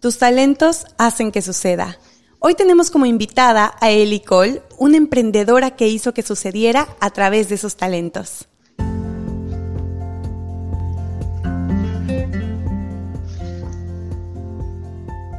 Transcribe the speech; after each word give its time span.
Tus 0.00 0.16
talentos 0.16 0.86
hacen 0.96 1.30
que 1.30 1.42
suceda. 1.42 1.98
Hoy 2.38 2.54
tenemos 2.54 2.90
como 2.90 3.04
invitada 3.04 3.74
a 3.82 3.90
Eli 3.90 4.20
Cole, 4.20 4.62
una 4.78 4.96
emprendedora 4.96 5.72
que 5.72 5.88
hizo 5.88 6.14
que 6.14 6.22
sucediera 6.22 6.88
a 7.00 7.10
través 7.10 7.50
de 7.50 7.58
sus 7.58 7.76
talentos. 7.76 8.48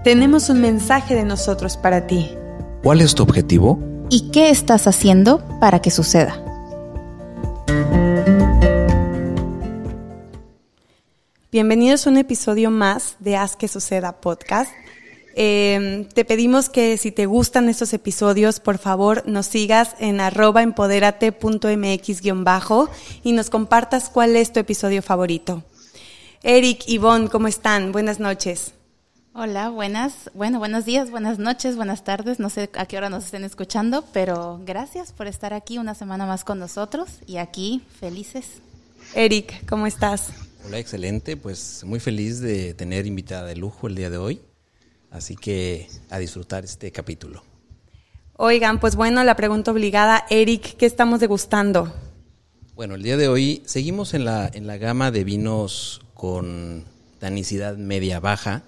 Tenemos 0.04 0.50
un 0.50 0.62
mensaje 0.62 1.16
de 1.16 1.24
nosotros 1.24 1.76
para 1.76 2.06
ti. 2.06 2.30
¿Cuál 2.84 3.02
es 3.02 3.16
tu 3.16 3.24
objetivo? 3.24 3.80
¿Y 4.12 4.30
qué 4.30 4.52
estás 4.52 4.86
haciendo 4.86 5.44
para 5.60 5.82
que 5.82 5.90
suceda? 5.90 6.51
Bienvenidos 11.52 12.08
a 12.08 12.12
un 12.12 12.16
episodio 12.16 12.72
más 12.72 13.18
de 13.20 13.36
Haz 13.36 13.58
que 13.58 13.68
Suceda 13.68 14.22
podcast. 14.22 14.72
Eh, 15.36 16.08
te 16.14 16.24
pedimos 16.24 16.70
que 16.70 16.96
si 16.96 17.12
te 17.12 17.26
gustan 17.26 17.68
estos 17.68 17.92
episodios, 17.92 18.62
por 18.62 18.78
favor 18.78 19.28
nos 19.28 19.48
sigas 19.48 19.98
en 20.00 20.22
arroba 20.22 20.64
empoderate.mx-bajo 20.64 22.90
y 23.24 23.34
nos 23.34 23.50
compartas 23.50 24.10
cuál 24.10 24.38
es 24.38 24.54
tu 24.54 24.62
episodio 24.62 25.02
favorito. 25.02 25.66
Eric, 26.42 26.84
Ivonne, 26.88 27.28
¿cómo 27.28 27.50
están? 27.50 27.92
Buenas 27.92 28.22
noches. 28.22 28.74
Hola, 29.34 29.68
buenas, 29.68 30.32
bueno, 30.34 30.58
buenos 30.58 30.86
días, 30.86 31.12
buenas 31.12 31.38
noches, 31.38 31.76
buenas 31.76 32.06
tardes, 32.06 32.40
no 32.40 32.50
sé 32.50 32.70
a 32.76 32.86
qué 32.86 32.96
hora 32.96 33.10
nos 33.10 33.26
estén 33.26 33.44
escuchando, 33.44 34.06
pero 34.14 34.62
gracias 34.66 35.12
por 35.12 35.28
estar 35.28 35.54
aquí 35.54 35.78
una 35.78 35.96
semana 35.96 36.26
más 36.26 36.46
con 36.46 36.60
nosotros 36.60 37.10
y 37.28 37.36
aquí 37.38 37.84
felices. 38.00 38.46
Eric, 39.16 39.68
¿cómo 39.68 39.86
estás? 39.86 40.30
Hola, 40.64 40.78
excelente. 40.78 41.38
Pues 41.38 41.84
muy 41.86 42.00
feliz 42.00 42.40
de 42.40 42.74
tener 42.74 43.08
invitada 43.08 43.48
de 43.48 43.56
lujo 43.56 43.88
el 43.88 43.96
día 43.96 44.10
de 44.10 44.18
hoy. 44.18 44.42
Así 45.10 45.36
que 45.36 45.88
a 46.10 46.20
disfrutar 46.20 46.64
este 46.64 46.92
capítulo. 46.92 47.44
Oigan, 48.38 48.80
pues 48.80 48.96
bueno, 48.96 49.24
la 49.24 49.36
pregunta 49.36 49.72
obligada, 49.72 50.26
Eric, 50.30 50.78
¿qué 50.78 50.86
estamos 50.86 51.20
degustando? 51.20 51.94
Bueno, 52.76 52.96
el 52.96 53.04
día 53.04 53.18
de 53.18 53.28
hoy 53.28 53.62
seguimos 53.66 54.14
en 54.14 54.26
la, 54.26 54.50
en 54.54 54.68
la 54.68 54.78
gama 54.78 55.12
de 55.12 55.24
vinos 55.24 56.02
con 56.14 56.86
tanicidad 57.20 57.76
media-baja. 57.78 58.64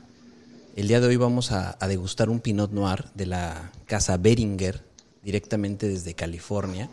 El 0.76 0.88
día 0.88 1.00
de 1.00 1.08
hoy 1.08 1.16
vamos 1.16 1.52
a, 1.52 1.78
a, 1.80 1.88
degustar 1.88 2.30
un 2.30 2.40
Pinot 2.40 2.72
Noir 2.72 3.06
de 3.14 3.28
la 3.28 3.72
casa 3.86 4.18
Beringer, 4.18 4.82
directamente 5.24 5.88
desde 5.88 6.16
California. 6.16 6.90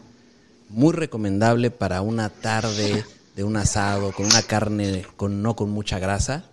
Muy 0.68 0.92
recomendable 0.92 1.70
para 1.70 2.02
una 2.02 2.28
tarde 2.28 3.04
de 3.40 3.44
un 3.44 3.56
asado, 3.56 4.12
con 4.12 4.26
una 4.26 4.42
carne 4.42 5.06
con, 5.16 5.40
no 5.40 5.56
con 5.56 5.70
mucha 5.70 5.98
grasa. 5.98 6.44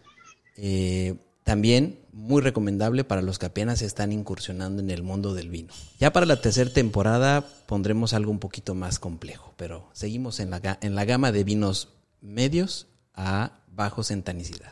Eh, 0.55 1.15
también 1.43 1.99
muy 2.13 2.41
recomendable 2.41 3.03
para 3.03 3.21
los 3.21 3.39
que 3.39 3.47
apenas 3.47 3.81
están 3.81 4.13
incursionando 4.13 4.81
en 4.81 4.89
el 4.89 5.03
mundo 5.03 5.33
del 5.33 5.49
vino. 5.49 5.73
Ya 5.99 6.13
para 6.13 6.25
la 6.25 6.39
tercera 6.39 6.71
temporada 6.71 7.45
pondremos 7.65 8.13
algo 8.13 8.31
un 8.31 8.39
poquito 8.39 8.73
más 8.73 8.99
complejo, 8.99 9.53
pero 9.57 9.89
seguimos 9.91 10.39
en 10.39 10.49
la, 10.49 10.77
en 10.79 10.95
la 10.95 11.03
gama 11.03 11.33
de 11.33 11.43
vinos 11.43 11.89
medios 12.21 12.87
a 13.13 13.59
bajos 13.67 14.09
en 14.09 14.23
tanicidad. 14.23 14.71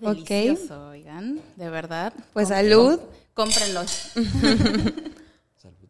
Delicioso, 0.00 0.88
oigan, 0.88 1.40
de 1.54 1.70
verdad. 1.70 2.12
Pues 2.32 2.48
salud. 2.48 2.98
Cómprenlo. 3.34 3.84
salud. 5.56 5.88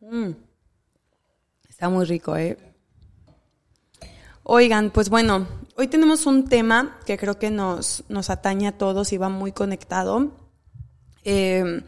Mm. 0.00 0.30
Está 1.68 1.90
muy 1.90 2.06
rico, 2.06 2.34
¿eh? 2.38 2.56
Oigan, 4.48 4.90
pues 4.90 5.10
bueno, 5.10 5.48
hoy 5.74 5.88
tenemos 5.88 6.24
un 6.24 6.48
tema 6.48 7.00
que 7.04 7.18
creo 7.18 7.36
que 7.36 7.50
nos, 7.50 8.04
nos 8.08 8.30
atañe 8.30 8.68
a 8.68 8.78
todos 8.78 9.12
y 9.12 9.16
va 9.16 9.28
muy 9.28 9.50
conectado 9.50 10.30
eh, 11.24 11.82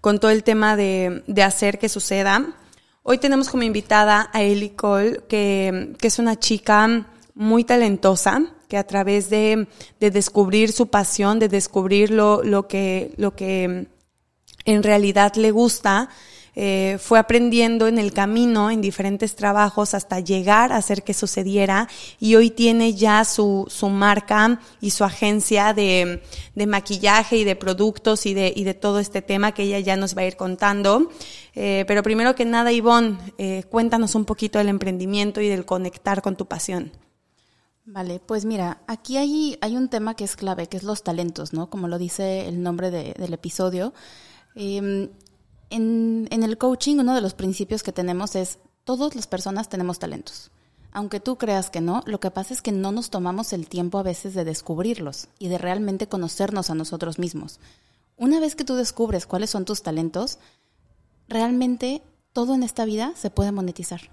con 0.00 0.18
todo 0.18 0.30
el 0.30 0.42
tema 0.42 0.74
de, 0.74 1.22
de, 1.26 1.42
hacer 1.42 1.78
que 1.78 1.90
suceda. 1.90 2.46
Hoy 3.02 3.18
tenemos 3.18 3.50
como 3.50 3.64
invitada 3.64 4.30
a 4.32 4.42
Ellie 4.42 4.74
Cole, 4.74 5.20
que, 5.28 5.94
que 6.00 6.08
es 6.08 6.18
una 6.18 6.38
chica 6.38 7.06
muy 7.34 7.64
talentosa, 7.64 8.40
que 8.68 8.78
a 8.78 8.86
través 8.86 9.28
de, 9.28 9.68
de 10.00 10.10
descubrir 10.10 10.72
su 10.72 10.86
pasión, 10.86 11.38
de 11.38 11.48
descubrir 11.48 12.10
lo, 12.10 12.42
lo, 12.42 12.68
que, 12.68 13.12
lo 13.18 13.36
que 13.36 13.86
en 14.64 14.82
realidad 14.82 15.34
le 15.34 15.50
gusta, 15.50 16.08
eh, 16.60 16.98
fue 16.98 17.20
aprendiendo 17.20 17.86
en 17.86 18.00
el 18.00 18.12
camino, 18.12 18.68
en 18.72 18.80
diferentes 18.80 19.36
trabajos, 19.36 19.94
hasta 19.94 20.18
llegar 20.18 20.72
a 20.72 20.78
hacer 20.78 21.04
que 21.04 21.14
sucediera 21.14 21.86
y 22.18 22.34
hoy 22.34 22.50
tiene 22.50 22.94
ya 22.94 23.24
su, 23.24 23.66
su 23.68 23.88
marca 23.88 24.60
y 24.80 24.90
su 24.90 25.04
agencia 25.04 25.72
de, 25.72 26.20
de, 26.56 26.66
maquillaje 26.66 27.36
y 27.36 27.44
de 27.44 27.54
productos 27.54 28.26
y 28.26 28.34
de, 28.34 28.52
y 28.56 28.64
de 28.64 28.74
todo 28.74 28.98
este 28.98 29.22
tema 29.22 29.52
que 29.52 29.62
ella 29.62 29.78
ya 29.78 29.96
nos 29.96 30.16
va 30.16 30.22
a 30.22 30.26
ir 30.26 30.36
contando. 30.36 31.12
Eh, 31.54 31.84
pero 31.86 32.02
primero 32.02 32.34
que 32.34 32.44
nada, 32.44 32.72
Ivonne, 32.72 33.18
eh, 33.38 33.62
cuéntanos 33.70 34.16
un 34.16 34.24
poquito 34.24 34.58
del 34.58 34.68
emprendimiento 34.68 35.40
y 35.40 35.46
del 35.46 35.64
conectar 35.64 36.22
con 36.22 36.34
tu 36.34 36.46
pasión. 36.46 36.90
Vale, 37.84 38.18
pues 38.18 38.44
mira, 38.44 38.82
aquí 38.88 39.16
hay, 39.16 39.56
hay 39.60 39.76
un 39.76 39.88
tema 39.88 40.16
que 40.16 40.24
es 40.24 40.34
clave, 40.34 40.66
que 40.66 40.76
es 40.76 40.82
los 40.82 41.04
talentos, 41.04 41.52
¿no? 41.52 41.70
Como 41.70 41.86
lo 41.86 41.98
dice 41.98 42.48
el 42.48 42.64
nombre 42.64 42.90
de, 42.90 43.14
del 43.16 43.32
episodio. 43.32 43.94
Eh, 44.56 45.08
en, 45.70 46.28
el 46.30 46.58
coaching 46.58 46.96
uno 46.98 47.14
de 47.14 47.20
los 47.20 47.34
principios 47.34 47.82
que 47.82 47.92
tenemos 47.92 48.36
es 48.36 48.58
todas 48.84 49.14
las 49.14 49.26
personas 49.26 49.68
tenemos 49.68 49.98
talentos. 49.98 50.50
Aunque 50.92 51.20
tú 51.20 51.36
creas 51.36 51.70
que 51.70 51.80
no, 51.80 52.02
lo 52.06 52.20
que 52.20 52.30
pasa 52.30 52.54
es 52.54 52.62
que 52.62 52.72
no 52.72 52.92
nos 52.92 53.10
tomamos 53.10 53.52
el 53.52 53.68
tiempo 53.68 53.98
a 53.98 54.02
veces 54.02 54.34
de 54.34 54.44
descubrirlos 54.44 55.28
y 55.38 55.48
de 55.48 55.58
realmente 55.58 56.08
conocernos 56.08 56.70
a 56.70 56.74
nosotros 56.74 57.18
mismos. 57.18 57.60
Una 58.16 58.40
vez 58.40 58.56
que 58.56 58.64
tú 58.64 58.74
descubres 58.74 59.26
cuáles 59.26 59.50
son 59.50 59.64
tus 59.64 59.82
talentos, 59.82 60.38
realmente 61.28 62.02
todo 62.32 62.54
en 62.54 62.62
esta 62.62 62.84
vida 62.84 63.12
se 63.16 63.30
puede 63.30 63.52
monetizar. 63.52 64.10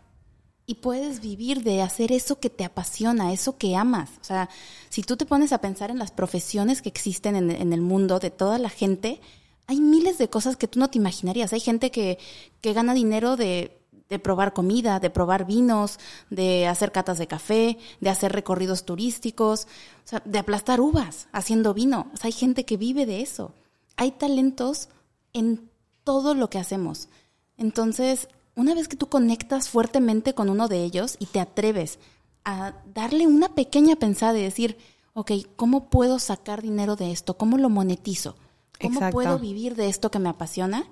Y 0.67 0.75
puedes 0.75 1.21
vivir 1.21 1.63
de 1.63 1.81
hacer 1.81 2.11
eso 2.11 2.39
que 2.39 2.49
te 2.49 2.65
apasiona, 2.65 3.31
eso 3.31 3.57
que 3.57 3.75
amas. 3.75 4.09
O 4.19 4.23
sea, 4.23 4.49
si 4.89 5.03
tú 5.03 5.15
te 5.15 5.25
pones 5.25 5.53
a 5.53 5.59
pensar 5.59 5.91
en 5.91 5.99
las 5.99 6.11
profesiones 6.11 6.81
que 6.81 6.89
existen 6.89 7.35
en, 7.35 7.51
en 7.51 7.71
el 7.71 7.81
mundo 7.81 8.19
de 8.19 8.31
toda 8.31 8.57
la 8.57 8.69
gente, 8.69 9.21
hay 9.67 9.79
miles 9.79 10.17
de 10.17 10.29
cosas 10.29 10.57
que 10.57 10.67
tú 10.67 10.79
no 10.79 10.89
te 10.89 10.97
imaginarías. 10.97 11.53
Hay 11.53 11.59
gente 11.59 11.91
que, 11.91 12.19
que 12.61 12.73
gana 12.73 12.93
dinero 12.93 13.35
de, 13.35 13.77
de, 14.09 14.19
probar 14.19 14.53
comida, 14.53 14.99
de 14.99 15.09
probar 15.09 15.45
vinos, 15.45 15.99
de 16.29 16.67
hacer 16.67 16.91
catas 16.91 17.17
de 17.17 17.27
café, 17.27 17.77
de 17.99 18.09
hacer 18.09 18.31
recorridos 18.31 18.85
turísticos, 18.85 19.67
o 20.05 20.07
sea, 20.07 20.21
de 20.25 20.39
aplastar 20.39 20.81
uvas 20.81 21.27
haciendo 21.31 21.73
vino. 21.73 22.11
O 22.13 22.17
sea, 22.17 22.27
hay 22.27 22.33
gente 22.33 22.65
que 22.65 22.77
vive 22.77 23.05
de 23.05 23.21
eso. 23.21 23.53
Hay 23.97 24.11
talentos 24.11 24.89
en 25.33 25.69
todo 26.03 26.35
lo 26.35 26.49
que 26.49 26.59
hacemos. 26.59 27.09
Entonces, 27.57 28.27
una 28.55 28.73
vez 28.75 28.87
que 28.87 28.97
tú 28.97 29.07
conectas 29.07 29.69
fuertemente 29.69 30.33
con 30.33 30.49
uno 30.49 30.67
de 30.67 30.83
ellos 30.83 31.17
y 31.19 31.25
te 31.25 31.39
atreves 31.39 31.99
a 32.43 32.73
darle 32.93 33.27
una 33.27 33.49
pequeña 33.55 33.95
pensada 33.95 34.37
y 34.37 34.43
decir, 34.43 34.77
ok, 35.13 35.31
¿cómo 35.55 35.89
puedo 35.89 36.19
sacar 36.19 36.61
dinero 36.61 36.95
de 36.95 37.11
esto? 37.11 37.35
¿Cómo 37.37 37.57
lo 37.57 37.69
monetizo? 37.69 38.35
¿Cómo 38.81 38.95
Exacto. 38.95 39.13
puedo 39.13 39.39
vivir 39.39 39.75
de 39.75 39.87
esto 39.89 40.11
que 40.11 40.19
me 40.19 40.29
apasiona? 40.29 40.85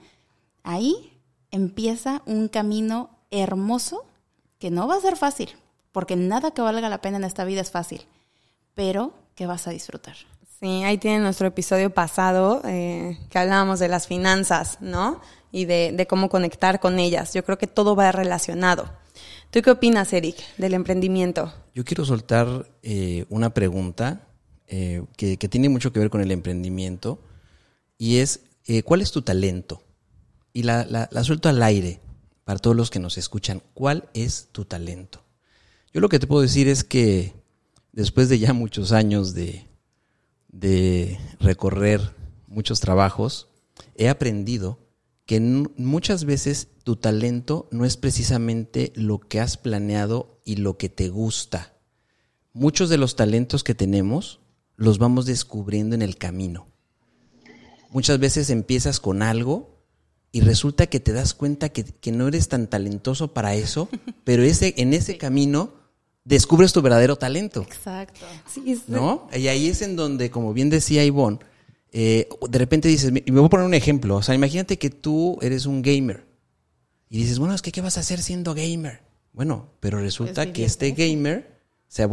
Ahí 0.63 1.19
empieza 1.51 2.21
un 2.25 2.47
camino 2.47 3.09
hermoso 3.31 4.05
que 4.59 4.71
no 4.71 4.87
va 4.87 4.95
a 4.95 5.01
ser 5.01 5.17
fácil, 5.17 5.49
porque 5.91 6.15
nada 6.15 6.51
que 6.51 6.61
valga 6.61 6.89
la 6.89 7.01
pena 7.01 7.17
en 7.17 7.23
esta 7.23 7.43
vida 7.43 7.61
es 7.61 7.71
fácil, 7.71 8.01
pero 8.73 9.13
que 9.35 9.45
vas 9.45 9.67
a 9.67 9.71
disfrutar. 9.71 10.15
Sí, 10.59 10.83
ahí 10.83 10.97
tiene 10.97 11.19
nuestro 11.19 11.47
episodio 11.47 11.93
pasado 11.93 12.61
eh, 12.63 13.17
que 13.29 13.37
hablábamos 13.37 13.79
de 13.79 13.89
las 13.89 14.07
finanzas, 14.07 14.77
¿no? 14.79 15.19
Y 15.51 15.65
de, 15.65 15.91
de, 15.93 16.07
cómo 16.07 16.29
conectar 16.29 16.79
con 16.79 16.99
ellas. 16.99 17.33
Yo 17.33 17.43
creo 17.43 17.57
que 17.57 17.67
todo 17.67 17.95
va 17.95 18.11
relacionado. 18.11 18.89
¿Tú 19.51 19.61
qué 19.61 19.69
opinas, 19.69 20.13
Eric, 20.13 20.37
del 20.57 20.73
emprendimiento? 20.73 21.53
Yo 21.75 21.83
quiero 21.83 22.05
soltar 22.05 22.65
eh, 22.81 23.25
una 23.29 23.53
pregunta 23.53 24.21
eh, 24.67 25.03
que, 25.17 25.37
que 25.37 25.49
tiene 25.49 25.69
mucho 25.69 25.91
que 25.91 25.99
ver 25.99 26.09
con 26.09 26.21
el 26.21 26.31
emprendimiento 26.31 27.19
y 27.97 28.17
es, 28.17 28.41
eh, 28.65 28.83
¿cuál 28.83 29.01
es 29.01 29.11
tu 29.11 29.21
talento? 29.21 29.83
Y 30.51 30.63
la, 30.63 30.85
la, 30.85 31.09
la, 31.11 31.23
suelto 31.23 31.49
al 31.49 31.63
aire 31.63 31.99
para 32.43 32.59
todos 32.59 32.75
los 32.75 32.89
que 32.89 32.99
nos 32.99 33.17
escuchan. 33.17 33.61
¿Cuál 33.73 34.09
es 34.13 34.49
tu 34.51 34.65
talento? 34.65 35.23
Yo 35.93 36.01
lo 36.01 36.09
que 36.09 36.19
te 36.19 36.27
puedo 36.27 36.41
decir 36.41 36.67
es 36.67 36.83
que 36.83 37.33
después 37.91 38.29
de 38.29 38.39
ya 38.39 38.53
muchos 38.53 38.91
años 38.91 39.33
de, 39.33 39.67
de 40.49 41.19
recorrer 41.39 42.01
muchos 42.47 42.79
trabajos, 42.79 43.47
he 43.95 44.09
aprendido 44.09 44.79
que 45.25 45.39
muchas 45.39 46.25
veces 46.25 46.67
tu 46.83 46.95
talento 46.97 47.67
no 47.71 47.85
es 47.85 47.97
precisamente 47.97 48.91
lo 48.95 49.19
que 49.19 49.39
has 49.39 49.57
planeado 49.57 50.41
y 50.43 50.57
lo 50.57 50.77
que 50.77 50.89
te 50.89 51.09
gusta. 51.09 51.73
Muchos 52.51 52.89
de 52.89 52.97
los 52.97 53.15
talentos 53.15 53.63
que 53.63 53.73
tenemos 53.73 54.41
los 54.75 54.97
vamos 54.97 55.25
descubriendo 55.25 55.95
en 55.95 56.01
el 56.01 56.17
camino 56.17 56.72
muchas 57.93 58.19
veces 58.19 58.49
empiezas 58.49 58.99
con 58.99 59.21
algo 59.21 59.73
y 60.31 60.41
resulta 60.41 60.87
que 60.87 60.99
te 60.99 61.13
das 61.13 61.33
cuenta 61.33 61.69
que, 61.69 61.83
que 61.83 62.11
no 62.11 62.27
eres 62.27 62.47
tan 62.47 62.67
talentoso 62.67 63.33
para 63.33 63.55
eso, 63.55 63.87
pero 64.23 64.43
ese, 64.43 64.73
en 64.77 64.93
ese 64.93 65.13
sí. 65.13 65.17
camino 65.17 65.73
descubres 66.25 66.73
tu 66.73 66.81
verdadero 66.81 67.15
talento. 67.15 67.61
Exacto. 67.61 68.25
Sí, 68.51 68.81
¿No? 68.87 69.27
Y 69.35 69.47
ahí 69.47 69.67
es 69.67 69.81
en 69.81 69.95
donde, 69.95 70.31
como 70.31 70.53
bien 70.53 70.69
decía 70.69 71.05
Ivonne, 71.05 71.39
eh, 71.91 72.27
de 72.49 72.59
repente 72.59 72.87
dices, 72.87 73.11
y 73.25 73.31
me 73.31 73.39
voy 73.39 73.45
a 73.45 73.49
poner 73.49 73.67
un 73.67 73.75
ejemplo, 73.75 74.15
o 74.15 74.23
sea, 74.23 74.33
imagínate 74.33 74.79
que 74.79 74.89
tú 74.89 75.37
eres 75.41 75.67
un 75.67 75.83
gamer 75.83 76.25
y 77.09 77.19
dices, 77.19 77.37
bueno, 77.37 77.53
es 77.53 77.61
que 77.61 77.71
¿qué 77.71 77.81
vas 77.81 77.97
a 77.97 77.99
hacer 77.99 78.19
siendo 78.19 78.55
gamer? 78.55 79.01
Bueno, 79.33 79.69
pero 79.79 79.99
resulta 79.99 80.51
que 80.51 80.65
este 80.65 80.91
gamer 80.91 81.61
se, 81.87 82.07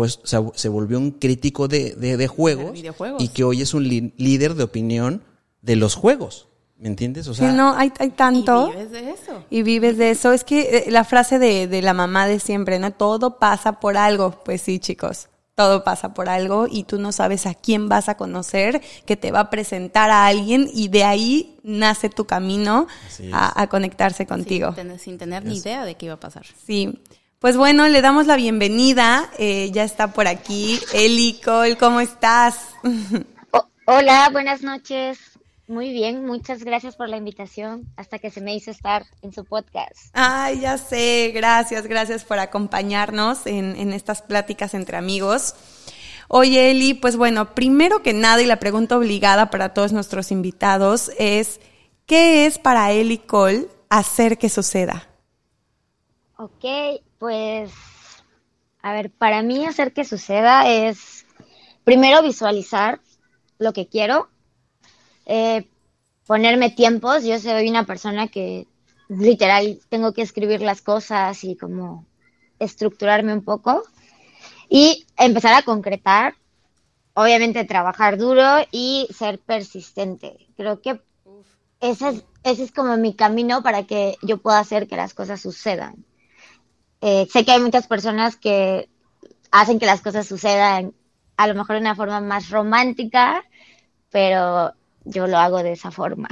se, 0.54 0.68
volvió 0.68 0.98
un 0.98 1.12
crítico 1.12 1.68
de, 1.68 1.94
de, 1.94 2.26
juegos, 2.26 2.78
y 3.18 3.28
que 3.28 3.44
hoy 3.44 3.62
es 3.62 3.72
un 3.72 3.88
líder 3.88 4.54
de 4.54 4.64
opinión 4.64 5.22
de 5.62 5.76
los 5.76 5.94
juegos. 5.94 6.48
¿Me 6.76 6.88
entiendes? 6.88 7.28
O 7.28 7.34
sea, 7.34 7.52
no, 7.52 7.74
hay, 7.76 7.92
hay 7.98 8.10
tanto. 8.10 8.68
Y 8.68 8.72
vives 8.72 8.90
de 8.90 9.10
eso. 9.10 9.44
Y 9.50 9.62
vives 9.62 9.98
de 9.98 10.10
eso. 10.10 10.32
Es 10.32 10.44
que 10.44 10.60
eh, 10.60 10.90
la 10.90 11.04
frase 11.04 11.38
de, 11.38 11.66
de 11.66 11.82
la 11.82 11.92
mamá 11.92 12.26
de 12.26 12.40
siempre, 12.40 12.78
¿no? 12.78 12.90
Todo 12.92 13.38
pasa 13.38 13.80
por 13.80 13.98
algo. 13.98 14.40
Pues 14.44 14.62
sí, 14.62 14.78
chicos 14.78 15.28
todo 15.60 15.84
pasa 15.84 16.14
por 16.14 16.30
algo 16.30 16.66
y 16.70 16.84
tú 16.84 16.98
no 16.98 17.12
sabes 17.12 17.44
a 17.44 17.52
quién 17.52 17.90
vas 17.90 18.08
a 18.08 18.16
conocer, 18.16 18.80
que 19.04 19.18
te 19.18 19.30
va 19.30 19.40
a 19.40 19.50
presentar 19.50 20.10
a 20.10 20.26
alguien 20.26 20.70
y 20.72 20.88
de 20.88 21.04
ahí 21.04 21.58
nace 21.62 22.08
tu 22.08 22.24
camino 22.24 22.86
a, 23.30 23.66
conectarse 23.66 24.26
contigo. 24.26 24.74
Sin, 24.98 25.18
tener 25.18 25.44
ni 25.44 25.58
idea 25.58 25.84
de 25.84 25.96
qué 25.96 26.06
iba 26.06 26.14
a 26.14 26.20
pasar. 26.20 26.46
Sí. 26.66 26.98
Pues 27.40 27.58
bueno, 27.58 27.88
le 27.88 28.00
damos 28.00 28.26
la 28.26 28.36
bienvenida. 28.36 29.30
Eh, 29.38 29.70
ya 29.70 29.84
está 29.84 30.14
por 30.14 30.28
aquí 30.28 30.80
Eli 30.94 31.38
Cole, 31.44 31.76
¿cómo 31.76 32.00
estás? 32.00 32.56
hola, 33.86 34.30
buenas 34.32 34.62
noches. 34.62 35.18
Muy 35.70 35.92
bien, 35.92 36.26
muchas 36.26 36.64
gracias 36.64 36.96
por 36.96 37.08
la 37.08 37.16
invitación. 37.16 37.86
Hasta 37.96 38.18
que 38.18 38.32
se 38.32 38.40
me 38.40 38.52
hizo 38.56 38.72
estar 38.72 39.04
en 39.22 39.32
su 39.32 39.44
podcast. 39.44 39.94
Ay, 40.14 40.62
ya 40.62 40.76
sé, 40.76 41.30
gracias, 41.32 41.86
gracias 41.86 42.24
por 42.24 42.40
acompañarnos 42.40 43.46
en, 43.46 43.76
en 43.76 43.92
estas 43.92 44.20
pláticas 44.20 44.74
entre 44.74 44.96
amigos. 44.96 45.54
Oye, 46.26 46.72
Eli, 46.72 46.94
pues 46.94 47.16
bueno, 47.16 47.54
primero 47.54 48.02
que 48.02 48.12
nada, 48.12 48.42
y 48.42 48.46
la 48.46 48.58
pregunta 48.58 48.98
obligada 48.98 49.48
para 49.50 49.72
todos 49.72 49.92
nuestros 49.92 50.32
invitados 50.32 51.12
es, 51.20 51.60
¿qué 52.04 52.46
es 52.46 52.58
para 52.58 52.90
Eli 52.90 53.18
Cole 53.18 53.68
hacer 53.90 54.38
que 54.38 54.48
suceda? 54.48 55.08
Ok, 56.36 56.64
pues, 57.20 57.70
a 58.82 58.92
ver, 58.92 59.12
para 59.12 59.42
mí 59.42 59.64
hacer 59.66 59.92
que 59.92 60.04
suceda 60.04 60.68
es 60.68 61.26
primero 61.84 62.22
visualizar 62.22 63.00
lo 63.58 63.72
que 63.72 63.86
quiero, 63.86 64.30
eh, 65.30 65.68
ponerme 66.26 66.70
tiempos. 66.70 67.22
Yo 67.22 67.38
soy 67.38 67.68
una 67.70 67.86
persona 67.86 68.26
que 68.26 68.66
literal 69.08 69.80
tengo 69.88 70.12
que 70.12 70.22
escribir 70.22 70.60
las 70.60 70.82
cosas 70.82 71.44
y 71.44 71.56
como 71.56 72.04
estructurarme 72.58 73.32
un 73.32 73.44
poco 73.44 73.84
y 74.68 75.06
empezar 75.16 75.54
a 75.54 75.62
concretar. 75.62 76.34
Obviamente 77.14 77.64
trabajar 77.64 78.18
duro 78.18 78.44
y 78.72 79.06
ser 79.16 79.38
persistente. 79.38 80.48
Creo 80.56 80.80
que 80.80 81.00
ese 81.80 82.08
es, 82.08 82.24
ese 82.42 82.64
es 82.64 82.72
como 82.72 82.96
mi 82.96 83.14
camino 83.14 83.62
para 83.62 83.84
que 83.84 84.16
yo 84.22 84.38
pueda 84.38 84.58
hacer 84.58 84.88
que 84.88 84.96
las 84.96 85.14
cosas 85.14 85.40
sucedan. 85.40 86.04
Eh, 87.00 87.28
sé 87.30 87.44
que 87.44 87.52
hay 87.52 87.60
muchas 87.60 87.86
personas 87.86 88.36
que 88.36 88.88
hacen 89.52 89.78
que 89.78 89.86
las 89.86 90.00
cosas 90.00 90.26
sucedan 90.26 90.92
a 91.36 91.46
lo 91.46 91.54
mejor 91.54 91.76
de 91.76 91.82
una 91.82 91.94
forma 91.94 92.20
más 92.20 92.50
romántica, 92.50 93.44
pero 94.10 94.74
yo 95.10 95.26
lo 95.26 95.38
hago 95.38 95.62
de 95.62 95.72
esa 95.72 95.90
forma. 95.90 96.28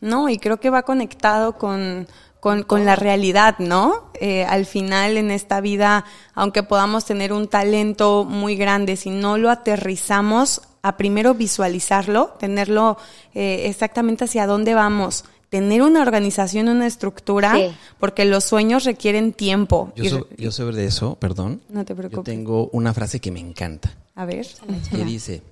No, 0.00 0.28
y 0.28 0.38
creo 0.38 0.58
que 0.58 0.70
va 0.70 0.82
conectado 0.82 1.56
con, 1.56 2.08
con, 2.40 2.84
la 2.84 2.96
realidad, 2.96 3.58
¿no? 3.58 4.10
Eh, 4.20 4.44
al 4.44 4.66
final 4.66 5.16
en 5.16 5.30
esta 5.30 5.60
vida, 5.60 6.04
aunque 6.34 6.62
podamos 6.62 7.04
tener 7.04 7.32
un 7.32 7.48
talento 7.48 8.24
muy 8.24 8.56
grande, 8.56 8.96
si 8.96 9.10
no 9.10 9.38
lo 9.38 9.50
aterrizamos 9.50 10.62
a 10.82 10.96
primero 10.96 11.34
visualizarlo, 11.34 12.36
tenerlo 12.38 12.96
eh, 13.34 13.64
exactamente 13.66 14.24
hacia 14.24 14.46
dónde 14.46 14.74
vamos, 14.74 15.24
tener 15.48 15.82
una 15.82 16.02
organización, 16.02 16.68
una 16.68 16.86
estructura, 16.86 17.56
porque 17.98 18.24
los 18.24 18.44
sueños 18.44 18.84
requieren 18.84 19.32
tiempo. 19.32 19.92
Yo, 19.96 20.28
yo 20.36 20.52
sobre 20.52 20.84
eso, 20.84 21.16
perdón. 21.16 21.62
No 21.68 21.84
te 21.84 21.94
preocupes. 21.94 22.18
Yo 22.18 22.22
tengo 22.22 22.68
una 22.72 22.94
frase 22.94 23.20
que 23.20 23.30
me 23.30 23.40
encanta. 23.40 23.94
A 24.14 24.24
ver. 24.24 24.46
Que 24.90 25.04
dice, 25.04 25.42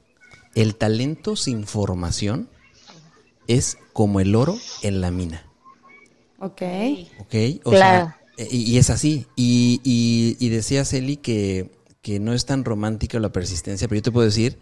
el 0.57 0.75
talento 0.75 1.37
sin 1.37 1.67
formación 1.67 2.49
es 3.47 3.79
como 3.93 4.19
el 4.19 4.35
oro 4.35 4.59
en 4.83 5.01
la 5.01 5.13
mina. 5.13 5.45
Ok. 6.41 6.63
Ok, 7.21 7.35
o 7.65 7.71
sea, 7.71 8.19
eh, 8.37 8.49
y, 8.51 8.79
es 8.79 8.91
así. 8.91 9.27
Y, 9.37 9.81
y, 9.85 10.49
decía 10.49 10.85
Celi 10.85 11.19
que, 11.19 11.71
que 12.03 12.19
no 12.19 12.33
es 12.33 12.47
tan 12.47 12.65
romántica 12.65 13.21
la 13.21 13.31
persistencia, 13.31 13.87
pero 13.87 13.99
yo 13.99 14.03
te 14.03 14.13
puedo 14.13 14.27
decir 14.27 14.59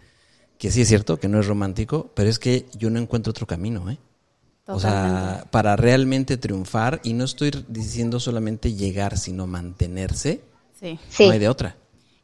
que 0.57 0.69
sí 0.69 0.81
es 0.81 0.87
cierto 0.87 1.17
que 1.17 1.27
no 1.29 1.39
es 1.39 1.47
romántico, 1.47 2.11
pero 2.13 2.29
es 2.29 2.39
que 2.39 2.65
yo 2.77 2.89
no 2.89 2.99
encuentro 2.99 3.31
otro 3.31 3.47
camino, 3.47 3.89
¿eh? 3.89 3.97
O 4.67 4.79
sea, 4.79 5.45
para 5.51 5.75
realmente 5.75 6.37
triunfar, 6.37 6.99
y 7.03 7.13
no 7.13 7.23
estoy 7.23 7.51
diciendo 7.67 8.19
solamente 8.19 8.73
llegar, 8.73 9.15
sino 9.17 9.45
mantenerse, 9.45 10.41
sí. 10.79 10.97
no 11.19 11.31
hay 11.31 11.39
de 11.39 11.49
otra. 11.49 11.77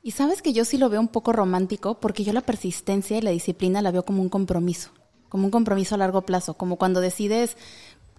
Y 0.03 0.11
sabes 0.11 0.41
que 0.41 0.53
yo 0.53 0.65
sí 0.65 0.77
lo 0.77 0.89
veo 0.89 0.99
un 0.99 1.07
poco 1.07 1.31
romántico 1.31 1.99
porque 1.99 2.23
yo 2.23 2.33
la 2.33 2.41
persistencia 2.41 3.17
y 3.17 3.21
la 3.21 3.31
disciplina 3.31 3.81
la 3.81 3.91
veo 3.91 4.03
como 4.03 4.21
un 4.21 4.29
compromiso, 4.29 4.89
como 5.29 5.45
un 5.45 5.51
compromiso 5.51 5.95
a 5.95 5.99
largo 5.99 6.23
plazo, 6.23 6.55
como 6.55 6.77
cuando 6.77 7.01
decides 7.01 7.55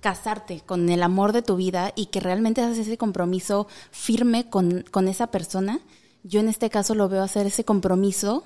casarte 0.00 0.61
con 0.64 0.88
el 0.90 1.02
amor 1.02 1.32
de 1.32 1.43
tu 1.43 1.56
vida 1.56 1.93
y 1.96 2.06
que 2.06 2.20
realmente 2.20 2.61
haces 2.61 2.87
ese 2.87 2.99
compromiso 2.99 3.67
firme 3.90 4.49
con, 4.49 4.84
con 4.90 5.08
esa 5.08 5.29
persona. 5.29 5.81
Yo 6.23 6.40
en 6.40 6.49
este 6.49 6.70
caso 6.70 6.94
lo 6.94 7.08
veo 7.08 7.23
hacer 7.23 7.46
ese 7.46 7.64
compromiso 7.64 8.44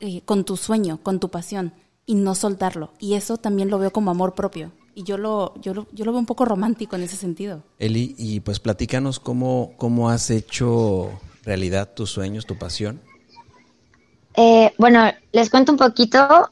eh, 0.00 0.22
con 0.22 0.44
tu 0.44 0.56
sueño, 0.56 0.98
con 1.02 1.18
tu 1.18 1.30
pasión 1.30 1.72
y 2.04 2.14
no 2.14 2.34
soltarlo. 2.34 2.92
Y 2.98 3.14
eso 3.14 3.38
también 3.38 3.70
lo 3.70 3.78
veo 3.78 3.92
como 3.92 4.10
amor 4.10 4.34
propio. 4.34 4.72
Y 4.94 5.04
yo 5.04 5.16
lo, 5.16 5.54
yo 5.60 5.72
lo, 5.72 5.86
yo 5.92 6.04
lo 6.04 6.12
veo 6.12 6.18
un 6.18 6.26
poco 6.26 6.44
romántico 6.44 6.96
en 6.96 7.02
ese 7.02 7.16
sentido. 7.16 7.62
Eli, 7.78 8.14
y 8.18 8.40
pues 8.40 8.60
platícanos 8.60 9.20
cómo, 9.20 9.72
cómo 9.76 10.10
has 10.10 10.30
hecho 10.30 11.10
realidad 11.50 11.94
tus 11.94 12.10
sueños, 12.10 12.46
tu 12.46 12.56
pasión? 12.56 13.02
Eh, 14.36 14.72
bueno, 14.78 15.10
les 15.32 15.50
cuento 15.50 15.72
un 15.72 15.78
poquito. 15.78 16.50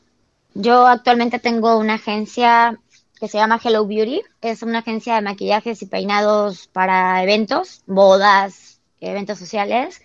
Yo 0.54 0.88
actualmente 0.88 1.38
tengo 1.38 1.78
una 1.78 1.94
agencia 1.94 2.76
que 3.20 3.28
se 3.28 3.38
llama 3.38 3.60
Hello 3.62 3.86
Beauty. 3.86 4.22
Es 4.40 4.64
una 4.64 4.80
agencia 4.80 5.14
de 5.14 5.22
maquillajes 5.22 5.82
y 5.82 5.86
peinados 5.86 6.66
para 6.66 7.22
eventos, 7.22 7.82
bodas, 7.86 8.80
eventos 9.00 9.38
sociales. 9.38 10.02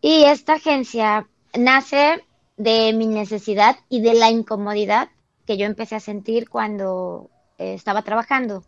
Y 0.00 0.24
esta 0.24 0.54
agencia 0.54 1.26
nace 1.54 2.24
de 2.56 2.94
mi 2.94 3.06
necesidad 3.06 3.76
y 3.90 4.00
de 4.00 4.14
la 4.14 4.30
incomodidad 4.30 5.10
que 5.46 5.58
yo 5.58 5.66
empecé 5.66 5.96
a 5.96 6.00
sentir 6.00 6.48
cuando 6.48 7.28
eh, 7.58 7.74
estaba 7.74 8.00
trabajando. 8.00 8.64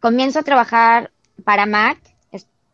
Comienzo 0.00 0.40
a 0.40 0.42
trabajar 0.42 1.12
para 1.44 1.66
MAC 1.66 1.98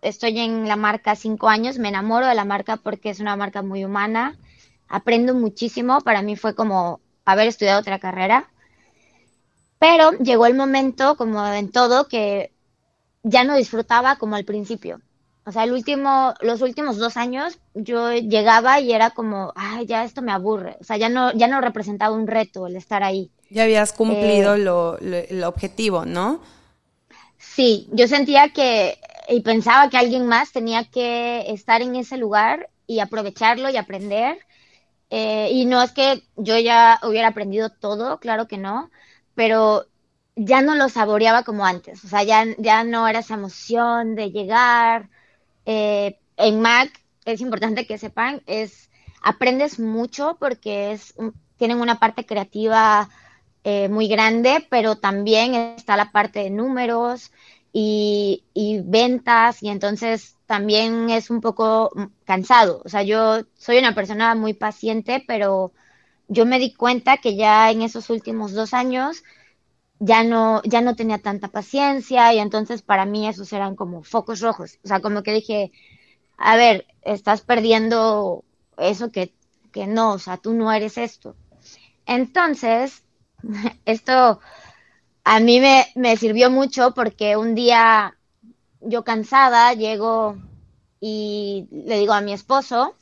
estoy 0.03 0.38
en 0.38 0.69
la 0.69 0.76
marca 0.76 1.17
cinco 1.17 1.49
años, 1.49 1.79
me 1.79 1.88
enamoro 1.88 2.26
de 2.26 2.35
la 2.35 2.45
marca 2.45 2.76
porque 2.76 3.11
es 3.11 3.21
una 3.21 3.37
marca 3.37 3.62
muy 3.62 3.85
humana, 3.85 4.37
aprendo 4.88 5.35
muchísimo, 5.35 6.00
para 6.00 6.23
mí 6.23 6.37
fue 6.37 6.55
como 6.55 7.00
haber 7.25 7.49
estudiado 7.49 7.81
otra 7.81 7.99
carrera, 7.99 8.49
pero 9.79 10.12
llegó 10.12 10.47
el 10.47 10.55
momento, 10.55 11.17
como 11.17 11.47
en 11.47 11.71
todo, 11.71 12.09
que 12.09 12.53
ya 13.23 13.45
no 13.45 13.57
disfrutaba 13.57 14.17
como 14.17 14.37
al 14.37 14.45
principio. 14.45 15.00
O 15.45 15.53
sea, 15.53 15.62
el 15.62 15.73
último, 15.73 16.35
los 16.41 16.61
últimos 16.61 16.97
dos 16.97 17.17
años 17.17 17.59
yo 17.75 18.12
llegaba 18.12 18.81
y 18.81 18.93
era 18.93 19.11
como, 19.11 19.53
ay, 19.55 19.87
ya 19.87 20.03
esto 20.03 20.21
me 20.21 20.33
aburre. 20.33 20.76
O 20.81 20.85
sea, 20.85 20.97
ya 20.97 21.09
no, 21.09 21.33
ya 21.35 21.47
no 21.47 21.61
representaba 21.61 22.17
un 22.17 22.26
reto 22.26 22.67
el 22.67 22.75
estar 22.75 23.05
ahí. 23.05 23.31
Ya 23.49 23.62
habías 23.62 23.93
cumplido 23.93 24.57
eh, 24.57 24.59
lo, 24.59 24.99
el 24.99 25.45
objetivo, 25.45 26.05
¿no? 26.05 26.41
Sí, 27.38 27.88
yo 27.93 28.09
sentía 28.09 28.49
que 28.49 28.99
y 29.28 29.40
pensaba 29.40 29.90
que 29.90 29.97
alguien 29.97 30.26
más 30.26 30.52
tenía 30.52 30.85
que 30.85 31.50
estar 31.50 31.83
en 31.83 31.97
ese 31.97 32.16
lugar 32.16 32.71
y 32.87 33.00
aprovecharlo 33.00 33.71
y 33.71 33.76
aprender. 33.76 34.38
Eh, 35.11 35.50
y 35.52 35.66
no 35.66 35.83
es 35.83 35.92
que 35.92 36.23
yo 36.37 36.59
ya 36.59 36.99
hubiera 37.02 37.28
aprendido 37.28 37.71
todo, 37.71 38.18
claro 38.18 38.49
que 38.49 38.59
no, 38.59 38.90
pero 39.35 39.87
ya 40.37 40.62
no 40.62 40.75
lo 40.75 40.88
saboreaba 40.88 41.45
como 41.45 41.64
antes. 41.64 42.04
O 42.04 42.09
sea, 42.09 42.23
ya, 42.25 42.45
ya 42.59 42.85
no 42.85 43.09
era 43.09 43.21
esa 43.21 43.35
emoción 43.35 44.14
de 44.14 44.30
llegar. 44.30 45.09
Eh, 45.64 46.18
en 46.37 46.61
Mac 46.61 46.90
es 47.25 47.40
importante 47.40 47.87
que 47.87 47.99
sepan, 47.99 48.42
es 48.47 48.90
aprendes 49.23 49.80
mucho 49.80 50.37
porque 50.38 50.92
es 50.92 51.14
tienen 51.56 51.80
una 51.80 51.99
parte 51.99 52.26
creativa 52.26 53.09
eh, 53.64 53.88
muy 53.88 54.09
grande, 54.09 54.64
pero 54.71 54.97
también 54.97 55.54
está 55.54 55.97
la 55.97 56.12
parte 56.12 56.40
de 56.40 56.50
números, 56.50 57.33
y, 57.78 58.80
ventas 58.85 59.62
y 59.62 59.68
entonces 59.68 60.37
también 60.47 61.11
es 61.11 61.28
un 61.30 61.40
poco 61.42 61.90
cansado. 62.25 62.80
O 62.85 62.88
sea, 62.88 63.02
yo 63.02 63.42
soy 63.59 63.78
una 63.78 63.95
persona 63.95 64.35
muy 64.35 64.54
paciente, 64.54 65.23
pero 65.26 65.73
yo 66.28 66.47
me 66.47 66.59
di 66.59 66.73
cuenta 66.73 67.18
que 67.18 67.37
ya 67.37 67.71
en 67.71 67.83
esos 67.83 68.09
últimos 68.11 68.52
dos 68.52 68.73
años 68.73 69.23
ya 69.99 70.25
no, 70.25 70.62
ya 70.64 70.80
no 70.80 70.97
tenía 70.97 71.18
tanta 71.18 71.49
paciencia 71.49 72.33
y 72.33 72.38
entonces 72.38 72.83
para 72.83 73.04
mí 73.06 73.28
esos 73.28 73.52
eran 73.52 73.76
como 73.76 74.02
focos 74.02 74.40
rojos. 74.40 74.78
O 74.85 74.88
sea, 74.88 75.00
como 75.00 75.23
que 75.23 75.33
dije, 75.35 75.73
a 76.38 76.56
ver, 76.56 76.87
estás 77.02 77.42
perdiendo 77.42 78.45
eso 78.78 79.11
que, 79.11 79.35
que 79.73 79.87
no, 79.87 80.14
o 80.14 80.18
sea, 80.18 80.38
tú 80.38 80.54
no 80.54 80.73
eres 80.73 80.97
esto. 80.99 81.37
Entonces, 82.06 83.02
esto 83.85 84.40
a 85.28 85.40
mí 85.40 85.59
me, 85.59 85.87
me 85.97 86.16
sirvió 86.16 86.50
mucho 86.50 86.95
porque 86.95 87.37
un 87.37 87.56
día 87.56 88.16
yo 88.80 89.02
cansada 89.02 89.73
llego 89.75 90.37
y 91.00 91.66
le 91.73 91.99
digo 91.99 92.12
a 92.12 92.21
mi 92.21 92.33
esposo, 92.33 92.95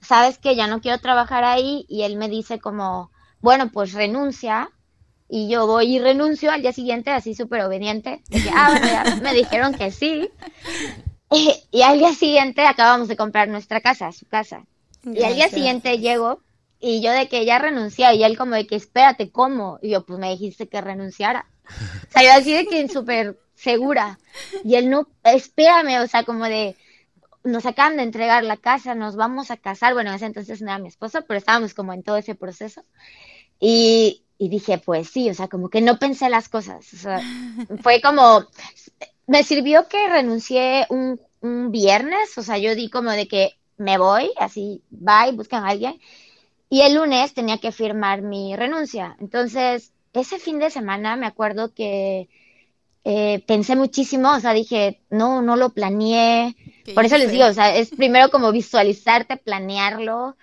sabes 0.00 0.38
que 0.38 0.56
ya 0.56 0.66
no 0.66 0.80
quiero 0.80 0.98
trabajar 0.98 1.44
ahí 1.44 1.84
y 1.86 2.04
él 2.04 2.16
me 2.16 2.30
dice 2.30 2.58
como, 2.58 3.10
bueno, 3.40 3.70
pues 3.70 3.92
renuncia 3.92 4.70
y 5.28 5.50
yo 5.50 5.66
voy 5.66 5.96
y 5.96 5.98
renuncio 5.98 6.50
al 6.50 6.62
día 6.62 6.72
siguiente 6.72 7.10
así 7.10 7.34
súper 7.34 7.60
obediente. 7.60 8.22
ah, 8.54 9.18
me 9.22 9.34
dijeron 9.34 9.74
que 9.74 9.90
sí. 9.92 10.30
Y, 11.30 11.82
al 11.82 11.98
día 11.98 12.14
siguiente 12.14 12.62
acabamos 12.62 13.06
de 13.06 13.16
comprar 13.18 13.48
nuestra 13.48 13.82
casa, 13.82 14.10
su 14.12 14.24
casa. 14.24 14.64
Y 15.04 15.22
al 15.24 15.34
día 15.34 15.50
siguiente 15.50 15.98
llego 15.98 16.40
y 16.80 17.00
yo 17.00 17.10
de 17.12 17.28
que 17.28 17.44
ya 17.44 17.58
renuncié 17.58 18.14
y 18.14 18.22
él 18.22 18.36
como 18.38 18.54
de 18.54 18.66
que 18.66 18.76
espérate, 18.76 19.30
¿cómo? 19.30 19.78
Y 19.82 19.90
yo 19.90 20.06
pues 20.06 20.18
me 20.18 20.30
dijiste 20.30 20.68
que 20.68 20.80
renunciara. 20.80 21.46
O 21.68 22.10
sea, 22.10 22.22
yo 22.22 22.40
así 22.40 22.52
de 22.52 22.66
que 22.66 22.88
súper 22.88 23.38
segura. 23.54 24.18
Y 24.64 24.76
él 24.76 24.90
no, 24.90 25.08
espérame, 25.24 26.02
o 26.02 26.06
sea, 26.06 26.24
como 26.24 26.44
de, 26.44 26.76
nos 27.44 27.66
acaban 27.66 27.96
de 27.96 28.04
entregar 28.04 28.44
la 28.44 28.56
casa, 28.56 28.94
nos 28.94 29.16
vamos 29.16 29.50
a 29.50 29.56
casar. 29.56 29.94
Bueno, 29.94 30.10
en 30.10 30.16
ese 30.16 30.26
entonces 30.26 30.62
no 30.62 30.68
era 30.68 30.78
mi 30.78 30.88
esposo, 30.88 31.22
pero 31.26 31.38
estábamos 31.38 31.74
como 31.74 31.92
en 31.92 32.02
todo 32.02 32.16
ese 32.16 32.34
proceso. 32.34 32.84
Y, 33.60 34.24
y 34.38 34.48
dije, 34.48 34.78
pues 34.78 35.10
sí, 35.10 35.30
o 35.30 35.34
sea, 35.34 35.48
como 35.48 35.68
que 35.68 35.80
no 35.80 35.98
pensé 35.98 36.28
las 36.28 36.48
cosas. 36.48 36.92
O 36.92 36.96
sea, 36.96 37.20
fue 37.82 38.00
como, 38.00 38.46
me 39.26 39.42
sirvió 39.42 39.88
que 39.88 40.08
renuncié 40.08 40.86
un, 40.90 41.20
un 41.40 41.70
viernes, 41.70 42.36
o 42.38 42.42
sea, 42.42 42.58
yo 42.58 42.74
di 42.74 42.90
como 42.90 43.10
de 43.10 43.28
que 43.28 43.54
me 43.76 43.98
voy, 43.98 44.32
así, 44.38 44.82
bye, 44.90 45.32
buscan 45.32 45.64
a 45.64 45.68
alguien. 45.68 46.00
Y 46.70 46.82
el 46.82 46.94
lunes 46.94 47.34
tenía 47.34 47.58
que 47.58 47.72
firmar 47.72 48.22
mi 48.22 48.54
renuncia. 48.54 49.16
Entonces, 49.20 49.92
ese 50.20 50.38
fin 50.38 50.58
de 50.58 50.70
semana 50.70 51.16
me 51.16 51.26
acuerdo 51.26 51.74
que 51.74 52.28
eh, 53.04 53.42
pensé 53.46 53.76
muchísimo, 53.76 54.32
o 54.32 54.40
sea, 54.40 54.52
dije, 54.52 55.00
no, 55.10 55.40
no 55.42 55.56
lo 55.56 55.70
planeé. 55.70 56.56
Por 56.94 57.04
eso 57.04 57.16
les 57.18 57.30
digo, 57.30 57.46
o 57.46 57.52
sea, 57.52 57.74
es 57.74 57.90
primero 57.90 58.30
como 58.30 58.52
visualizarte, 58.52 59.36
planearlo. 59.36 60.36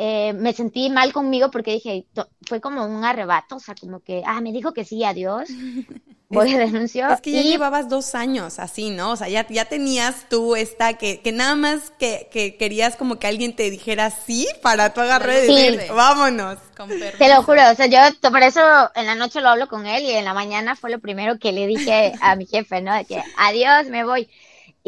Eh, 0.00 0.32
me 0.32 0.52
sentí 0.52 0.90
mal 0.90 1.12
conmigo 1.12 1.50
porque 1.50 1.72
dije, 1.72 2.06
fue 2.46 2.60
como 2.60 2.86
un 2.86 3.04
arrebato, 3.04 3.56
o 3.56 3.60
sea, 3.60 3.74
como 3.74 3.98
que, 3.98 4.22
ah, 4.24 4.40
me 4.40 4.52
dijo 4.52 4.72
que 4.72 4.84
sí, 4.84 5.02
adiós. 5.02 5.48
voy 6.28 6.54
a 6.54 6.58
denunciar. 6.58 7.12
Es 7.12 7.20
que 7.20 7.32
ya 7.32 7.42
llevabas 7.42 7.88
dos 7.88 8.14
años 8.14 8.58
así, 8.58 8.90
¿no? 8.90 9.12
O 9.12 9.16
sea, 9.16 9.28
ya, 9.28 9.46
ya 9.48 9.64
tenías 9.64 10.28
tú 10.28 10.56
esta, 10.56 10.94
que, 10.94 11.20
que 11.20 11.32
nada 11.32 11.54
más 11.56 11.90
que, 11.98 12.28
que 12.30 12.56
querías 12.56 12.96
como 12.96 13.18
que 13.18 13.26
alguien 13.26 13.56
te 13.56 13.70
dijera 13.70 14.10
sí 14.10 14.46
para 14.62 14.92
tu 14.92 15.00
agarre 15.00 15.40
de 15.40 15.90
vámonos. 15.90 16.58
Te 17.18 17.28
lo 17.28 17.42
juro, 17.42 17.60
o 17.70 17.74
sea, 17.74 17.86
yo 17.86 17.98
por 18.30 18.42
eso 18.42 18.60
en 18.94 19.06
la 19.06 19.14
noche 19.14 19.40
lo 19.40 19.48
hablo 19.48 19.68
con 19.68 19.86
él 19.86 20.04
y 20.04 20.12
en 20.12 20.24
la 20.24 20.34
mañana 20.34 20.76
fue 20.76 20.90
lo 20.90 21.00
primero 21.00 21.38
que 21.38 21.52
le 21.52 21.66
dije 21.66 22.12
a 22.20 22.36
mi 22.36 22.46
jefe, 22.46 22.80
¿no? 22.82 22.94
De 22.94 23.04
que 23.04 23.22
adiós, 23.36 23.88
me 23.88 24.04
voy. 24.04 24.28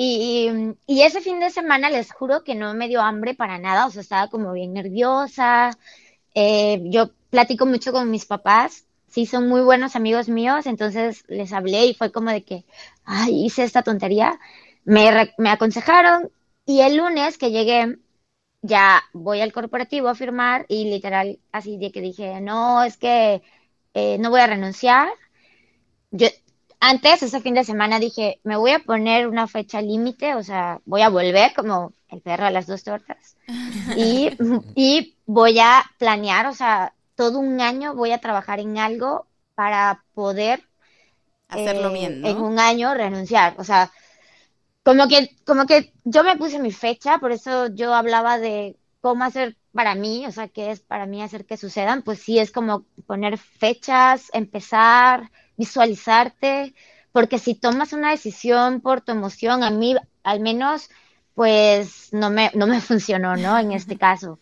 Y, 0.02 0.48
ese 0.86 1.20
fin 1.20 1.40
de 1.40 1.50
semana 1.50 1.90
les 1.90 2.10
juro 2.12 2.42
que 2.42 2.54
no 2.54 2.72
me 2.74 2.88
dio 2.88 3.02
hambre 3.02 3.34
para 3.34 3.58
nada, 3.58 3.86
o 3.86 3.90
sea, 3.90 4.02
estaba 4.02 4.28
como 4.28 4.52
bien 4.52 4.72
nerviosa. 4.72 5.78
Eh, 6.34 6.80
yo 6.86 7.10
platico 7.30 7.66
mucho 7.66 7.92
con 7.92 8.10
mis 8.10 8.24
papás 8.26 8.86
sí 9.10 9.26
son 9.26 9.48
muy 9.48 9.62
buenos 9.62 9.96
amigos 9.96 10.28
míos, 10.28 10.66
entonces 10.66 11.24
les 11.28 11.52
hablé 11.52 11.86
y 11.86 11.94
fue 11.94 12.12
como 12.12 12.30
de 12.30 12.44
que, 12.44 12.64
ay, 13.04 13.44
hice 13.46 13.64
esta 13.64 13.82
tontería. 13.82 14.38
Me, 14.84 15.32
me 15.38 15.50
aconsejaron 15.50 16.30
y 16.66 16.80
el 16.82 16.96
lunes 16.96 17.38
que 17.38 17.50
llegué, 17.50 17.98
ya 18.62 19.02
voy 19.12 19.40
al 19.40 19.52
corporativo 19.52 20.08
a 20.08 20.14
firmar 20.14 20.66
y 20.68 20.84
literal 20.90 21.40
así 21.52 21.78
de 21.78 21.92
que 21.92 22.00
dije, 22.00 22.40
no, 22.40 22.84
es 22.84 22.96
que 22.96 23.42
eh, 23.94 24.18
no 24.18 24.30
voy 24.30 24.40
a 24.40 24.46
renunciar. 24.46 25.08
Yo 26.10 26.28
antes, 26.80 27.22
ese 27.22 27.40
fin 27.40 27.54
de 27.54 27.64
semana, 27.64 27.98
dije, 27.98 28.40
me 28.42 28.56
voy 28.56 28.72
a 28.72 28.78
poner 28.80 29.28
una 29.28 29.46
fecha 29.46 29.80
límite, 29.82 30.34
o 30.34 30.42
sea, 30.42 30.80
voy 30.86 31.02
a 31.02 31.10
volver 31.10 31.52
como 31.54 31.92
el 32.08 32.20
perro 32.22 32.46
a 32.46 32.50
las 32.50 32.66
dos 32.66 32.82
tortas. 32.82 33.36
y, 33.96 34.30
y 34.74 35.16
voy 35.26 35.58
a 35.58 35.84
planear, 35.98 36.46
o 36.46 36.54
sea, 36.54 36.94
todo 37.14 37.38
un 37.38 37.60
año 37.60 37.94
voy 37.94 38.12
a 38.12 38.18
trabajar 38.18 38.60
en 38.60 38.78
algo 38.78 39.26
para 39.54 40.02
poder 40.14 40.62
hacerlo 41.48 41.90
eh, 41.90 41.92
bien, 41.92 42.24
En 42.24 42.38
un 42.38 42.58
año 42.58 42.94
renunciar, 42.94 43.54
o 43.58 43.64
sea, 43.64 43.92
como 44.82 45.06
que 45.08 45.36
como 45.44 45.66
que 45.66 45.92
yo 46.04 46.24
me 46.24 46.36
puse 46.36 46.58
mi 46.58 46.72
fecha, 46.72 47.18
por 47.18 47.32
eso 47.32 47.68
yo 47.68 47.94
hablaba 47.94 48.38
de 48.38 48.76
cómo 49.00 49.24
hacer 49.24 49.56
para 49.72 49.94
mí, 49.94 50.26
o 50.26 50.32
sea, 50.32 50.48
qué 50.48 50.70
es 50.70 50.80
para 50.80 51.06
mí 51.06 51.22
hacer 51.22 51.44
que 51.44 51.56
sucedan, 51.56 52.02
pues 52.02 52.20
sí 52.20 52.38
es 52.38 52.50
como 52.50 52.84
poner 53.06 53.38
fechas, 53.38 54.30
empezar, 54.32 55.30
visualizarte, 55.60 56.74
porque 57.12 57.38
si 57.38 57.54
tomas 57.54 57.92
una 57.92 58.10
decisión 58.10 58.80
por 58.80 59.02
tu 59.02 59.12
emoción, 59.12 59.62
a 59.62 59.70
mí 59.70 59.94
al 60.22 60.40
menos 60.40 60.90
pues 61.34 62.12
no 62.12 62.30
me, 62.30 62.50
no 62.54 62.66
me 62.66 62.80
funcionó, 62.88 63.36
¿no? 63.36 63.58
En 63.58 63.72
este 63.72 63.96
caso. 63.96 64.40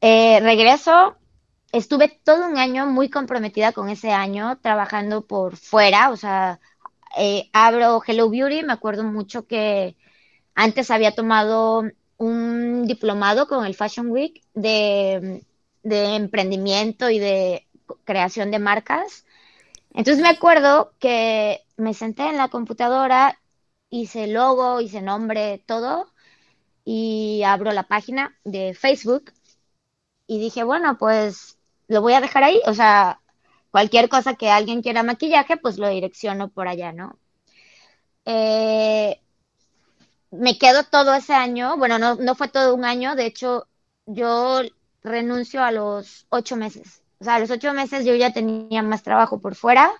Eh, 0.00 0.40
regreso, 0.40 1.16
estuve 1.72 2.20
todo 2.24 2.46
un 2.46 2.58
año 2.58 2.86
muy 2.86 3.10
comprometida 3.10 3.72
con 3.72 3.88
ese 3.90 4.12
año, 4.12 4.58
trabajando 4.60 5.26
por 5.26 5.56
fuera, 5.56 6.10
o 6.10 6.16
sea, 6.16 6.60
eh, 7.18 7.50
abro 7.52 8.02
Hello 8.06 8.30
Beauty, 8.30 8.62
me 8.62 8.72
acuerdo 8.72 9.04
mucho 9.04 9.46
que 9.46 9.96
antes 10.54 10.90
había 10.90 11.14
tomado 11.14 11.84
un 12.18 12.86
diplomado 12.86 13.46
con 13.46 13.66
el 13.66 13.74
Fashion 13.74 14.10
Week 14.10 14.42
de, 14.54 15.42
emprendimiento 15.82 17.10
y 17.10 17.18
de 17.18 17.66
creación 18.04 18.50
de 18.50 18.58
marcas. 18.58 19.25
Entonces 19.96 20.22
me 20.22 20.28
acuerdo 20.28 20.92
que 20.98 21.64
me 21.78 21.94
senté 21.94 22.28
en 22.28 22.36
la 22.36 22.48
computadora, 22.48 23.40
hice 23.88 24.26
logo, 24.26 24.82
hice 24.82 25.00
nombre, 25.00 25.64
todo, 25.66 26.12
y 26.84 27.42
abro 27.44 27.72
la 27.72 27.84
página 27.84 28.38
de 28.44 28.74
Facebook 28.74 29.32
y 30.26 30.38
dije, 30.38 30.64
bueno, 30.64 30.98
pues 30.98 31.58
lo 31.88 32.02
voy 32.02 32.12
a 32.12 32.20
dejar 32.20 32.44
ahí, 32.44 32.60
o 32.66 32.74
sea, 32.74 33.22
cualquier 33.70 34.10
cosa 34.10 34.34
que 34.34 34.50
alguien 34.50 34.82
quiera 34.82 35.02
maquillaje, 35.02 35.56
pues 35.56 35.78
lo 35.78 35.88
direcciono 35.88 36.50
por 36.50 36.68
allá, 36.68 36.92
¿no? 36.92 37.18
Eh, 38.26 39.18
me 40.30 40.58
quedo 40.58 40.84
todo 40.84 41.14
ese 41.14 41.32
año, 41.32 41.78
bueno, 41.78 41.98
no, 41.98 42.16
no 42.16 42.34
fue 42.34 42.48
todo 42.48 42.74
un 42.74 42.84
año, 42.84 43.16
de 43.16 43.24
hecho, 43.24 43.66
yo 44.04 44.60
renuncio 45.02 45.64
a 45.64 45.72
los 45.72 46.26
ocho 46.28 46.56
meses. 46.56 47.02
O 47.20 47.24
sea, 47.24 47.36
a 47.36 47.38
los 47.38 47.50
ocho 47.50 47.72
meses 47.72 48.04
yo 48.04 48.14
ya 48.14 48.32
tenía 48.32 48.82
más 48.82 49.02
trabajo 49.02 49.40
por 49.40 49.54
fuera 49.54 49.90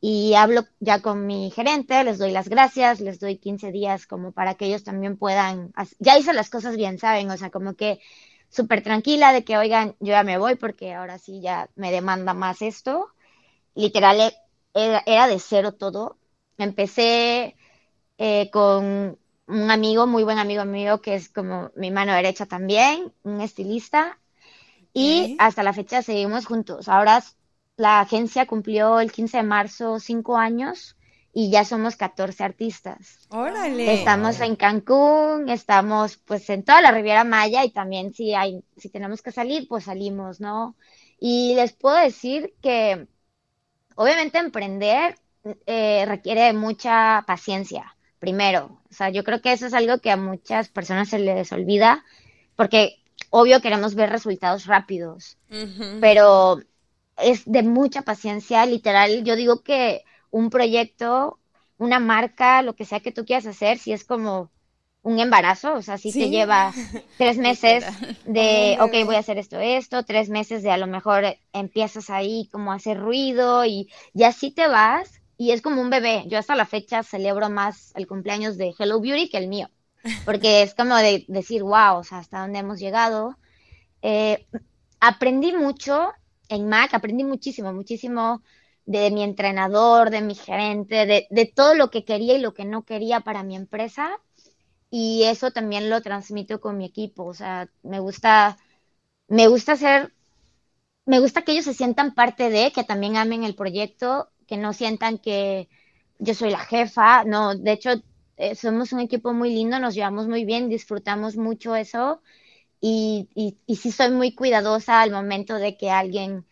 y 0.00 0.34
hablo 0.34 0.62
ya 0.80 1.02
con 1.02 1.26
mi 1.26 1.50
gerente, 1.50 2.04
les 2.04 2.18
doy 2.18 2.30
las 2.32 2.48
gracias, 2.48 3.00
les 3.00 3.18
doy 3.20 3.36
15 3.38 3.72
días 3.72 4.06
como 4.06 4.32
para 4.32 4.54
que 4.54 4.66
ellos 4.66 4.84
también 4.84 5.16
puedan, 5.16 5.72
ya 5.98 6.16
hice 6.18 6.32
las 6.32 6.50
cosas 6.50 6.76
bien, 6.76 6.98
¿saben? 6.98 7.30
O 7.30 7.36
sea, 7.36 7.50
como 7.50 7.74
que 7.74 8.00
súper 8.48 8.82
tranquila 8.82 9.32
de 9.32 9.44
que, 9.44 9.56
oigan, 9.58 9.96
yo 10.00 10.08
ya 10.12 10.22
me 10.24 10.38
voy 10.38 10.54
porque 10.56 10.94
ahora 10.94 11.18
sí 11.18 11.40
ya 11.40 11.68
me 11.76 11.90
demanda 11.92 12.34
más 12.34 12.62
esto. 12.62 13.08
Literal, 13.74 14.20
e, 14.20 14.32
era, 15.06 15.26
de 15.28 15.38
cero 15.40 15.72
todo. 15.74 16.18
Empecé 16.58 17.56
eh, 18.18 18.50
con 18.50 19.18
un 19.46 19.70
amigo, 19.70 20.06
muy 20.06 20.24
buen 20.24 20.38
amigo 20.38 20.64
mío, 20.64 21.00
que 21.02 21.14
es 21.14 21.28
como 21.28 21.70
mi 21.76 21.90
mano 21.90 22.12
derecha 22.14 22.46
también, 22.46 23.12
un 23.24 23.40
estilista. 23.40 24.18
Y 24.98 25.36
hasta 25.38 25.62
la 25.62 25.72
fecha 25.72 26.02
seguimos 26.02 26.46
juntos. 26.46 26.88
Ahora 26.88 27.22
la 27.76 28.00
agencia 28.00 28.46
cumplió 28.46 29.00
el 29.00 29.12
15 29.12 29.38
de 29.38 29.42
marzo 29.42 30.00
cinco 30.00 30.36
años 30.36 30.96
y 31.32 31.50
ya 31.50 31.64
somos 31.64 31.96
14 31.96 32.42
artistas. 32.42 33.28
Órale. 33.30 33.94
Estamos 33.94 34.40
en 34.40 34.56
Cancún, 34.56 35.48
estamos 35.48 36.16
pues 36.16 36.50
en 36.50 36.64
toda 36.64 36.80
la 36.80 36.90
Riviera 36.90 37.22
Maya 37.22 37.64
y 37.64 37.70
también 37.70 38.12
si 38.12 38.34
hay, 38.34 38.64
si 38.76 38.88
tenemos 38.88 39.22
que 39.22 39.30
salir, 39.30 39.68
pues 39.68 39.84
salimos, 39.84 40.40
¿no? 40.40 40.74
Y 41.20 41.54
les 41.54 41.72
puedo 41.72 41.96
decir 41.96 42.54
que 42.60 43.06
obviamente 43.94 44.38
emprender 44.38 45.16
eh, 45.66 46.04
requiere 46.06 46.52
mucha 46.52 47.22
paciencia, 47.26 47.96
primero. 48.18 48.80
O 48.90 48.94
sea, 48.94 49.10
yo 49.10 49.22
creo 49.22 49.40
que 49.40 49.52
eso 49.52 49.66
es 49.66 49.74
algo 49.74 49.98
que 49.98 50.10
a 50.10 50.16
muchas 50.16 50.68
personas 50.68 51.08
se 51.08 51.18
les 51.18 51.52
olvida, 51.52 52.04
porque 52.56 52.96
obvio 53.30 53.60
queremos 53.60 53.94
ver 53.94 54.10
resultados 54.10 54.66
rápidos, 54.66 55.38
pero 55.98 56.60
es 57.16 57.42
de 57.46 57.62
mucha 57.62 58.02
paciencia, 58.02 58.64
literal. 58.66 59.24
Yo 59.24 59.36
digo 59.36 59.62
que 59.62 60.04
un 60.30 60.50
proyecto, 60.50 61.38
una 61.78 62.00
marca, 62.00 62.62
lo 62.62 62.74
que 62.74 62.84
sea 62.84 63.00
que 63.00 63.12
tú 63.12 63.24
quieras 63.24 63.46
hacer, 63.46 63.78
si 63.78 63.92
es 63.92 64.04
como 64.04 64.50
un 65.02 65.20
embarazo, 65.20 65.74
o 65.74 65.82
sea, 65.82 65.98
si 65.98 66.12
te 66.12 66.28
lleva 66.28 66.72
tres 67.16 67.38
meses 67.38 67.84
de, 68.24 68.76
ok, 68.80 69.04
voy 69.04 69.16
a 69.16 69.20
hacer 69.20 69.38
esto, 69.38 69.58
esto, 69.58 70.04
tres 70.04 70.28
meses 70.28 70.62
de 70.62 70.70
a 70.70 70.76
lo 70.76 70.86
mejor 70.86 71.24
empiezas 71.52 72.10
ahí 72.10 72.48
como 72.52 72.72
a 72.72 72.76
hacer 72.76 72.98
ruido 72.98 73.64
y, 73.64 73.88
y 74.14 74.24
así 74.24 74.50
te 74.50 74.68
vas 74.68 75.20
y 75.36 75.52
es 75.52 75.62
como 75.62 75.80
un 75.80 75.90
bebé. 75.90 76.24
Yo 76.26 76.38
hasta 76.38 76.56
la 76.56 76.66
fecha 76.66 77.02
celebro 77.02 77.48
más 77.48 77.92
el 77.96 78.06
cumpleaños 78.06 78.58
de 78.58 78.74
Hello 78.78 79.00
Beauty 79.00 79.30
que 79.30 79.38
el 79.38 79.48
mío, 79.48 79.70
porque 80.24 80.62
es 80.62 80.74
como 80.74 80.96
de 80.96 81.24
decir, 81.28 81.62
wow, 81.62 81.98
o 81.98 82.04
sea, 82.04 82.18
hasta 82.18 82.40
dónde 82.40 82.60
hemos 82.60 82.78
llegado. 82.80 83.36
Eh, 84.02 84.46
aprendí 85.00 85.52
mucho 85.52 86.12
en 86.48 86.68
Mac 86.68 86.94
aprendí 86.94 87.24
muchísimo, 87.24 87.72
muchísimo 87.72 88.42
de 88.86 89.10
mi 89.10 89.22
entrenador, 89.22 90.10
de 90.10 90.22
mi 90.22 90.34
gerente, 90.34 91.06
de, 91.06 91.26
de 91.30 91.46
todo 91.46 91.74
lo 91.74 91.90
que 91.90 92.04
quería 92.04 92.34
y 92.36 92.40
lo 92.40 92.54
que 92.54 92.64
no 92.64 92.84
quería 92.84 93.20
para 93.20 93.42
mi 93.42 93.56
empresa. 93.56 94.10
Y 94.90 95.24
eso 95.24 95.50
también 95.52 95.90
lo 95.90 96.02
transmito 96.02 96.60
con 96.60 96.78
mi 96.78 96.86
equipo. 96.86 97.24
O 97.26 97.34
sea, 97.34 97.70
me 97.82 98.00
gusta, 98.00 98.58
me 99.28 99.48
gusta 99.48 99.72
hacer, 99.72 100.14
me 101.06 101.20
gusta 101.20 101.42
que 101.42 101.52
ellos 101.52 101.64
se 101.64 101.74
sientan 101.74 102.14
parte 102.14 102.50
de, 102.50 102.72
que 102.72 102.84
también 102.84 103.16
amen 103.16 103.44
el 103.44 103.54
proyecto, 103.54 104.30
que 104.46 104.56
no 104.56 104.72
sientan 104.72 105.18
que 105.18 105.68
yo 106.18 106.34
soy 106.34 106.50
la 106.50 106.58
jefa. 106.60 107.24
No, 107.24 107.54
de 107.56 107.72
hecho, 107.72 107.90
eh, 108.38 108.54
somos 108.54 108.92
un 108.92 109.00
equipo 109.00 109.32
muy 109.34 109.50
lindo, 109.54 109.78
nos 109.80 109.94
llevamos 109.94 110.28
muy 110.28 110.44
bien, 110.44 110.68
disfrutamos 110.68 111.36
mucho 111.36 111.76
eso. 111.76 112.22
Y, 112.80 113.28
y, 113.34 113.58
y 113.66 113.76
sí 113.76 113.92
soy 113.92 114.10
muy 114.12 114.34
cuidadosa 114.34 115.00
al 115.00 115.10
momento 115.10 115.56
de 115.56 115.76
que 115.76 115.90
alguien 115.90 116.46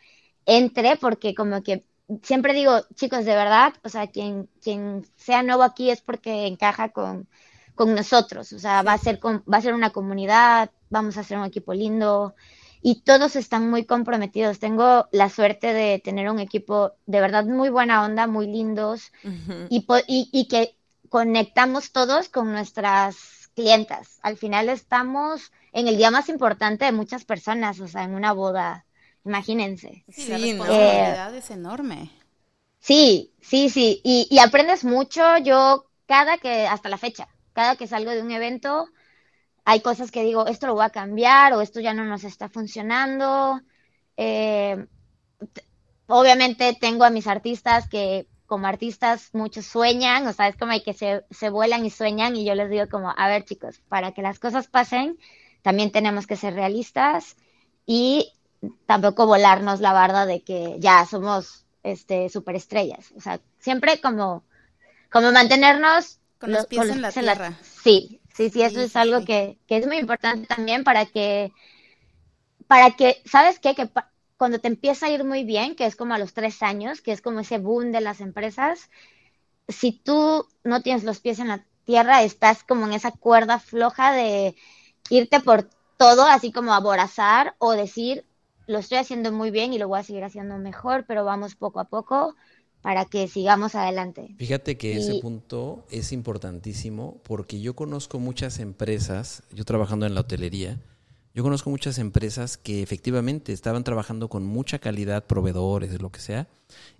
entre, 0.46 0.96
porque 0.96 1.34
como 1.34 1.62
que 1.62 1.84
siempre 2.22 2.52
digo, 2.54 2.80
chicos, 2.94 3.24
de 3.24 3.34
verdad, 3.34 3.74
o 3.84 3.88
sea, 3.88 4.08
quien, 4.08 4.48
quien 4.62 5.04
sea 5.16 5.42
nuevo 5.42 5.62
aquí 5.62 5.90
es 5.90 6.00
porque 6.02 6.46
encaja 6.46 6.90
con, 6.90 7.28
con 7.74 7.94
nosotros, 7.94 8.52
o 8.52 8.58
sea, 8.58 8.82
va 8.82 8.94
a 8.94 8.98
ser 8.98 9.20
va 9.24 9.58
a 9.58 9.60
ser 9.62 9.74
una 9.74 9.90
comunidad, 9.90 10.70
vamos 10.90 11.16
a 11.16 11.24
ser 11.24 11.38
un 11.38 11.44
equipo 11.44 11.74
lindo 11.74 12.34
y 12.82 13.02
todos 13.02 13.36
están 13.36 13.68
muy 13.70 13.84
comprometidos. 13.84 14.58
Tengo 14.60 15.08
la 15.12 15.28
suerte 15.28 15.72
de 15.72 15.98
tener 16.00 16.30
un 16.30 16.38
equipo 16.40 16.92
de 17.06 17.20
verdad 17.20 17.44
muy 17.44 17.68
buena 17.70 18.04
onda, 18.04 18.26
muy 18.26 18.46
lindos 18.46 19.12
y, 19.68 19.86
y, 20.06 20.28
y 20.32 20.48
que 20.48 20.75
conectamos 21.08 21.92
todos 21.92 22.28
con 22.28 22.52
nuestras 22.52 23.50
clientas. 23.54 24.18
Al 24.22 24.36
final 24.36 24.68
estamos 24.68 25.52
en 25.72 25.88
el 25.88 25.96
día 25.96 26.10
más 26.10 26.28
importante 26.28 26.84
de 26.84 26.92
muchas 26.92 27.24
personas, 27.24 27.80
o 27.80 27.88
sea, 27.88 28.04
en 28.04 28.14
una 28.14 28.32
boda 28.32 28.86
Imagínense. 29.26 30.04
Sí, 30.08 30.28
la 30.28 30.38
responsabilidad 30.38 31.34
es 31.34 31.50
enorme. 31.50 32.10
Sí, 32.78 33.32
sí, 33.40 33.68
sí. 33.68 34.00
Y, 34.04 34.28
y, 34.30 34.38
aprendes 34.38 34.84
mucho. 34.84 35.38
Yo, 35.38 35.86
cada 36.06 36.38
que, 36.38 36.68
hasta 36.68 36.88
la 36.88 36.96
fecha, 36.96 37.28
cada 37.52 37.74
que 37.74 37.88
salgo 37.88 38.12
de 38.12 38.22
un 38.22 38.30
evento, 38.30 38.88
hay 39.64 39.80
cosas 39.80 40.12
que 40.12 40.22
digo, 40.22 40.46
esto 40.46 40.68
lo 40.68 40.74
voy 40.74 40.84
a 40.84 40.90
cambiar 40.90 41.54
o 41.54 41.60
esto 41.60 41.80
ya 41.80 41.92
no 41.92 42.04
nos 42.04 42.22
está 42.22 42.48
funcionando. 42.48 43.60
Eh, 44.16 44.86
obviamente 46.06 46.78
tengo 46.80 47.02
a 47.02 47.10
mis 47.10 47.26
artistas 47.26 47.88
que 47.88 48.28
como 48.46 48.66
artistas 48.66 49.30
muchos 49.32 49.66
sueñan, 49.66 50.26
o 50.26 50.32
sea, 50.32 50.48
es 50.48 50.56
como 50.56 50.72
hay 50.72 50.82
que 50.82 50.92
se, 50.92 51.24
se 51.30 51.50
vuelan 51.50 51.84
y 51.84 51.90
sueñan 51.90 52.36
y 52.36 52.44
yo 52.44 52.54
les 52.54 52.70
digo 52.70 52.88
como, 52.88 53.12
a 53.16 53.28
ver 53.28 53.44
chicos, 53.44 53.80
para 53.88 54.12
que 54.12 54.22
las 54.22 54.38
cosas 54.38 54.68
pasen, 54.68 55.18
también 55.62 55.90
tenemos 55.90 56.26
que 56.26 56.36
ser 56.36 56.54
realistas 56.54 57.36
y 57.86 58.32
tampoco 58.86 59.26
volarnos 59.26 59.80
la 59.80 59.92
barda 59.92 60.26
de 60.26 60.42
que 60.42 60.76
ya 60.78 61.04
somos 61.06 61.66
este 61.82 62.28
superestrellas. 62.28 63.12
O 63.16 63.20
sea, 63.20 63.40
siempre 63.58 64.00
como, 64.00 64.44
como 65.10 65.32
mantenernos 65.32 66.18
con 66.38 66.52
los 66.52 66.66
pies 66.66 66.88
en 66.88 67.02
la 67.02 67.12
tierra. 67.12 67.58
sí, 67.62 68.20
sí, 68.34 68.50
sí, 68.50 68.62
eso 68.62 68.80
es 68.80 68.96
algo 68.96 69.24
que, 69.24 69.58
que, 69.66 69.78
es 69.78 69.86
muy 69.86 69.98
importante 69.98 70.46
también 70.46 70.84
para 70.84 71.06
que, 71.06 71.52
para 72.66 72.92
que, 72.92 73.22
¿sabes 73.24 73.58
qué? 73.58 73.74
Que 73.74 73.88
cuando 74.36 74.58
te 74.58 74.68
empieza 74.68 75.06
a 75.06 75.10
ir 75.10 75.24
muy 75.24 75.44
bien, 75.44 75.76
que 75.76 75.86
es 75.86 75.96
como 75.96 76.14
a 76.14 76.18
los 76.18 76.34
tres 76.34 76.62
años, 76.62 77.00
que 77.00 77.12
es 77.12 77.22
como 77.22 77.40
ese 77.40 77.58
boom 77.58 77.92
de 77.92 78.00
las 78.00 78.20
empresas, 78.20 78.90
si 79.68 79.92
tú 79.92 80.46
no 80.64 80.82
tienes 80.82 81.04
los 81.04 81.20
pies 81.20 81.38
en 81.38 81.48
la 81.48 81.64
tierra, 81.84 82.22
estás 82.22 82.62
como 82.62 82.86
en 82.86 82.92
esa 82.92 83.12
cuerda 83.12 83.58
floja 83.58 84.12
de 84.12 84.54
irte 85.10 85.40
por 85.40 85.68
todo, 85.96 86.26
así 86.26 86.52
como 86.52 86.74
aborazar 86.74 87.54
o 87.58 87.72
decir, 87.72 88.24
lo 88.66 88.78
estoy 88.78 88.98
haciendo 88.98 89.32
muy 89.32 89.50
bien 89.50 89.72
y 89.72 89.78
lo 89.78 89.88
voy 89.88 90.00
a 90.00 90.02
seguir 90.02 90.24
haciendo 90.24 90.58
mejor, 90.58 91.04
pero 91.06 91.24
vamos 91.24 91.54
poco 91.54 91.80
a 91.80 91.84
poco 91.84 92.34
para 92.82 93.04
que 93.04 93.28
sigamos 93.28 93.74
adelante. 93.74 94.34
Fíjate 94.38 94.76
que 94.76 94.96
ese 94.96 95.14
punto 95.20 95.84
es 95.90 96.12
importantísimo 96.12 97.20
porque 97.24 97.60
yo 97.60 97.74
conozco 97.74 98.18
muchas 98.18 98.58
empresas, 98.58 99.42
yo 99.52 99.64
trabajando 99.64 100.06
en 100.06 100.14
la 100.14 100.20
hotelería, 100.20 100.78
yo 101.36 101.42
conozco 101.42 101.68
muchas 101.68 101.98
empresas 101.98 102.56
que 102.56 102.82
efectivamente 102.82 103.52
estaban 103.52 103.84
trabajando 103.84 104.30
con 104.30 104.46
mucha 104.46 104.78
calidad, 104.78 105.26
proveedores, 105.26 106.00
lo 106.00 106.10
que 106.10 106.20
sea, 106.20 106.48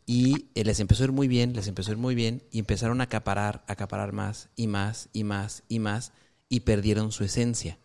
y 0.05 0.49
eh, 0.55 0.62
les 0.62 0.79
empezó 0.79 1.03
a 1.03 1.07
ir 1.07 1.12
muy 1.12 1.27
bien, 1.27 1.55
les 1.55 1.68
empezó 1.68 1.90
a 1.90 1.92
ir 1.92 1.99
muy 1.99 2.14
bien, 2.14 2.42
y 2.51 2.59
empezaron 2.59 3.01
a 3.01 3.05
acaparar, 3.05 3.64
a 3.66 3.72
acaparar 3.72 4.12
más 4.12 4.51
y 4.55 4.66
más 4.66 5.09
y 5.14 5.25
más 5.25 5.62
y 5.70 5.79
más, 5.79 6.12
y 6.51 6.61
perdieron 6.61 7.12
su 7.12 7.25
esencia. 7.25 7.79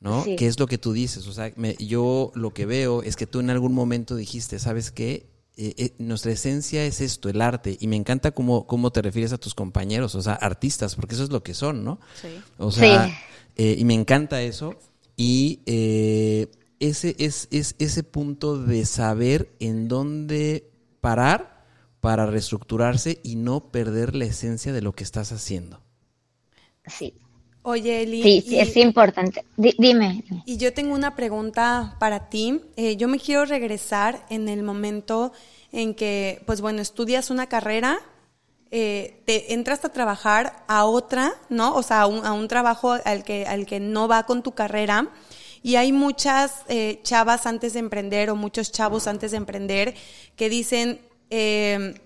¿no? 0.00 0.24
¿Qué 0.24 0.48
es 0.48 0.58
lo 0.58 0.66
que 0.66 0.76
tú 0.76 0.92
dices? 0.92 1.28
O 1.28 1.32
sea, 1.32 1.52
yo 1.78 2.32
lo 2.34 2.52
que 2.52 2.66
veo 2.66 3.04
es 3.04 3.14
que 3.14 3.28
tú 3.28 3.38
en 3.38 3.50
algún 3.50 3.72
momento 3.72 4.16
dijiste, 4.16 4.58
¿sabes 4.58 4.90
qué? 4.90 5.30
Eh, 5.56 5.74
eh, 5.76 5.94
nuestra 5.98 6.32
esencia 6.32 6.84
es 6.84 7.00
esto, 7.00 7.28
el 7.28 7.40
arte, 7.40 7.76
y 7.78 7.86
me 7.86 7.94
encanta 7.94 8.32
cómo, 8.32 8.66
cómo 8.66 8.90
te 8.90 9.02
refieres 9.02 9.32
a 9.32 9.38
tus 9.38 9.54
compañeros, 9.54 10.16
o 10.16 10.22
sea, 10.22 10.34
artistas, 10.34 10.96
porque 10.96 11.14
eso 11.14 11.22
es 11.22 11.30
lo 11.30 11.44
que 11.44 11.54
son, 11.54 11.84
¿no? 11.84 12.00
Sí. 12.20 12.28
O 12.58 12.72
sea, 12.72 13.16
eh, 13.54 13.76
y 13.78 13.84
me 13.84 13.94
encanta 13.94 14.42
eso, 14.42 14.74
y 15.22 15.60
ese 16.78 17.14
es, 17.18 17.48
es 17.50 17.74
ese 17.78 18.02
punto 18.02 18.56
de 18.56 18.86
saber 18.86 19.50
en 19.60 19.88
dónde 19.88 20.70
parar 21.00 21.64
para 22.00 22.26
reestructurarse 22.26 23.20
y 23.22 23.36
no 23.36 23.70
perder 23.70 24.16
la 24.16 24.24
esencia 24.24 24.72
de 24.72 24.80
lo 24.80 24.92
que 24.92 25.04
estás 25.04 25.32
haciendo. 25.32 25.80
Sí, 26.86 27.12
Oye, 27.62 28.02
Eli. 28.02 28.22
Sí, 28.22 28.44
sí, 28.46 28.58
es 28.58 28.76
importante. 28.76 29.44
dime. 29.56 30.24
Y 30.46 30.56
yo 30.56 30.72
tengo 30.72 30.94
una 30.94 31.14
pregunta 31.14 31.96
para 31.98 32.30
ti. 32.30 32.62
Eh, 32.76 32.96
yo 32.96 33.06
me 33.06 33.18
quiero 33.18 33.44
regresar 33.44 34.24
en 34.30 34.48
el 34.48 34.62
momento 34.62 35.32
en 35.70 35.94
que, 35.94 36.42
pues 36.46 36.62
bueno, 36.62 36.80
estudias 36.80 37.30
una 37.30 37.48
carrera, 37.48 38.00
eh, 38.70 39.22
te 39.26 39.52
entras 39.52 39.84
a 39.84 39.88
trabajar 39.88 40.64
a 40.68 40.84
otra, 40.84 41.34
¿no? 41.48 41.74
O 41.74 41.82
sea, 41.82 42.02
a 42.02 42.06
un, 42.06 42.24
a 42.24 42.32
un, 42.32 42.46
trabajo 42.48 42.96
al 43.04 43.24
que, 43.24 43.46
al 43.46 43.66
que 43.66 43.80
no 43.80 44.08
va 44.08 44.24
con 44.24 44.42
tu 44.42 44.52
carrera. 44.52 45.08
Y 45.62 45.76
hay 45.76 45.92
muchas 45.92 46.62
eh, 46.68 47.00
chavas 47.02 47.46
antes 47.46 47.74
de 47.74 47.80
emprender 47.80 48.30
o 48.30 48.36
muchos 48.36 48.72
chavos 48.72 49.06
antes 49.06 49.32
de 49.32 49.36
emprender 49.36 49.94
que 50.36 50.48
dicen, 50.48 51.00
eh, 51.28 52.00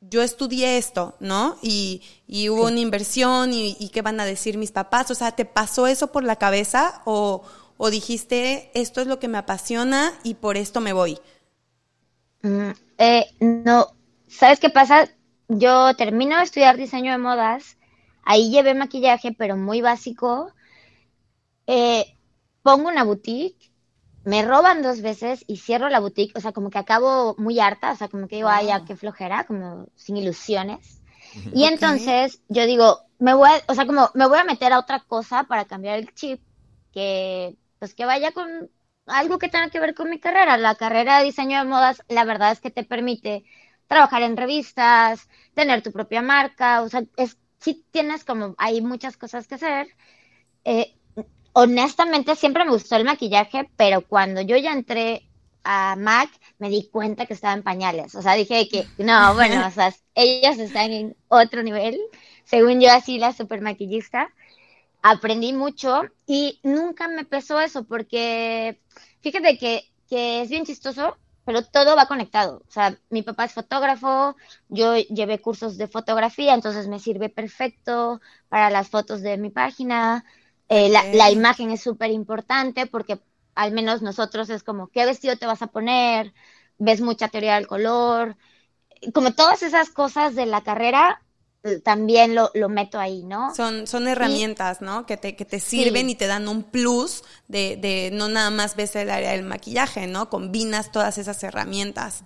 yo 0.00 0.22
estudié 0.22 0.78
esto, 0.78 1.14
¿no? 1.20 1.56
Y, 1.62 2.02
y 2.26 2.48
hubo 2.48 2.66
una 2.66 2.80
inversión 2.80 3.52
y, 3.52 3.76
y, 3.78 3.90
qué 3.90 4.02
van 4.02 4.20
a 4.20 4.24
decir 4.24 4.56
mis 4.56 4.72
papás. 4.72 5.10
O 5.10 5.14
sea, 5.14 5.32
¿te 5.32 5.44
pasó 5.44 5.86
eso 5.86 6.10
por 6.12 6.24
la 6.24 6.36
cabeza 6.36 7.02
o, 7.04 7.42
o 7.76 7.90
dijiste, 7.90 8.70
esto 8.74 9.00
es 9.00 9.06
lo 9.06 9.18
que 9.18 9.28
me 9.28 9.38
apasiona 9.38 10.12
y 10.22 10.34
por 10.34 10.56
esto 10.56 10.80
me 10.80 10.92
voy? 10.92 11.18
Mm, 12.42 12.70
eh, 12.98 13.26
no, 13.40 13.88
¿sabes 14.28 14.60
qué 14.60 14.70
pasa? 14.70 15.08
Yo 15.48 15.94
termino 15.94 16.36
de 16.36 16.44
estudiar 16.44 16.76
diseño 16.76 17.12
de 17.12 17.18
modas, 17.18 17.78
ahí 18.22 18.50
llevé 18.50 18.74
maquillaje, 18.74 19.32
pero 19.32 19.56
muy 19.56 19.80
básico. 19.80 20.52
Eh, 21.66 22.04
pongo 22.62 22.88
una 22.88 23.04
boutique 23.04 23.68
me 24.28 24.42
roban 24.42 24.82
dos 24.82 25.00
veces 25.00 25.42
y 25.46 25.56
cierro 25.56 25.88
la 25.88 26.00
boutique, 26.00 26.36
o 26.36 26.40
sea, 26.42 26.52
como 26.52 26.68
que 26.68 26.76
acabo 26.76 27.34
muy 27.38 27.58
harta, 27.60 27.92
o 27.92 27.96
sea, 27.96 28.08
como 28.08 28.28
que 28.28 28.36
digo, 28.36 28.48
ay, 28.48 28.66
ya 28.66 28.84
qué 28.84 28.94
flojera, 28.94 29.44
como 29.44 29.86
sin 29.96 30.18
ilusiones. 30.18 31.00
Y 31.54 31.64
entonces 31.64 32.42
yo 32.48 32.66
digo, 32.66 33.00
me 33.18 33.32
voy 33.32 33.48
a, 33.48 33.72
o 33.72 33.74
sea, 33.74 33.86
como 33.86 34.10
me 34.12 34.28
voy 34.28 34.38
a 34.38 34.44
meter 34.44 34.74
a 34.74 34.80
otra 34.80 35.00
cosa 35.00 35.44
para 35.44 35.64
cambiar 35.64 35.98
el 35.98 36.12
chip, 36.12 36.42
que 36.92 37.56
pues 37.78 37.94
que 37.94 38.04
vaya 38.04 38.32
con 38.32 38.70
algo 39.06 39.38
que 39.38 39.48
tenga 39.48 39.70
que 39.70 39.80
ver 39.80 39.94
con 39.94 40.10
mi 40.10 40.20
carrera. 40.20 40.58
La 40.58 40.74
carrera 40.74 41.18
de 41.18 41.24
diseño 41.24 41.58
de 41.58 41.64
modas, 41.64 42.02
la 42.08 42.24
verdad 42.24 42.52
es 42.52 42.60
que 42.60 42.70
te 42.70 42.84
permite 42.84 43.44
trabajar 43.88 44.22
en 44.22 44.36
revistas, 44.36 45.28
tener 45.54 45.82
tu 45.82 45.90
propia 45.90 46.22
marca, 46.22 46.82
o 46.82 46.88
sea, 46.88 47.02
es, 47.16 47.36
sí 47.58 47.84
tienes 47.90 48.24
como, 48.24 48.54
hay 48.58 48.80
muchas 48.80 49.16
cosas 49.16 49.48
que 49.48 49.56
hacer. 49.56 49.88
Eh, 50.64 50.94
honestamente 51.52 52.36
siempre 52.36 52.64
me 52.64 52.70
gustó 52.70 52.96
el 52.96 53.04
maquillaje, 53.04 53.68
pero 53.76 54.02
cuando 54.02 54.40
yo 54.42 54.56
ya 54.56 54.72
entré 54.72 55.28
a 55.64 55.96
MAC 55.96 56.30
me 56.58 56.70
di 56.70 56.88
cuenta 56.88 57.26
que 57.26 57.34
estaba 57.34 57.54
en 57.54 57.62
pañales. 57.62 58.14
O 58.14 58.22
sea, 58.22 58.34
dije 58.34 58.68
que 58.68 58.86
no, 58.98 59.34
bueno, 59.34 59.66
o 59.66 59.70
sea, 59.70 59.92
ellos 60.14 60.58
están 60.58 60.92
en 60.92 61.16
otro 61.28 61.62
nivel. 61.62 61.98
Según 62.44 62.80
yo, 62.80 62.90
así 62.90 63.18
la 63.18 63.32
super 63.32 63.60
maquillista. 63.60 64.32
Aprendí 65.02 65.52
mucho 65.52 66.02
y 66.26 66.60
nunca 66.62 67.08
me 67.08 67.24
pesó 67.24 67.60
eso 67.60 67.84
porque 67.84 68.80
fíjate 69.20 69.58
que, 69.58 69.84
que 70.08 70.42
es 70.42 70.48
bien 70.48 70.64
chistoso, 70.64 71.16
pero 71.48 71.62
todo 71.62 71.96
va 71.96 72.04
conectado. 72.04 72.62
O 72.68 72.70
sea, 72.70 72.98
mi 73.08 73.22
papá 73.22 73.46
es 73.46 73.54
fotógrafo, 73.54 74.36
yo 74.68 74.96
llevé 74.96 75.40
cursos 75.40 75.78
de 75.78 75.88
fotografía, 75.88 76.52
entonces 76.52 76.88
me 76.88 76.98
sirve 76.98 77.30
perfecto 77.30 78.20
para 78.50 78.68
las 78.68 78.90
fotos 78.90 79.22
de 79.22 79.38
mi 79.38 79.48
página. 79.48 80.26
Eh, 80.68 80.90
la, 80.90 81.04
la, 81.04 81.30
imagen 81.30 81.70
es 81.70 81.80
súper 81.80 82.10
importante 82.10 82.86
porque 82.86 83.18
al 83.54 83.72
menos 83.72 84.02
nosotros 84.02 84.50
es 84.50 84.62
como, 84.62 84.88
¿qué 84.88 85.06
vestido 85.06 85.38
te 85.38 85.46
vas 85.46 85.62
a 85.62 85.68
poner? 85.68 86.34
Ves 86.76 87.00
mucha 87.00 87.28
teoría 87.28 87.54
del 87.54 87.66
color. 87.66 88.36
Como 89.14 89.32
todas 89.32 89.62
esas 89.62 89.88
cosas 89.88 90.34
de 90.34 90.44
la 90.44 90.60
carrera, 90.62 91.22
también 91.84 92.34
lo, 92.34 92.50
lo 92.54 92.68
meto 92.68 92.98
ahí, 92.98 93.22
¿no? 93.24 93.56
Son, 93.56 93.86
son 93.86 94.06
herramientas, 94.08 94.80
¿no? 94.82 95.06
Que 95.06 95.16
te, 95.16 95.34
que 95.34 95.44
te 95.44 95.58
sirven 95.60 96.10
y 96.10 96.14
te 96.14 96.26
dan 96.26 96.48
un 96.48 96.64
plus 96.64 97.24
de, 97.48 97.76
de 97.76 98.10
no 98.12 98.28
nada 98.28 98.50
más 98.50 98.76
ves 98.76 98.94
el 98.96 99.10
área 99.10 99.32
del 99.32 99.42
maquillaje, 99.44 100.06
¿no? 100.06 100.28
Combinas 100.30 100.92
todas 100.92 101.18
esas 101.18 101.42
herramientas. 101.42 102.24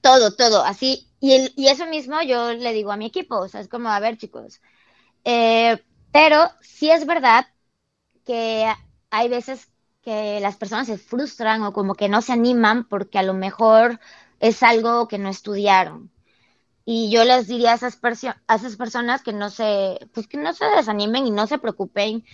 Todo, 0.00 0.34
todo, 0.36 0.62
así. 0.64 1.12
Y, 1.20 1.32
el, 1.32 1.52
y 1.56 1.68
eso 1.68 1.86
mismo 1.86 2.22
yo 2.22 2.52
le 2.52 2.72
digo 2.72 2.92
a 2.92 2.96
mi 2.96 3.06
equipo, 3.06 3.38
o 3.38 3.48
sea, 3.48 3.60
es 3.60 3.68
como, 3.68 3.88
a 3.88 3.98
ver 4.00 4.16
chicos, 4.18 4.60
eh, 5.24 5.84
pero 6.12 6.50
sí 6.62 6.90
es 6.90 7.06
verdad 7.06 7.46
que 8.24 8.66
hay 9.10 9.28
veces 9.28 9.70
que 10.02 10.40
las 10.40 10.56
personas 10.56 10.88
se 10.88 10.98
frustran 10.98 11.62
o 11.64 11.72
como 11.72 11.94
que 11.96 12.08
no 12.08 12.22
se 12.22 12.32
animan 12.34 12.88
porque 12.88 13.18
a 13.18 13.24
lo 13.24 13.34
mejor 13.34 14.00
es 14.40 14.62
algo 14.62 15.08
que 15.08 15.18
no 15.18 15.30
estudiaron. 15.30 16.12
Y 16.88 17.10
yo 17.10 17.24
les 17.24 17.48
diría 17.48 17.72
a 17.72 17.74
esas, 17.74 17.98
a 18.46 18.54
esas 18.54 18.76
personas 18.76 19.22
que 19.22 19.32
no 19.32 19.50
se, 19.50 19.98
pues 20.14 20.28
que 20.28 20.38
no 20.38 20.52
se 20.54 20.64
desanimen 20.66 21.26
y 21.26 21.32
no 21.32 21.48
se 21.48 21.58
preocupen. 21.58 22.24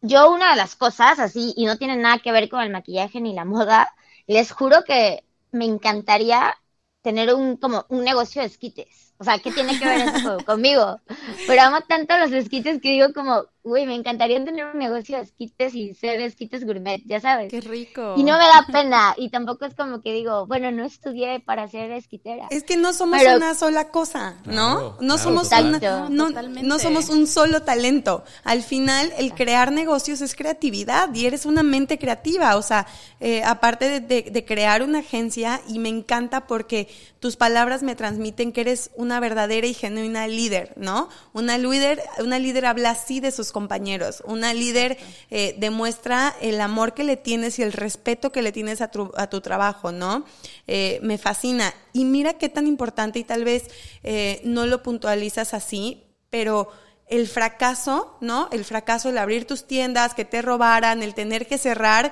Yo 0.00 0.32
una 0.32 0.50
de 0.50 0.56
las 0.56 0.76
cosas 0.76 1.18
así, 1.18 1.52
y 1.54 1.66
no 1.66 1.76
tiene 1.76 1.96
nada 1.98 2.18
que 2.20 2.32
ver 2.32 2.48
con 2.48 2.62
el 2.62 2.70
maquillaje 2.70 3.20
ni 3.20 3.34
la 3.34 3.44
moda, 3.44 3.94
les 4.26 4.50
juro 4.50 4.82
que 4.84 5.24
me 5.52 5.66
encantaría 5.66 6.56
tener 7.02 7.34
un, 7.34 7.58
como 7.58 7.84
un 7.90 8.02
negocio 8.02 8.40
de 8.40 8.48
esquites. 8.48 9.12
O 9.18 9.24
sea, 9.24 9.38
¿qué 9.38 9.52
tiene 9.52 9.78
que 9.78 9.84
ver 9.84 10.08
eso 10.08 10.38
conmigo? 10.46 11.00
Pero 11.46 11.62
amo 11.62 11.82
tanto 11.82 12.16
los 12.16 12.32
esquites 12.32 12.80
que 12.80 12.92
digo 12.92 13.12
como, 13.12 13.44
uy, 13.64 13.86
me 13.86 13.94
encantaría 13.94 14.44
tener 14.44 14.66
un 14.66 14.78
negocio 14.78 15.16
de 15.16 15.24
esquites 15.24 15.74
y 15.74 15.94
ser 15.94 16.20
esquites 16.20 16.64
gourmet, 16.64 17.00
ya 17.06 17.18
sabes. 17.18 17.50
Qué 17.50 17.62
rico. 17.62 18.14
Y 18.16 18.22
no 18.22 18.34
me 18.36 18.44
da 18.44 18.66
pena. 18.70 19.14
Y 19.16 19.30
tampoco 19.30 19.64
es 19.64 19.74
como 19.74 20.02
que 20.02 20.12
digo, 20.12 20.46
bueno, 20.46 20.70
no 20.70 20.84
estudié 20.84 21.40
para 21.40 21.66
ser 21.66 21.90
esquitera. 21.92 22.46
Es 22.50 22.62
que 22.62 22.76
no 22.76 22.92
somos 22.92 23.22
una 23.22 23.54
sola 23.54 23.88
cosa, 23.88 24.36
¿no? 24.44 24.98
no 25.00 25.18
somos 25.18 25.48
una, 25.48 26.08
no, 26.10 26.30
no, 26.30 26.78
somos 26.78 27.08
un 27.08 27.26
solo 27.26 27.62
talento. 27.62 28.22
Al 28.44 28.62
final, 28.62 29.12
el 29.18 29.34
crear 29.34 29.72
negocios 29.72 30.20
es 30.20 30.34
creatividad 30.34 31.12
y 31.14 31.24
eres 31.24 31.46
una 31.46 31.62
mente 31.62 31.98
creativa. 31.98 32.56
O 32.56 32.62
sea, 32.62 32.86
eh, 33.18 33.42
aparte 33.44 34.00
de, 34.00 34.22
de 34.22 34.44
crear 34.44 34.82
una 34.82 34.98
agencia, 34.98 35.62
y 35.68 35.78
me 35.78 35.88
encanta 35.88 36.46
porque 36.46 36.88
tus 37.18 37.36
palabras 37.36 37.82
me 37.82 37.96
transmiten 37.96 38.52
que 38.52 38.60
eres 38.60 38.90
una 38.96 39.18
verdadera 39.20 39.66
y 39.66 39.72
genuina 39.72 40.26
líder, 40.28 40.74
¿no? 40.76 41.08
Una 41.32 41.56
líder, 41.56 42.02
una 42.18 42.38
líder 42.38 42.66
habla 42.66 42.90
así 42.90 43.20
de 43.20 43.30
sus 43.30 43.50
compañeros, 43.54 44.22
una 44.26 44.52
líder 44.52 44.98
eh, 45.30 45.54
demuestra 45.58 46.34
el 46.42 46.60
amor 46.60 46.92
que 46.92 47.04
le 47.04 47.16
tienes 47.16 47.58
y 47.58 47.62
el 47.62 47.72
respeto 47.72 48.32
que 48.32 48.42
le 48.42 48.50
tienes 48.50 48.80
a 48.80 48.88
tu, 48.88 49.12
a 49.16 49.28
tu 49.28 49.40
trabajo, 49.40 49.92
¿no? 49.92 50.24
Eh, 50.66 50.98
me 51.02 51.18
fascina. 51.18 51.72
Y 51.92 52.04
mira 52.04 52.34
qué 52.34 52.48
tan 52.48 52.66
importante 52.66 53.20
y 53.20 53.24
tal 53.24 53.44
vez 53.44 53.70
eh, 54.02 54.40
no 54.44 54.66
lo 54.66 54.82
puntualizas 54.82 55.54
así, 55.54 56.02
pero 56.30 56.68
el 57.06 57.28
fracaso, 57.28 58.18
¿no? 58.20 58.48
El 58.50 58.64
fracaso, 58.64 59.08
el 59.08 59.18
abrir 59.18 59.46
tus 59.46 59.68
tiendas, 59.68 60.14
que 60.14 60.24
te 60.24 60.42
robaran, 60.42 61.04
el 61.04 61.14
tener 61.14 61.46
que 61.46 61.56
cerrar, 61.56 62.10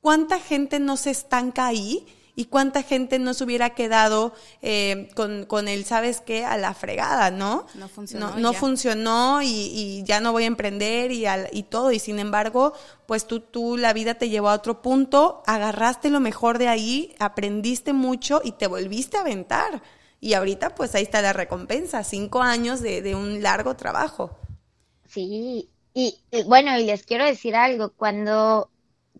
¿cuánta 0.00 0.38
gente 0.38 0.78
no 0.78 0.96
se 0.96 1.10
estanca 1.10 1.66
ahí? 1.66 2.06
¿Y 2.36 2.46
cuánta 2.46 2.82
gente 2.82 3.20
no 3.20 3.32
se 3.32 3.44
hubiera 3.44 3.70
quedado 3.70 4.34
eh, 4.60 5.08
con, 5.14 5.46
con 5.46 5.68
el, 5.68 5.84
sabes 5.84 6.20
qué, 6.20 6.44
a 6.44 6.56
la 6.56 6.74
fregada, 6.74 7.30
¿no? 7.30 7.66
No 7.74 7.88
funcionó. 7.88 8.36
No, 8.36 8.52
funcionó 8.52 9.40
y, 9.40 9.46
y, 9.46 10.02
ya 10.02 10.20
no 10.20 10.32
voy 10.32 10.42
a 10.42 10.46
emprender 10.46 11.12
y, 11.12 11.26
y 11.52 11.62
todo. 11.62 11.92
Y 11.92 12.00
sin 12.00 12.18
embargo, 12.18 12.72
pues 13.06 13.28
tú, 13.28 13.38
tú, 13.38 13.76
la 13.76 13.92
vida 13.92 14.14
te 14.14 14.30
llevó 14.30 14.48
a 14.48 14.54
otro 14.54 14.82
punto, 14.82 15.44
agarraste 15.46 16.10
lo 16.10 16.18
mejor 16.18 16.58
de 16.58 16.66
ahí, 16.66 17.14
aprendiste 17.20 17.92
mucho 17.92 18.40
y 18.42 18.52
te 18.52 18.66
volviste 18.66 19.16
a 19.16 19.20
aventar. 19.20 19.80
Y 20.20 20.34
ahorita, 20.34 20.74
pues 20.74 20.94
ahí 20.96 21.04
está 21.04 21.22
la 21.22 21.32
recompensa, 21.34 22.02
cinco 22.02 22.42
años 22.42 22.80
de, 22.80 23.00
de 23.00 23.14
un 23.14 23.42
largo 23.42 23.76
trabajo. 23.76 24.36
Sí, 25.08 25.70
y, 25.94 26.18
y 26.30 26.42
bueno, 26.44 26.76
y 26.78 26.84
les 26.84 27.04
quiero 27.04 27.24
decir 27.24 27.54
algo, 27.54 27.92
cuando, 27.94 28.70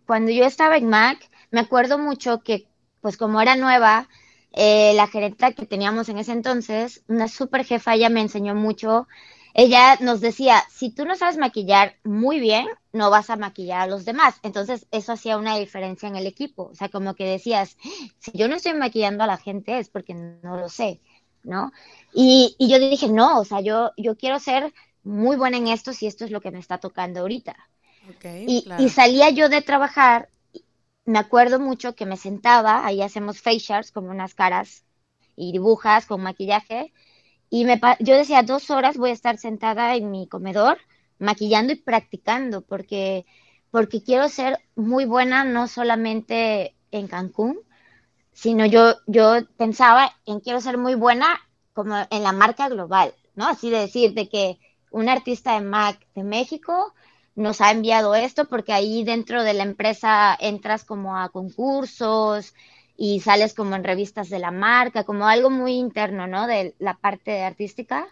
cuando 0.07 0.33
yo 0.33 0.44
estaba 0.44 0.77
en 0.77 0.88
Mac, 0.88 1.31
me 1.50 1.61
acuerdo 1.61 1.98
mucho 1.98 2.40
que 2.42 2.66
pues 3.04 3.18
como 3.18 3.42
era 3.42 3.54
nueva, 3.56 4.08
eh, 4.54 4.94
la 4.94 5.06
gerenta 5.08 5.52
que 5.52 5.66
teníamos 5.66 6.08
en 6.08 6.18
ese 6.18 6.32
entonces, 6.32 7.04
una 7.08 7.28
super 7.28 7.66
jefa, 7.66 7.94
ella 7.94 8.08
me 8.08 8.22
enseñó 8.22 8.54
mucho. 8.54 9.06
Ella 9.52 9.98
nos 10.00 10.22
decía, 10.22 10.64
si 10.70 10.90
tú 10.90 11.04
no 11.04 11.14
sabes 11.16 11.36
maquillar 11.36 11.96
muy 12.02 12.40
bien, 12.40 12.66
no 12.92 13.10
vas 13.10 13.28
a 13.30 13.36
maquillar 13.36 13.82
a 13.82 13.86
los 13.86 14.06
demás. 14.06 14.36
Entonces, 14.42 14.86
eso 14.90 15.12
hacía 15.12 15.36
una 15.36 15.56
diferencia 15.58 16.08
en 16.08 16.16
el 16.16 16.26
equipo. 16.26 16.70
O 16.72 16.74
sea, 16.74 16.88
como 16.88 17.14
que 17.14 17.26
decías, 17.26 17.76
si 18.18 18.32
yo 18.32 18.48
no 18.48 18.56
estoy 18.56 18.72
maquillando 18.74 19.22
a 19.24 19.26
la 19.28 19.36
gente 19.36 19.78
es 19.78 19.90
porque 19.90 20.14
no 20.14 20.56
lo 20.58 20.68
sé, 20.70 21.00
¿no? 21.42 21.72
Y, 22.14 22.56
y 22.58 22.68
yo 22.70 22.78
dije, 22.80 23.08
no, 23.08 23.40
o 23.40 23.44
sea, 23.44 23.60
yo, 23.60 23.92
yo 23.98 24.16
quiero 24.16 24.38
ser 24.40 24.72
muy 25.04 25.36
buena 25.36 25.58
en 25.58 25.68
esto 25.68 25.92
si 25.92 26.06
esto 26.06 26.24
es 26.24 26.30
lo 26.30 26.40
que 26.40 26.50
me 26.50 26.58
está 26.58 26.78
tocando 26.78 27.20
ahorita. 27.20 27.54
y, 28.46 28.72
y 28.76 28.90
salía 28.90 29.30
yo 29.30 29.48
de 29.48 29.62
trabajar 29.62 30.28
me 31.04 31.18
acuerdo 31.18 31.60
mucho 31.60 31.94
que 31.94 32.06
me 32.06 32.16
sentaba, 32.16 32.86
ahí 32.86 33.02
hacemos 33.02 33.40
facials 33.40 33.90
como 33.92 34.10
unas 34.10 34.34
caras 34.34 34.84
y 35.36 35.52
dibujas 35.52 36.06
con 36.06 36.22
maquillaje, 36.22 36.92
y 37.50 37.64
me, 37.64 37.80
yo 38.00 38.16
decía, 38.16 38.42
dos 38.42 38.70
horas 38.70 38.96
voy 38.96 39.10
a 39.10 39.14
estar 39.14 39.38
sentada 39.38 39.94
en 39.94 40.10
mi 40.10 40.26
comedor 40.26 40.78
maquillando 41.18 41.72
y 41.72 41.76
practicando, 41.76 42.62
porque, 42.62 43.26
porque 43.70 44.02
quiero 44.02 44.28
ser 44.28 44.58
muy 44.74 45.04
buena 45.04 45.44
no 45.44 45.68
solamente 45.68 46.74
en 46.90 47.06
Cancún, 47.06 47.60
sino 48.32 48.66
yo, 48.66 48.94
yo 49.06 49.46
pensaba 49.56 50.10
en 50.26 50.40
quiero 50.40 50.60
ser 50.60 50.78
muy 50.78 50.94
buena 50.94 51.40
como 51.72 51.96
en 52.10 52.22
la 52.22 52.32
marca 52.32 52.68
global, 52.68 53.14
¿no? 53.34 53.46
Así 53.46 53.70
de 53.70 53.80
decir, 53.80 54.14
de 54.14 54.28
que 54.28 54.58
un 54.90 55.08
artista 55.08 55.54
de 55.54 55.60
MAC 55.60 56.06
de 56.14 56.24
México 56.24 56.94
nos 57.35 57.61
ha 57.61 57.70
enviado 57.70 58.14
esto 58.14 58.47
porque 58.47 58.73
ahí 58.73 59.05
dentro 59.05 59.42
de 59.42 59.55
la 59.55 59.64
empresa 59.64 60.37
entras 60.38 60.85
como 60.85 61.16
a 61.18 61.31
concursos 61.31 62.55
y 62.97 63.20
sales 63.20 63.55
como 63.55 63.75
en 63.75 63.85
revistas 63.85 64.29
de 64.31 64.38
la 64.38 64.51
marca, 64.53 65.05
como 65.05 65.27
algo 65.27 65.51
muy 65.51 65.75
interno, 65.75 66.27
¿no? 66.27 66.47
De 66.47 66.75
la 66.79 66.94
parte 66.99 67.42
artística. 67.42 68.07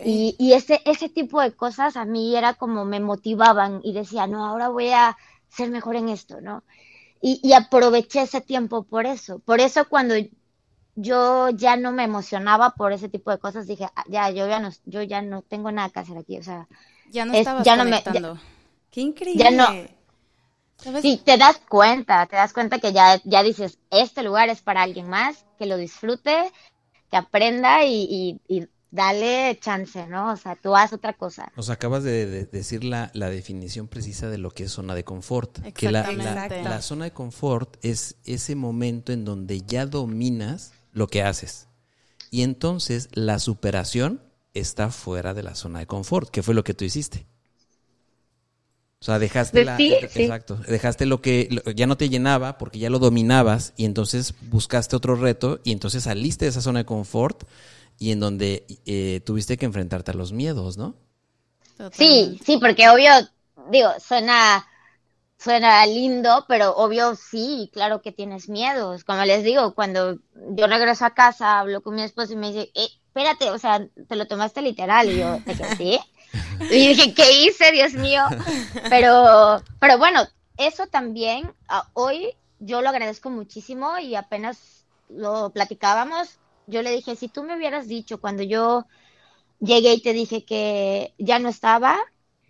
Y, 0.00 0.36
y 0.38 0.52
ese, 0.54 0.80
ese 0.84 1.08
tipo 1.08 1.40
de 1.40 1.52
cosas 1.54 1.96
a 1.96 2.04
mí 2.04 2.36
era 2.36 2.54
como 2.54 2.84
me 2.84 3.00
motivaban 3.00 3.80
y 3.82 3.92
decía, 3.92 4.26
no, 4.26 4.44
ahora 4.46 4.68
voy 4.68 4.90
a 4.90 5.16
ser 5.48 5.70
mejor 5.70 5.96
en 5.96 6.08
esto, 6.08 6.40
¿no? 6.40 6.64
Y, 7.20 7.40
y 7.42 7.52
aproveché 7.52 8.22
ese 8.22 8.40
tiempo 8.40 8.84
por 8.84 9.06
eso. 9.06 9.38
Por 9.40 9.60
eso 9.60 9.88
cuando 9.88 10.14
yo 10.94 11.50
ya 11.50 11.76
no 11.76 11.92
me 11.92 12.04
emocionaba 12.04 12.70
por 12.70 12.92
ese 12.92 13.08
tipo 13.08 13.30
de 13.30 13.38
cosas, 13.38 13.66
dije, 13.66 13.86
ah, 13.94 14.04
ya, 14.08 14.30
yo 14.30 14.46
ya 14.48 14.60
no, 14.60 14.70
yo 14.84 15.02
ya 15.02 15.22
no 15.22 15.42
tengo 15.42 15.72
nada 15.72 15.90
que 15.90 16.00
hacer 16.00 16.18
aquí, 16.18 16.38
o 16.38 16.42
sea, 16.42 16.68
ya 17.10 17.24
no 17.24 17.32
estabas 17.34 17.64
ya 17.64 17.76
conectando. 17.76 18.38
Qué 18.92 19.00
increíble. 19.00 19.42
Ya 19.42 19.50
no. 19.50 19.66
Sí, 21.00 21.20
te 21.24 21.38
das 21.38 21.60
cuenta, 21.68 22.26
te 22.26 22.36
das 22.36 22.52
cuenta 22.52 22.78
que 22.78 22.92
ya, 22.92 23.20
ya 23.24 23.42
dices, 23.42 23.78
este 23.90 24.22
lugar 24.22 24.48
es 24.48 24.62
para 24.62 24.82
alguien 24.82 25.08
más, 25.08 25.44
que 25.58 25.66
lo 25.66 25.76
disfrute, 25.76 26.52
que 27.10 27.16
aprenda 27.16 27.84
y, 27.84 28.40
y, 28.48 28.68
dale 28.90 29.58
chance, 29.60 30.06
¿no? 30.08 30.32
O 30.32 30.36
sea, 30.36 30.56
tú 30.56 30.76
haz 30.76 30.92
otra 30.92 31.14
cosa. 31.14 31.50
Nos 31.56 31.70
acabas 31.70 32.02
de, 32.02 32.46
decir 32.46 32.84
la, 32.84 33.10
la, 33.14 33.30
definición 33.30 33.88
precisa 33.88 34.28
de 34.28 34.38
lo 34.38 34.50
que 34.50 34.64
es 34.64 34.72
zona 34.72 34.94
de 34.94 35.04
confort. 35.04 35.60
Que 35.72 35.90
la, 35.90 36.12
la, 36.12 36.48
la 36.48 36.82
zona 36.82 37.06
de 37.06 37.12
confort 37.12 37.76
es 37.82 38.16
ese 38.24 38.54
momento 38.54 39.12
en 39.12 39.24
donde 39.24 39.62
ya 39.62 39.86
dominas 39.86 40.72
lo 40.92 41.06
que 41.06 41.22
haces. 41.22 41.68
Y 42.30 42.42
entonces 42.42 43.08
la 43.12 43.38
superación 43.38 44.20
está 44.52 44.90
fuera 44.90 45.32
de 45.32 45.42
la 45.42 45.54
zona 45.54 45.78
de 45.78 45.86
confort, 45.86 46.28
que 46.28 46.42
fue 46.42 46.54
lo 46.54 46.64
que 46.64 46.74
tú 46.74 46.84
hiciste. 46.84 47.26
O 49.02 49.04
sea, 49.04 49.18
dejaste 49.18 49.64
la, 49.64 49.76
exacto, 49.76 50.54
dejaste 50.54 51.06
lo 51.06 51.20
que 51.20 51.48
ya 51.74 51.88
no 51.88 51.96
te 51.96 52.08
llenaba 52.08 52.56
porque 52.56 52.78
ya 52.78 52.88
lo 52.88 53.00
dominabas 53.00 53.72
y 53.76 53.84
entonces 53.84 54.32
buscaste 54.42 54.94
otro 54.94 55.16
reto 55.16 55.58
y 55.64 55.72
entonces 55.72 56.04
saliste 56.04 56.44
de 56.44 56.50
esa 56.50 56.60
zona 56.60 56.78
de 56.78 56.84
confort 56.84 57.42
y 57.98 58.12
en 58.12 58.20
donde 58.20 58.64
eh, 58.86 59.20
tuviste 59.26 59.56
que 59.56 59.66
enfrentarte 59.66 60.12
a 60.12 60.14
los 60.14 60.32
miedos, 60.32 60.76
¿no? 60.76 60.94
Sí, 61.90 62.38
sí, 62.46 62.58
porque 62.58 62.88
obvio, 62.90 63.10
digo, 63.72 63.88
suena 63.98 64.64
suena 65.36 65.84
lindo, 65.84 66.44
pero 66.46 66.70
obvio 66.76 67.16
sí, 67.16 67.70
claro 67.72 68.02
que 68.02 68.12
tienes 68.12 68.48
miedos. 68.48 69.02
Como 69.02 69.24
les 69.24 69.42
digo, 69.42 69.74
cuando 69.74 70.18
yo 70.50 70.68
regreso 70.68 71.06
a 71.06 71.14
casa, 71.14 71.58
hablo 71.58 71.82
con 71.82 71.96
mi 71.96 72.02
esposo 72.02 72.34
y 72.34 72.36
me 72.36 72.52
dice, 72.52 72.70
eh, 72.76 72.86
espérate, 73.08 73.50
o 73.50 73.58
sea, 73.58 73.84
te 74.08 74.14
lo 74.14 74.28
tomaste 74.28 74.62
literal. 74.62 75.10
Y 75.10 75.18
yo, 75.18 75.40
sí? 75.76 75.98
Y 76.60 76.88
dije, 76.88 77.14
¿qué 77.14 77.44
hice, 77.44 77.72
Dios 77.72 77.94
mío? 77.94 78.22
Pero, 78.88 79.62
pero 79.78 79.98
bueno, 79.98 80.22
eso 80.56 80.86
también, 80.86 81.52
ah, 81.68 81.88
hoy 81.94 82.34
yo 82.58 82.82
lo 82.82 82.88
agradezco 82.88 83.30
muchísimo 83.30 83.98
y 83.98 84.14
apenas 84.14 84.86
lo 85.08 85.50
platicábamos, 85.50 86.38
yo 86.66 86.82
le 86.82 86.90
dije, 86.90 87.16
si 87.16 87.28
tú 87.28 87.42
me 87.42 87.56
hubieras 87.56 87.88
dicho 87.88 88.20
cuando 88.20 88.42
yo 88.42 88.86
llegué 89.60 89.94
y 89.94 90.02
te 90.02 90.12
dije 90.12 90.44
que 90.44 91.14
ya 91.18 91.38
no 91.38 91.48
estaba, 91.48 91.98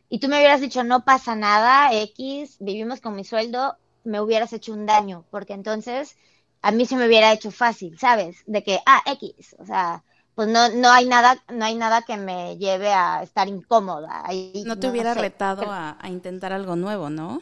y 0.09 0.19
tú 0.19 0.29
me 0.29 0.37
hubieras 0.37 0.61
dicho, 0.61 0.85
no 0.85 1.05
pasa 1.05 1.35
nada, 1.35 1.93
X, 1.93 2.57
vivimos 2.61 3.01
con 3.01 3.17
mi 3.17 3.25
sueldo, 3.25 3.77
me 4.05 4.21
hubieras 4.21 4.53
hecho 4.53 4.73
un 4.73 4.85
daño, 4.85 5.25
porque 5.31 5.55
entonces 5.55 6.17
a 6.61 6.71
mí 6.71 6.87
se 6.87 6.97
me 6.97 7.07
hubiera 7.07 7.33
hecho 7.33 7.51
fácil, 7.51 7.99
¿sabes? 7.99 8.43
De 8.47 8.63
que, 8.63 8.81
ah, 8.85 9.03
X, 9.07 9.57
o 9.59 9.65
sea, 9.65 10.05
pues 10.35 10.49
no, 10.49 10.69
no 10.71 10.91
hay 10.91 11.07
nada, 11.07 11.43
no 11.53 11.65
hay 11.65 11.75
nada 11.75 12.03
que 12.03 12.17
me 12.17 12.57
lleve 12.57 12.93
a 12.93 13.23
estar 13.23 13.49
incómoda. 13.49 14.23
Ahí, 14.25 14.65
no 14.67 14.79
te 14.79 14.89
hubiera 14.89 15.15
retado 15.15 15.71
a, 15.71 15.97
intentar 16.09 16.53
algo 16.53 16.77
nuevo, 16.77 17.11
¿no? 17.11 17.41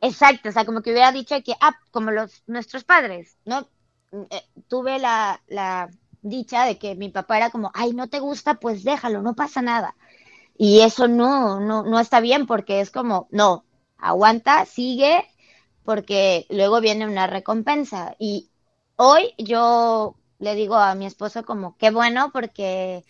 Exacto, 0.00 0.48
o 0.48 0.52
sea, 0.52 0.64
como 0.64 0.82
que 0.82 0.90
hubiera 0.90 1.12
dicho 1.12 1.36
que, 1.44 1.54
ah, 1.60 1.76
como 1.90 2.10
los 2.10 2.42
nuestros 2.46 2.84
padres, 2.84 3.36
¿no? 3.44 3.68
Eh, 4.12 4.42
tuve 4.66 4.98
la, 4.98 5.40
la 5.46 5.90
dicha 6.22 6.64
de 6.64 6.78
que 6.78 6.96
mi 6.96 7.10
papá 7.10 7.36
era 7.36 7.50
como, 7.50 7.70
ay, 7.74 7.92
no 7.92 8.08
te 8.08 8.18
gusta, 8.18 8.54
pues 8.54 8.82
déjalo, 8.82 9.22
no 9.22 9.34
pasa 9.34 9.62
nada. 9.62 9.94
Y 10.56 10.80
eso 10.80 11.06
no, 11.08 11.60
no, 11.60 11.84
no 11.84 12.00
está 12.00 12.20
bien 12.20 12.46
porque 12.46 12.80
es 12.80 12.90
como, 12.90 13.28
no, 13.30 13.64
aguanta, 13.98 14.66
sigue, 14.66 15.24
porque 15.84 16.46
luego 16.50 16.80
viene 16.80 17.06
una 17.06 17.26
recompensa. 17.26 18.14
Y 18.18 18.50
hoy 18.96 19.34
yo 19.38 20.16
le 20.40 20.54
digo 20.54 20.76
a 20.76 20.94
mi 20.94 21.06
esposo 21.06 21.44
como, 21.44 21.76
qué 21.76 21.90
bueno 21.90 22.30
porque 22.32 23.04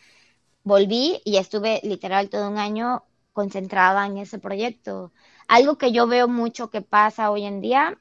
volví 0.64 1.20
y 1.24 1.38
estuve 1.38 1.80
literal 1.84 2.28
todo 2.28 2.48
un 2.50 2.58
año 2.58 3.04
concentrada 3.32 4.06
en 4.06 4.18
ese 4.18 4.38
proyecto. 4.38 5.12
Algo 5.48 5.78
que 5.78 5.92
yo 5.92 6.06
veo 6.06 6.28
mucho 6.28 6.70
que 6.70 6.82
pasa 6.82 7.30
hoy 7.30 7.44
en 7.44 7.60
día 7.60 7.98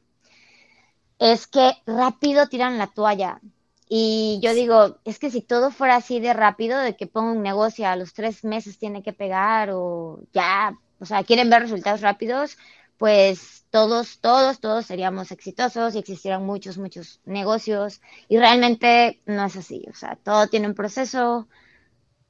es 1.20 1.48
que 1.48 1.74
rápido 1.86 2.48
tiran 2.48 2.78
la 2.78 2.88
toalla. 2.88 3.42
Y 3.88 4.40
yo 4.44 4.54
digo, 4.54 4.98
es 5.04 5.20
que 5.20 5.32
si 5.32 5.42
todo 5.42 5.72
fuera 5.72 5.96
así 5.98 6.20
de 6.20 6.34
rápido, 6.34 6.78
de 6.80 6.96
que 6.96 7.08
pongo 7.08 7.32
un 7.32 7.42
negocio 7.42 7.88
a 7.88 7.96
los 7.96 8.14
tres 8.14 8.44
meses 8.44 8.78
tiene 8.78 9.02
que 9.04 9.14
pegar 9.14 9.72
o 9.74 10.20
ya, 10.32 10.78
o 11.00 11.06
sea, 11.06 11.24
quieren 11.24 11.50
ver 11.50 11.64
resultados 11.64 12.02
rápidos, 12.02 12.58
pues 13.00 13.66
todos, 13.72 14.20
todos, 14.22 14.62
todos 14.62 14.86
seríamos 14.88 15.32
exitosos 15.32 15.96
y 15.96 16.00
existieran 16.00 16.46
muchos, 16.46 16.78
muchos 16.78 17.22
negocios. 17.26 18.02
Y 18.30 18.40
realmente 18.40 19.22
no 19.28 19.46
es 19.46 19.58
así. 19.58 19.86
O 19.92 19.96
sea, 19.96 20.18
todo 20.18 20.48
tiene 20.50 20.68
un 20.70 20.76
proceso. 20.76 21.50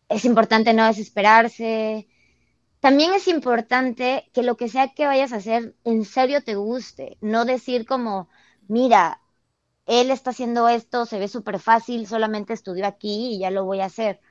Es 0.10 0.26
importante 0.26 0.74
no 0.74 0.86
desesperarse. 0.86 2.08
También 2.82 3.14
es 3.14 3.28
importante 3.28 4.30
que 4.34 4.44
lo 4.44 4.58
que 4.58 4.70
sea 4.70 4.90
que 4.94 5.06
vayas 5.08 5.34
a 5.34 5.38
hacer 5.38 5.76
en 5.86 6.06
serio 6.06 6.44
te 6.44 6.56
guste. 6.56 7.18
No 7.22 7.46
decir 7.46 7.86
como, 7.86 8.30
mira, 8.68 9.22
él 9.88 10.12
está 10.12 10.32
haciendo 10.32 10.70
esto, 10.70 11.06
se 11.06 11.20
ve 11.20 11.28
súper 11.30 11.60
fácil, 11.60 12.08
solamente 12.08 12.54
estudió 12.54 12.88
aquí 12.88 13.36
y 13.36 13.40
ya 13.40 13.52
lo 13.52 13.66
voy 13.66 13.82
a 13.82 13.86
hacer. 13.86 14.22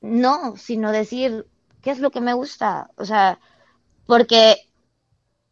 No, 0.00 0.56
sino 0.56 0.92
decir, 0.92 1.46
¿qué 1.82 1.90
es 1.92 1.98
lo 2.00 2.10
que 2.10 2.20
me 2.20 2.34
gusta? 2.34 2.90
O 2.96 3.04
sea, 3.04 3.40
porque 4.06 4.56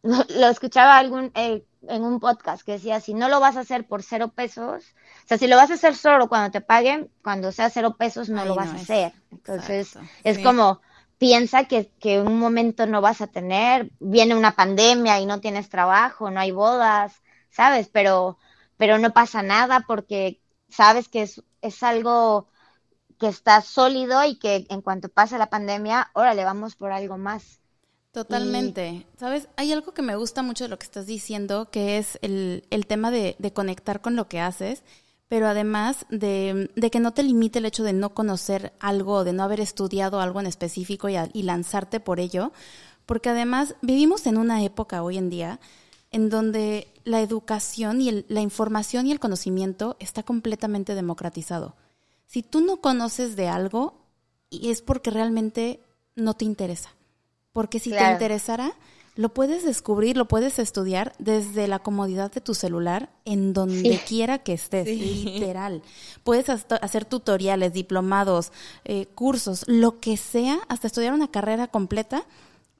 lo 0.03 0.47
escuchaba 0.47 0.97
algún, 0.97 1.31
eh, 1.35 1.65
en 1.87 2.03
un 2.03 2.19
podcast 2.19 2.63
que 2.63 2.73
decía, 2.73 2.99
si 2.99 3.13
no 3.13 3.29
lo 3.29 3.39
vas 3.39 3.57
a 3.57 3.61
hacer 3.61 3.87
por 3.87 4.03
cero 4.03 4.29
pesos, 4.29 4.83
o 5.23 5.27
sea, 5.27 5.37
si 5.37 5.47
lo 5.47 5.55
vas 5.55 5.71
a 5.71 5.75
hacer 5.75 5.95
solo 5.95 6.29
cuando 6.29 6.51
te 6.51 6.61
paguen, 6.61 7.09
cuando 7.23 7.51
sea 7.51 7.69
cero 7.69 7.95
pesos 7.97 8.29
no 8.29 8.45
lo 8.45 8.55
vas 8.55 8.69
a 8.69 8.75
hacer. 8.75 9.13
Entonces, 9.31 9.97
es 10.23 10.39
como, 10.39 10.81
piensa 11.17 11.65
que, 11.65 11.91
que 11.99 12.19
un 12.19 12.39
momento 12.39 12.87
no 12.87 13.01
vas 13.01 13.21
a 13.21 13.27
tener, 13.27 13.91
viene 13.99 14.35
una 14.35 14.55
pandemia 14.55 15.19
y 15.19 15.25
no 15.25 15.39
tienes 15.39 15.69
trabajo, 15.69 16.31
no 16.31 16.39
hay 16.39 16.51
bodas, 16.51 17.21
¿sabes? 17.49 17.89
Pero, 17.89 18.37
pero 18.77 18.97
no 18.97 19.11
pasa 19.13 19.43
nada 19.43 19.81
porque 19.87 20.41
sabes 20.69 21.09
que 21.09 21.23
es, 21.23 21.43
es 21.61 21.83
algo 21.83 22.47
que 23.19 23.27
está 23.27 23.61
sólido 23.61 24.23
y 24.25 24.39
que 24.39 24.65
en 24.69 24.81
cuanto 24.81 25.09
pase 25.09 25.37
la 25.37 25.51
pandemia, 25.51 26.09
órale, 26.13 26.43
vamos 26.43 26.75
por 26.75 26.91
algo 26.91 27.19
más. 27.19 27.60
Totalmente. 28.11 29.07
Sabes, 29.17 29.47
hay 29.55 29.71
algo 29.71 29.93
que 29.93 30.01
me 30.01 30.17
gusta 30.17 30.43
mucho 30.43 30.65
de 30.65 30.69
lo 30.69 30.77
que 30.77 30.85
estás 30.85 31.05
diciendo, 31.05 31.69
que 31.71 31.97
es 31.97 32.19
el, 32.21 32.65
el 32.69 32.85
tema 32.85 33.09
de, 33.09 33.37
de, 33.39 33.53
conectar 33.53 34.01
con 34.01 34.17
lo 34.17 34.27
que 34.27 34.41
haces, 34.41 34.83
pero 35.29 35.47
además 35.47 36.05
de, 36.09 36.69
de, 36.75 36.91
que 36.91 36.99
no 36.99 37.13
te 37.13 37.23
limite 37.23 37.59
el 37.59 37.65
hecho 37.65 37.83
de 37.83 37.93
no 37.93 38.13
conocer 38.13 38.73
algo, 38.81 39.23
de 39.23 39.31
no 39.31 39.43
haber 39.43 39.61
estudiado 39.61 40.19
algo 40.19 40.41
en 40.41 40.47
específico 40.47 41.07
y, 41.07 41.15
y 41.31 41.43
lanzarte 41.43 42.01
por 42.01 42.19
ello, 42.19 42.51
porque 43.05 43.29
además 43.29 43.75
vivimos 43.81 44.27
en 44.27 44.37
una 44.37 44.61
época 44.61 45.03
hoy 45.03 45.17
en 45.17 45.29
día 45.29 45.61
en 46.11 46.29
donde 46.29 46.89
la 47.05 47.21
educación 47.21 48.01
y 48.01 48.09
el, 48.09 48.25
la 48.27 48.41
información 48.41 49.07
y 49.07 49.13
el 49.13 49.21
conocimiento 49.21 49.95
está 49.99 50.23
completamente 50.23 50.95
democratizado. 50.95 51.77
Si 52.27 52.43
tú 52.43 52.59
no 52.59 52.81
conoces 52.81 53.37
de 53.37 53.47
algo, 53.47 54.01
es 54.51 54.81
porque 54.81 55.11
realmente 55.11 55.79
no 56.15 56.33
te 56.33 56.43
interesa 56.43 56.91
porque 57.53 57.79
si 57.79 57.91
te 57.91 58.11
interesara, 58.11 58.73
lo 59.15 59.33
puedes 59.33 59.65
descubrir, 59.65 60.15
lo 60.15 60.27
puedes 60.27 60.57
estudiar 60.57 61.13
desde 61.19 61.67
la 61.67 61.79
comodidad 61.79 62.31
de 62.31 62.39
tu 62.39 62.53
celular, 62.53 63.09
en 63.25 63.53
donde 63.53 63.99
quiera 64.07 64.39
que 64.39 64.53
estés, 64.53 64.87
literal. 64.87 65.81
Puedes 66.23 66.49
hacer 66.49 67.05
tutoriales, 67.05 67.73
diplomados, 67.73 68.51
eh, 68.85 69.07
cursos, 69.07 69.65
lo 69.67 69.99
que 69.99 70.15
sea, 70.15 70.59
hasta 70.69 70.87
estudiar 70.87 71.13
una 71.13 71.29
carrera 71.29 71.67
completa, 71.67 72.25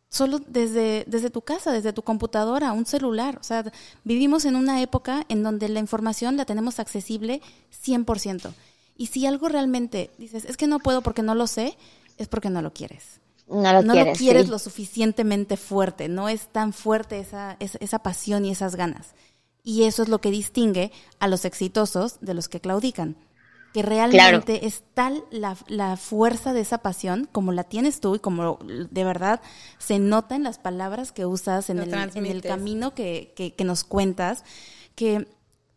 solo 0.09 0.39
desde, 0.39 1.03
desde 1.07 1.29
tu 1.29 1.41
casa, 1.41 1.71
desde 1.71 1.93
tu 1.93 2.01
computadora, 2.01 2.71
un 2.71 2.85
celular. 2.85 3.37
O 3.39 3.43
sea, 3.43 3.69
vivimos 4.05 4.45
en 4.45 4.55
una 4.55 4.81
época 4.81 5.25
en 5.27 5.43
donde 5.43 5.67
la 5.67 5.79
información 5.79 6.37
la 6.37 6.45
tenemos 6.45 6.79
accesible 6.79 7.41
100%. 7.85 8.53
Y 8.97 9.07
si 9.07 9.25
algo 9.25 9.49
realmente 9.49 10.11
dices, 10.17 10.45
es 10.45 10.55
que 10.57 10.67
no 10.67 10.79
puedo 10.79 11.01
porque 11.01 11.23
no 11.23 11.35
lo 11.35 11.47
sé, 11.47 11.77
es 12.17 12.27
porque 12.27 12.49
no 12.49 12.61
lo 12.61 12.73
quieres 12.73 13.20
no 13.51 13.73
lo 13.73 13.93
quieres, 13.93 14.07
lo 14.07 14.25
quieres 14.25 14.49
lo 14.49 14.59
suficientemente 14.59 15.57
fuerte, 15.57 16.07
no 16.07 16.29
es 16.29 16.47
tan 16.47 16.73
fuerte 16.73 17.19
esa, 17.19 17.57
esa, 17.59 17.99
pasión 17.99 18.45
y 18.45 18.51
esas 18.51 18.75
ganas. 18.75 19.13
Y 19.63 19.83
eso 19.83 20.03
es 20.03 20.09
lo 20.09 20.21
que 20.21 20.31
distingue 20.31 20.91
a 21.19 21.27
los 21.27 21.45
exitosos 21.45 22.19
de 22.21 22.33
los 22.33 22.49
que 22.49 22.61
claudican. 22.61 23.15
Que 23.73 23.83
realmente 23.83 24.65
es 24.65 24.83
tal 24.93 25.23
la, 25.31 25.55
la, 25.67 25.95
fuerza 25.95 26.51
de 26.51 26.59
esa 26.59 26.79
pasión 26.79 27.29
como 27.31 27.53
la 27.53 27.63
tienes 27.63 28.01
tú 28.01 28.15
y 28.15 28.19
como 28.19 28.59
de 28.61 29.03
verdad 29.05 29.39
se 29.77 29.97
nota 29.97 30.35
en 30.35 30.43
las 30.43 30.57
palabras 30.57 31.13
que 31.13 31.25
usas, 31.25 31.69
en, 31.69 31.79
el, 31.79 31.93
en 31.93 32.25
el, 32.25 32.41
camino 32.41 32.93
que, 32.93 33.31
que, 33.33 33.53
que 33.53 33.63
nos 33.63 33.85
cuentas, 33.85 34.43
que 34.95 35.25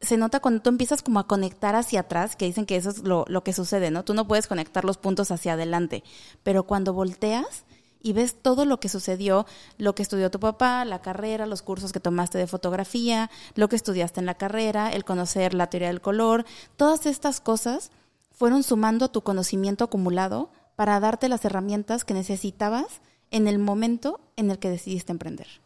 se 0.04 0.16
nota 0.16 0.40
cuando 0.40 0.62
tú 0.62 0.70
empiezas 0.70 1.02
como 1.02 1.18
a 1.18 1.26
conectar 1.26 1.74
hacia 1.74 2.00
atrás, 2.00 2.36
que 2.36 2.46
dicen 2.46 2.66
que 2.66 2.76
eso 2.76 2.90
es 2.90 2.98
lo, 2.98 3.24
lo, 3.28 3.44
que 3.44 3.52
sucede, 3.52 3.90
¿no? 3.90 4.04
Tú 4.04 4.14
no 4.14 4.26
puedes 4.26 4.46
conectar 4.46 4.84
los 4.84 4.98
puntos 4.98 5.30
hacia 5.30 5.54
adelante, 5.54 6.04
pero 6.42 6.64
cuando 6.64 6.92
volteas 6.92 7.64
y 8.04 8.12
ves 8.12 8.36
todo 8.40 8.66
lo 8.66 8.78
que 8.80 8.90
sucedió, 8.90 9.46
lo 9.78 9.94
que 9.94 10.02
estudió 10.02 10.30
tu 10.30 10.38
papá, 10.38 10.84
la 10.84 11.00
carrera, 11.00 11.46
los 11.46 11.62
cursos 11.62 11.90
que 11.90 12.00
tomaste 12.00 12.36
de 12.36 12.46
fotografía, 12.46 13.30
lo 13.54 13.70
que 13.70 13.76
estudiaste 13.76 14.20
en 14.20 14.26
la 14.26 14.34
carrera, 14.34 14.90
el 14.90 15.06
conocer 15.06 15.54
la 15.54 15.68
teoría 15.70 15.88
del 15.88 16.02
color, 16.02 16.44
todas 16.76 17.06
estas 17.06 17.40
cosas 17.40 17.90
fueron 18.30 18.62
sumando 18.62 19.10
tu 19.10 19.22
conocimiento 19.22 19.84
acumulado 19.84 20.50
para 20.76 21.00
darte 21.00 21.30
las 21.30 21.46
herramientas 21.46 22.04
que 22.04 22.12
necesitabas 22.12 23.00
en 23.30 23.48
el 23.48 23.58
momento 23.58 24.20
en 24.36 24.50
el 24.50 24.58
que 24.58 24.68
decidiste 24.68 25.10
emprender. 25.10 25.63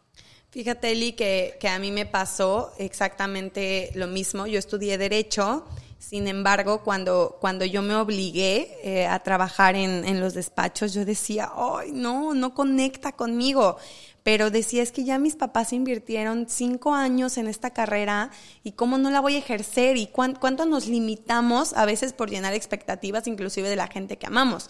Fíjate, 0.51 0.91
Eli, 0.91 1.13
que, 1.13 1.57
que, 1.59 1.67
a 1.67 1.77
mí 1.77 1.91
me 1.91 2.07
pasó 2.07 2.73
exactamente 2.79 3.91
lo 3.93 4.07
mismo. 4.07 4.47
Yo 4.47 4.57
estudié 4.57 4.97
Derecho, 4.97 5.63
sin 5.99 6.27
embargo, 6.27 6.81
cuando, 6.83 7.37
cuando 7.39 7.65
yo 7.65 7.83
me 7.83 7.93
obligué 7.93 8.79
eh, 8.83 9.05
a 9.05 9.19
trabajar 9.19 9.75
en, 9.75 10.05
en, 10.05 10.19
los 10.19 10.33
despachos, 10.33 10.91
yo 10.91 11.05
decía, 11.05 11.51
ay, 11.55 11.91
no, 11.91 12.33
no 12.33 12.55
conecta 12.55 13.11
conmigo. 13.11 13.77
Pero 14.23 14.49
decía, 14.49 14.81
es 14.81 14.91
que 14.91 15.03
ya 15.03 15.19
mis 15.19 15.35
papás 15.35 15.71
invirtieron 15.71 16.47
cinco 16.49 16.95
años 16.95 17.37
en 17.37 17.47
esta 17.47 17.69
carrera 17.69 18.31
y 18.63 18.71
cómo 18.71 18.97
no 18.97 19.11
la 19.11 19.19
voy 19.19 19.35
a 19.35 19.39
ejercer 19.39 19.97
y 19.97 20.07
cuánto 20.07 20.65
nos 20.65 20.87
limitamos 20.87 21.73
a 21.73 21.85
veces 21.85 22.11
por 22.13 22.31
llenar 22.31 22.55
expectativas, 22.55 23.27
inclusive 23.27 23.69
de 23.69 23.75
la 23.75 23.87
gente 23.87 24.17
que 24.17 24.25
amamos. 24.25 24.69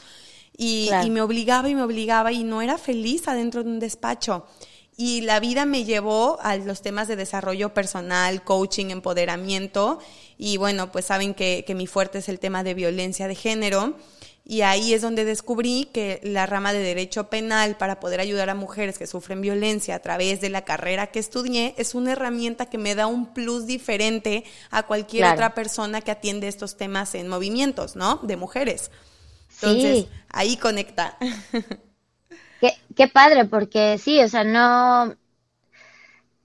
Y, 0.57 0.89
y 1.05 1.09
me 1.09 1.21
obligaba 1.21 1.69
y 1.69 1.75
me 1.75 1.83
obligaba 1.83 2.33
y 2.33 2.43
no 2.43 2.61
era 2.61 2.77
feliz 2.77 3.29
adentro 3.29 3.63
de 3.63 3.69
un 3.69 3.79
despacho. 3.79 4.45
Y 5.01 5.21
la 5.21 5.39
vida 5.39 5.63
me 5.63 5.85
llevó 5.85 6.39
a 6.41 6.57
los 6.57 6.81
temas 6.81 7.07
de 7.07 7.15
desarrollo 7.15 7.73
personal, 7.73 8.43
coaching, 8.43 8.87
empoderamiento. 8.87 9.99
Y 10.37 10.57
bueno, 10.57 10.91
pues 10.91 11.05
saben 11.05 11.33
que, 11.33 11.63
que 11.65 11.73
mi 11.73 11.87
fuerte 11.87 12.17
es 12.17 12.27
el 12.27 12.37
tema 12.37 12.65
de 12.65 12.73
violencia 12.73 13.29
de 13.29 13.35
género. 13.35 13.95
Y 14.43 14.59
ahí 14.59 14.93
es 14.93 15.01
donde 15.01 15.23
descubrí 15.23 15.85
que 15.93 16.19
la 16.21 16.45
rama 16.45 16.73
de 16.73 16.79
derecho 16.79 17.29
penal 17.29 17.77
para 17.77 18.01
poder 18.01 18.19
ayudar 18.19 18.49
a 18.49 18.55
mujeres 18.55 18.97
que 18.97 19.07
sufren 19.07 19.39
violencia 19.39 19.95
a 19.95 19.99
través 19.99 20.41
de 20.41 20.49
la 20.49 20.65
carrera 20.65 21.07
que 21.07 21.19
estudié 21.19 21.75
es 21.77 21.95
una 21.95 22.11
herramienta 22.11 22.65
que 22.65 22.77
me 22.77 22.93
da 22.93 23.07
un 23.07 23.33
plus 23.33 23.67
diferente 23.67 24.43
a 24.69 24.83
cualquier 24.83 25.31
otra 25.31 25.53
persona 25.53 26.01
que 26.01 26.11
atiende 26.11 26.49
estos 26.49 26.75
temas 26.75 27.15
en 27.15 27.29
movimientos, 27.29 27.95
¿no? 27.95 28.19
De 28.23 28.35
mujeres. 28.35 28.91
Entonces, 29.61 30.07
ahí 30.27 30.57
conecta. 30.57 31.17
Qué, 32.59 32.73
qué 32.95 33.07
padre, 33.07 33.45
porque 33.45 33.97
sí, 33.97 34.21
o 34.21 34.27
sea, 34.27 34.43
no, 34.43 35.15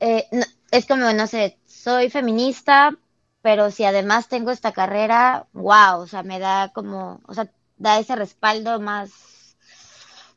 eh, 0.01 0.27
es 0.71 0.87
como, 0.87 1.13
no 1.13 1.27
sé, 1.27 1.59
soy 1.67 2.11
feminista, 2.11 2.97
pero 3.43 3.71
si 3.71 3.85
además 3.85 4.29
tengo 4.29 4.51
esta 4.51 4.73
carrera, 4.73 5.47
wow, 5.53 6.01
o 6.01 6.07
sea, 6.07 6.23
me 6.23 6.39
da 6.39 6.71
como, 6.75 7.21
o 7.27 7.35
sea, 7.35 7.51
da 7.77 7.99
ese 7.99 8.17
respaldo 8.17 8.81
más, 8.81 9.57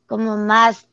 como 0.07 0.37
más 0.37 0.87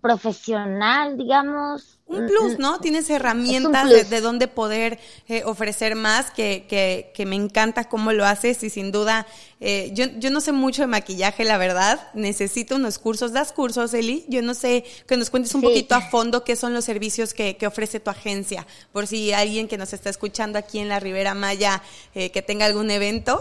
profesional, 0.00 1.16
digamos, 1.16 1.93
un 2.06 2.26
plus, 2.26 2.58
¿no? 2.58 2.80
Tienes 2.80 3.08
herramientas 3.08 3.88
de, 3.88 4.04
de 4.04 4.20
dónde 4.20 4.46
poder 4.46 4.98
eh, 5.26 5.42
ofrecer 5.44 5.94
más, 5.94 6.30
que, 6.30 6.66
que, 6.68 7.12
que, 7.14 7.24
me 7.24 7.34
encanta 7.34 7.88
cómo 7.88 8.12
lo 8.12 8.26
haces 8.26 8.62
y 8.62 8.68
sin 8.68 8.92
duda, 8.92 9.26
eh, 9.60 9.90
yo, 9.94 10.06
yo 10.18 10.30
no 10.30 10.40
sé 10.40 10.52
mucho 10.52 10.82
de 10.82 10.86
maquillaje, 10.86 11.44
la 11.44 11.56
verdad, 11.56 12.08
necesito 12.12 12.76
unos 12.76 12.98
cursos, 12.98 13.32
das 13.32 13.52
cursos, 13.52 13.94
Eli, 13.94 14.26
yo 14.28 14.42
no 14.42 14.52
sé, 14.52 14.84
que 15.06 15.16
nos 15.16 15.30
cuentes 15.30 15.54
un 15.54 15.62
poquito 15.62 15.94
a 15.94 16.02
fondo 16.02 16.44
qué 16.44 16.56
son 16.56 16.74
los 16.74 16.84
servicios 16.84 17.32
que, 17.32 17.56
que, 17.56 17.66
ofrece 17.66 18.00
tu 18.00 18.10
agencia, 18.10 18.66
por 18.92 19.06
si 19.06 19.32
alguien 19.32 19.66
que 19.66 19.78
nos 19.78 19.94
está 19.94 20.10
escuchando 20.10 20.58
aquí 20.58 20.80
en 20.80 20.90
la 20.90 21.00
Ribera 21.00 21.34
Maya, 21.34 21.82
eh, 22.14 22.30
que 22.30 22.42
tenga 22.42 22.66
algún 22.66 22.90
evento. 22.90 23.40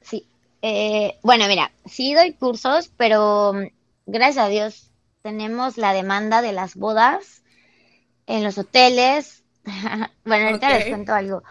Sí, 0.00 0.26
bueno, 1.22 1.46
mira, 1.46 1.70
sí 1.84 2.14
doy 2.14 2.32
cursos, 2.32 2.90
pero 2.96 3.52
mm, 3.52 3.66
gracias 4.06 4.46
a 4.46 4.48
Dios 4.48 4.87
tenemos 5.22 5.76
la 5.76 5.92
demanda 5.92 6.42
de 6.42 6.52
las 6.52 6.74
bodas 6.74 7.42
en 8.26 8.44
los 8.44 8.58
hoteles. 8.58 9.44
bueno, 10.24 10.46
ahorita 10.46 10.78
les 10.78 10.88
cuento 10.88 11.12
algo. 11.12 11.42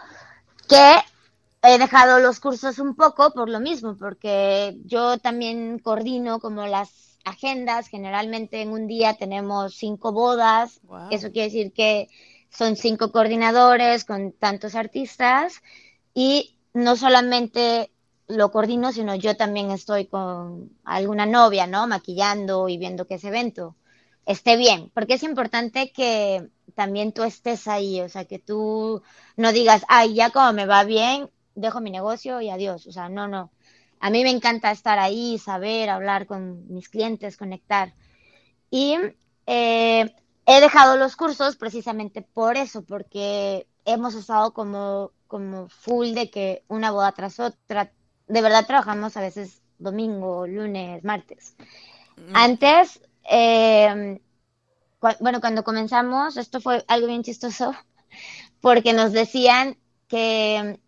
Que 0.68 0.96
he 1.62 1.78
dejado 1.78 2.20
los 2.20 2.40
cursos 2.40 2.78
un 2.78 2.94
poco 2.94 3.32
por 3.32 3.48
lo 3.48 3.60
mismo, 3.60 3.96
porque 3.96 4.76
yo 4.84 5.18
también 5.18 5.78
coordino 5.78 6.40
como 6.40 6.66
las 6.66 7.18
agendas. 7.24 7.88
Generalmente 7.88 8.62
en 8.62 8.70
un 8.70 8.86
día 8.86 9.14
tenemos 9.14 9.74
cinco 9.74 10.12
bodas. 10.12 10.80
Eso 11.10 11.30
quiere 11.32 11.48
decir 11.48 11.72
que 11.72 12.08
son 12.50 12.76
cinco 12.76 13.12
coordinadores 13.12 14.04
con 14.04 14.32
tantos 14.32 14.74
artistas. 14.74 15.62
Y 16.14 16.58
no 16.72 16.96
solamente 16.96 17.90
lo 18.28 18.50
coordino, 18.50 18.92
sino 18.92 19.14
yo 19.14 19.36
también 19.36 19.70
estoy 19.70 20.06
con 20.06 20.70
alguna 20.84 21.26
novia, 21.26 21.66
¿no? 21.66 21.86
Maquillando 21.86 22.68
y 22.68 22.78
viendo 22.78 23.06
que 23.06 23.14
ese 23.14 23.28
evento 23.28 23.76
esté 24.26 24.56
bien, 24.56 24.90
porque 24.94 25.14
es 25.14 25.22
importante 25.22 25.90
que 25.92 26.50
también 26.74 27.12
tú 27.12 27.24
estés 27.24 27.66
ahí, 27.66 28.00
o 28.02 28.08
sea, 28.08 28.26
que 28.26 28.38
tú 28.38 29.02
no 29.36 29.52
digas, 29.52 29.84
ay, 29.88 30.14
ya 30.14 30.30
como 30.30 30.52
me 30.52 30.66
va 30.66 30.84
bien, 30.84 31.30
dejo 31.54 31.80
mi 31.80 31.90
negocio 31.90 32.40
y 32.42 32.50
adiós, 32.50 32.86
o 32.86 32.92
sea, 32.92 33.08
no, 33.08 33.26
no. 33.26 33.50
A 34.00 34.10
mí 34.10 34.22
me 34.22 34.30
encanta 34.30 34.70
estar 34.70 34.98
ahí, 34.98 35.38
saber, 35.38 35.90
hablar 35.90 36.26
con 36.26 36.72
mis 36.72 36.88
clientes, 36.88 37.36
conectar. 37.36 37.94
Y 38.70 38.96
eh, 39.46 40.14
he 40.46 40.60
dejado 40.60 40.96
los 40.96 41.16
cursos 41.16 41.56
precisamente 41.56 42.22
por 42.22 42.56
eso, 42.56 42.82
porque 42.82 43.66
hemos 43.84 44.14
estado 44.14 44.52
como, 44.52 45.12
como 45.26 45.68
full 45.68 46.12
de 46.12 46.30
que 46.30 46.64
una 46.68 46.90
boda 46.90 47.12
tras 47.12 47.40
otra, 47.40 47.92
de 48.28 48.42
verdad 48.42 48.66
trabajamos 48.66 49.16
a 49.16 49.20
veces 49.20 49.60
domingo, 49.78 50.46
lunes, 50.46 51.02
martes. 51.04 51.54
Mm. 52.16 52.36
Antes, 52.36 53.00
eh, 53.30 54.20
bueno, 55.20 55.40
cuando 55.40 55.64
comenzamos, 55.64 56.36
esto 56.36 56.60
fue 56.60 56.84
algo 56.88 57.06
bien 57.06 57.22
chistoso, 57.22 57.74
porque 58.60 58.92
nos 58.92 59.12
decían 59.12 59.76
que 60.08 60.78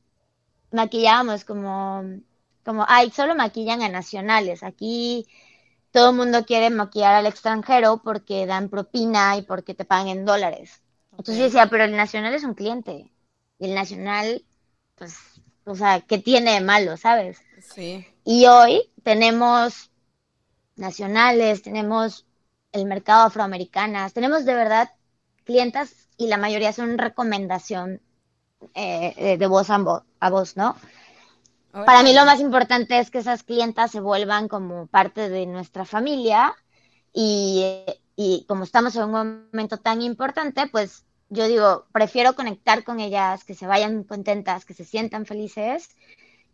maquillábamos 0.72 1.44
como, 1.44 2.05
como, 2.64 2.85
ay, 2.88 3.11
solo 3.11 3.35
maquillan 3.35 3.83
a 3.83 3.88
nacionales. 3.88 4.62
Aquí 4.62 5.26
todo 5.90 6.11
el 6.11 6.16
mundo 6.16 6.44
quiere 6.44 6.70
maquillar 6.70 7.14
al 7.14 7.26
extranjero 7.26 8.00
porque 8.03 8.46
dan 8.46 8.68
propina 8.68 9.37
y 9.37 9.42
porque 9.42 9.74
te 9.74 9.85
pagan 9.85 10.09
en 10.09 10.24
dólares. 10.24 10.83
Entonces 11.12 11.37
yo 11.37 11.44
decía, 11.44 11.68
pero 11.68 11.85
el 11.85 11.96
nacional 11.96 12.35
es 12.35 12.44
un 12.44 12.55
cliente. 12.55 13.11
Y 13.59 13.66
el 13.66 13.74
nacional, 13.74 14.42
pues 14.96 15.16
o 15.71 15.77
sea, 15.77 16.01
¿qué 16.01 16.19
tiene 16.19 16.55
de 16.55 16.61
malo, 16.61 16.97
sabes? 16.97 17.39
Sí. 17.75 18.05
Y 18.25 18.47
hoy 18.47 18.91
tenemos 19.03 19.91
nacionales, 20.77 21.63
tenemos 21.63 22.27
el 22.73 22.87
mercado 22.87 23.27
afroamericanas, 23.27 24.13
tenemos 24.13 24.45
de 24.45 24.55
verdad 24.55 24.91
clientas 25.45 26.09
y 26.17 26.27
la 26.27 26.37
mayoría 26.37 26.73
son 26.73 26.99
recomendación 26.99 28.01
eh, 28.75 29.37
de 29.39 29.47
voz 29.47 29.71
a 29.71 29.79
voz, 29.79 30.03
a 30.19 30.31
voz 30.31 30.57
¿no? 30.57 30.77
Para 31.73 32.03
mí 32.03 32.13
lo 32.13 32.25
más 32.25 32.41
importante 32.41 32.99
es 32.99 33.13
que 33.13 33.19
esas 33.19 33.45
clientas 33.45 33.93
se 33.93 34.01
vuelvan 34.01 34.49
como 34.49 34.89
parte 34.89 35.29
de 35.29 35.47
nuestra 35.47 35.85
familia 35.85 36.53
y, 37.13 37.85
y 38.17 38.45
como 38.49 38.65
estamos 38.65 38.97
en 38.97 39.05
un 39.05 39.13
momento 39.53 39.77
tan 39.77 40.03
importante, 40.03 40.67
pues 40.67 41.05
yo 41.31 41.47
digo, 41.47 41.87
prefiero 41.93 42.35
conectar 42.35 42.85
con 42.85 43.01
ellas, 43.01 43.45
que 43.45 43.55
se 43.55 43.66
vayan 43.66 44.05
contentas, 44.05 44.64
que 44.64 44.75
se 44.75 44.85
sientan 44.85 45.27
felices, 45.27 45.88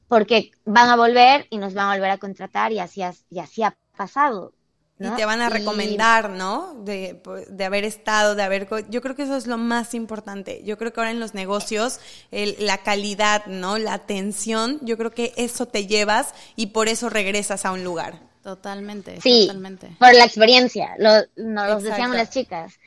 porque 0.07 0.53
van 0.65 0.89
a 0.91 0.97
volver 0.97 1.47
y 1.51 1.59
nos 1.59 1.75
van 1.75 1.91
a 1.91 1.95
volver 1.95 2.11
a 2.11 2.19
contratar 2.19 2.73
y 2.73 2.79
así, 2.79 3.03
y 3.31 3.39
así 3.41 3.63
ha 3.63 3.77
pasado. 3.97 4.53
Y 4.99 5.11
te 5.11 5.27
van 5.27 5.43
a 5.43 5.51
recomendar, 5.51 6.31
¿no? 6.31 6.75
De, 6.85 7.21
de, 7.49 7.65
haber 7.67 7.85
estado, 7.85 8.35
de 8.35 8.43
haber... 8.43 8.67
Yo 8.89 9.03
creo 9.03 9.15
que 9.15 9.25
eso 9.25 9.37
es 9.37 9.47
lo 9.47 9.59
más 9.59 9.93
importante. 9.93 10.63
Yo 10.65 10.79
creo 10.79 10.93
que 10.93 11.01
ahora 11.01 11.11
en 11.11 11.21
los 11.21 11.35
negocios, 11.35 12.01
el, 12.31 12.57
la 12.61 12.79
calidad, 12.79 13.45
¿no? 13.45 13.77
La 13.77 13.93
atención, 13.93 14.79
yo 14.81 14.97
creo 14.97 15.11
que 15.11 15.35
eso 15.37 15.67
te 15.67 15.87
llevas 15.87 16.33
y 16.55 16.69
por 16.69 16.89
eso 16.89 17.11
regresas 17.11 17.67
a 17.67 17.73
un 17.73 17.85
lugar. 17.85 18.21
Totalmente, 18.43 19.21
sí, 19.21 19.49
totalmente. 19.49 19.91
por 19.99 20.15
la 20.15 20.25
experiencia, 20.25 20.95
lo, 20.99 21.11
nos 21.37 21.69
lo 21.69 21.81
decíamos 21.81 22.17
las 22.17 22.31
chicas. 22.31 22.79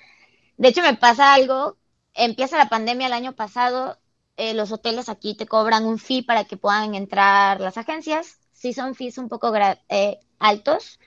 De 0.57 0.69
hecho, 0.69 0.81
me 0.81 0.95
pasa 0.95 1.33
algo 1.33 1.77
empieza 2.19 2.57
la 2.57 2.69
pandemia 2.69 3.07
el 3.07 3.13
año 3.13 3.33
pasado, 3.33 3.97
eh, 4.37 4.53
los 4.53 4.71
hoteles 4.71 5.09
aquí 5.09 5.35
te 5.35 5.47
cobran 5.47 5.85
un 5.85 5.97
fee 5.97 6.21
para 6.21 6.43
que 6.45 6.57
puedan 6.57 6.95
entrar 6.95 7.59
las 7.59 7.77
agencias. 7.77 8.39
Sí 8.53 8.73
son 8.73 8.95
fees 8.95 9.17
un 9.17 9.29
poco 9.29 9.53
eh, 9.89 10.19
altos. 10.37 10.99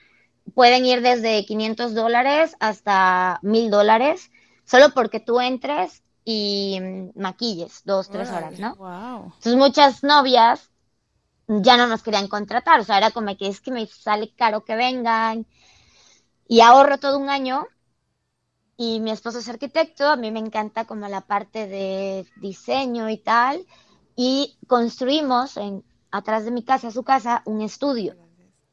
Pueden 0.53 0.85
ir 0.85 1.01
desde 1.01 1.45
500 1.45 1.93
dólares 1.93 2.55
hasta 2.59 3.39
1000 3.43 3.71
dólares, 3.71 4.31
solo 4.65 4.89
porque 4.93 5.19
tú 5.19 5.39
entres 5.39 6.03
y 6.25 6.79
mm, 6.81 7.19
maquilles 7.19 7.81
dos, 7.85 8.09
tres 8.09 8.29
horas, 8.29 8.59
¿no? 8.59 8.75
Entonces 9.25 9.55
muchas 9.55 10.03
novias 10.03 10.69
ya 11.47 11.77
no 11.77 11.87
nos 11.87 12.03
querían 12.03 12.27
contratar, 12.27 12.79
o 12.79 12.83
sea, 12.83 12.97
era 12.97 13.11
como 13.11 13.35
que 13.37 13.47
es 13.47 13.61
que 13.61 13.71
me 13.71 13.85
sale 13.87 14.33
caro 14.35 14.63
que 14.63 14.75
vengan 14.75 15.45
y 16.47 16.61
ahorro 16.61 16.97
todo 16.97 17.17
un 17.19 17.29
año 17.29 17.67
y 18.77 18.99
mi 18.99 19.11
esposo 19.11 19.39
es 19.39 19.49
arquitecto, 19.49 20.07
a 20.07 20.15
mí 20.15 20.31
me 20.31 20.39
encanta 20.39 20.85
como 20.85 21.07
la 21.07 21.21
parte 21.21 21.67
de 21.67 22.25
diseño 22.37 23.09
y 23.09 23.17
tal, 23.17 23.65
y 24.15 24.57
construimos 24.67 25.57
en, 25.57 25.83
atrás 26.11 26.45
de 26.45 26.51
mi 26.51 26.63
casa, 26.63 26.91
su 26.91 27.03
casa, 27.03 27.43
un 27.45 27.61
estudio. 27.61 28.15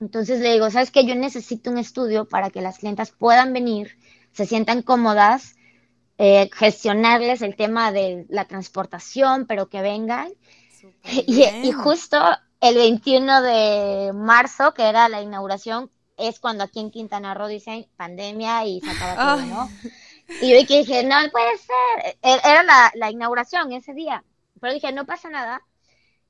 Entonces 0.01 0.41
le 0.41 0.55
digo, 0.55 0.71
¿sabes 0.71 0.91
qué? 0.91 1.05
Yo 1.05 1.15
necesito 1.15 1.71
un 1.71 1.79
estudio 1.79 2.27
para 2.27 2.51
que 2.51 2.63
las 2.63 2.79
clientas 2.79 3.11
puedan 3.11 3.53
venir, 3.53 3.99
se 4.33 4.47
sientan 4.47 4.83
cómodas, 4.83 5.57
eh, 6.17 6.49
gestionarles 6.53 7.43
el 7.43 7.57
tema 7.57 7.93
de 7.93 8.27
la 8.29 8.47
transportación, 8.47 9.47
pero 9.47 9.69
que 9.69 9.83
vengan. 9.83 10.33
Y, 11.27 11.45
y, 11.45 11.73
justo 11.73 12.17
el 12.61 12.75
21 12.75 13.43
de 13.43 14.13
marzo, 14.15 14.73
que 14.73 14.89
era 14.89 15.11
la 15.11 15.21
inauguración, 15.21 15.91
es 16.21 16.41
cuando 16.41 16.65
aquí 16.65 16.81
en 16.81 16.91
Quintana 16.91 17.35
Roo 17.35 17.49
dicen 17.49 17.87
pandemia 17.97 18.65
y 18.65 18.81
se 18.81 18.91
acaba 18.91 19.37
todo, 19.37 19.47
¿no? 19.47 19.69
Y 20.41 20.51
yo 20.51 20.57
dije, 20.57 21.03
no 21.05 21.17
puede 21.33 21.59
ser. 21.59 22.17
E-, 22.23 22.41
era 22.45 22.63
la, 22.63 22.93
la, 22.95 23.11
inauguración 23.11 23.73
ese 23.73 23.95
día. 23.95 24.23
Pero 24.61 24.73
dije, 24.73 24.93
no 24.93 25.05
pasa 25.05 25.29
nada. 25.29 25.63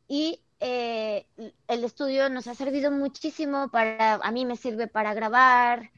Y 0.09 0.41
eh, 0.61 1.27
el 1.69 1.85
estudio 1.85 2.29
nos 2.29 2.47
ha 2.47 2.55
servido 2.55 2.91
muchísimo 2.91 3.69
para, 3.71 4.15
a 4.15 4.31
mí 4.31 4.45
me 4.45 4.57
sirve 4.57 4.87
para 4.87 5.15
grabar. 5.15 5.91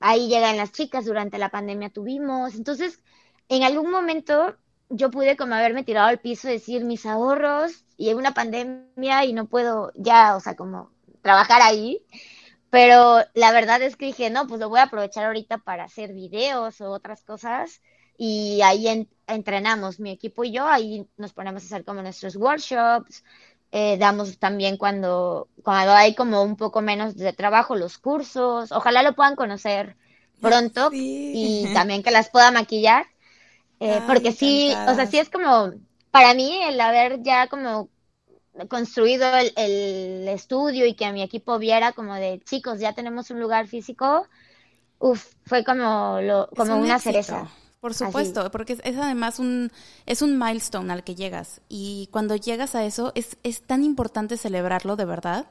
Ahí 0.00 0.28
llegan 0.28 0.56
las 0.56 0.72
chicas, 0.72 1.04
durante 1.04 1.38
la 1.38 1.50
pandemia 1.50 1.90
tuvimos. 1.90 2.54
Entonces, 2.54 3.02
en 3.48 3.62
algún 3.62 3.90
momento 3.90 4.56
yo 4.88 5.10
pude 5.10 5.36
como 5.36 5.54
haberme 5.54 5.84
tirado 5.84 6.08
al 6.08 6.18
piso 6.18 6.48
y 6.48 6.52
decir 6.52 6.84
mis 6.84 7.06
ahorros 7.06 7.84
y 7.96 8.08
en 8.08 8.16
una 8.16 8.32
pandemia 8.32 9.24
y 9.24 9.32
no 9.32 9.46
puedo 9.46 9.92
ya, 9.94 10.36
o 10.36 10.40
sea, 10.40 10.56
como 10.56 10.90
trabajar 11.22 11.60
ahí. 11.62 12.02
Pero 12.70 13.18
la 13.34 13.52
verdad 13.52 13.82
es 13.82 13.96
que 13.96 14.06
dije, 14.06 14.30
no, 14.30 14.46
pues 14.46 14.60
lo 14.60 14.68
voy 14.68 14.78
a 14.78 14.84
aprovechar 14.84 15.24
ahorita 15.26 15.58
para 15.58 15.84
hacer 15.84 16.12
videos 16.12 16.80
o 16.80 16.90
otras 16.90 17.22
cosas. 17.22 17.82
Y 18.16 18.60
ahí 18.62 19.08
entrenamos 19.26 19.98
mi 19.98 20.10
equipo 20.10 20.44
y 20.44 20.52
yo, 20.52 20.66
ahí 20.66 21.06
nos 21.16 21.32
ponemos 21.32 21.62
a 21.62 21.66
hacer 21.66 21.84
como 21.84 22.02
nuestros 22.02 22.36
workshops. 22.36 23.24
Eh, 23.72 23.96
damos 23.98 24.38
también 24.38 24.76
cuando, 24.76 25.48
cuando 25.62 25.92
hay 25.92 26.14
como 26.14 26.42
un 26.42 26.56
poco 26.56 26.80
menos 26.80 27.16
de 27.16 27.32
trabajo 27.32 27.76
los 27.76 27.98
cursos. 27.98 28.72
Ojalá 28.72 29.02
lo 29.02 29.14
puedan 29.14 29.36
conocer 29.36 29.96
pronto 30.40 30.90
y 30.92 31.72
también 31.74 32.02
que 32.02 32.10
las 32.10 32.30
pueda 32.30 32.50
maquillar. 32.50 33.06
Eh, 33.80 34.00
porque 34.06 34.32
sí, 34.32 34.72
o 34.86 34.94
sea, 34.94 35.06
sí 35.06 35.18
es 35.18 35.30
como, 35.30 35.72
para 36.10 36.34
mí 36.34 36.62
el 36.62 36.80
haber 36.80 37.22
ya 37.22 37.46
como 37.46 37.88
construido 38.68 39.26
el, 39.56 40.28
estudio 40.28 40.86
y 40.86 40.94
que 40.94 41.06
a 41.06 41.12
mi 41.12 41.22
equipo 41.22 41.58
viera 41.58 41.92
como 41.92 42.14
de 42.14 42.40
chicos, 42.44 42.80
ya 42.80 42.92
tenemos 42.92 43.30
un 43.30 43.40
lugar 43.40 43.66
físico, 43.68 44.26
uf, 44.98 45.34
fue 45.44 45.64
como, 45.64 46.20
lo, 46.20 46.48
como 46.56 46.76
una 46.76 46.98
cereza. 46.98 47.48
Por 47.80 47.94
supuesto, 47.94 48.50
porque 48.50 48.74
es, 48.74 48.96
además 48.96 49.38
un, 49.38 49.72
es 50.04 50.20
un 50.20 50.38
milestone 50.38 50.92
al 50.92 51.02
que 51.02 51.14
llegas. 51.14 51.62
Y 51.70 52.08
cuando 52.12 52.36
llegas 52.36 52.74
a 52.74 52.84
eso, 52.84 53.10
es, 53.14 53.38
es 53.42 53.62
tan 53.62 53.84
importante 53.84 54.36
celebrarlo 54.36 54.96
de 54.96 55.06
verdad. 55.06 55.46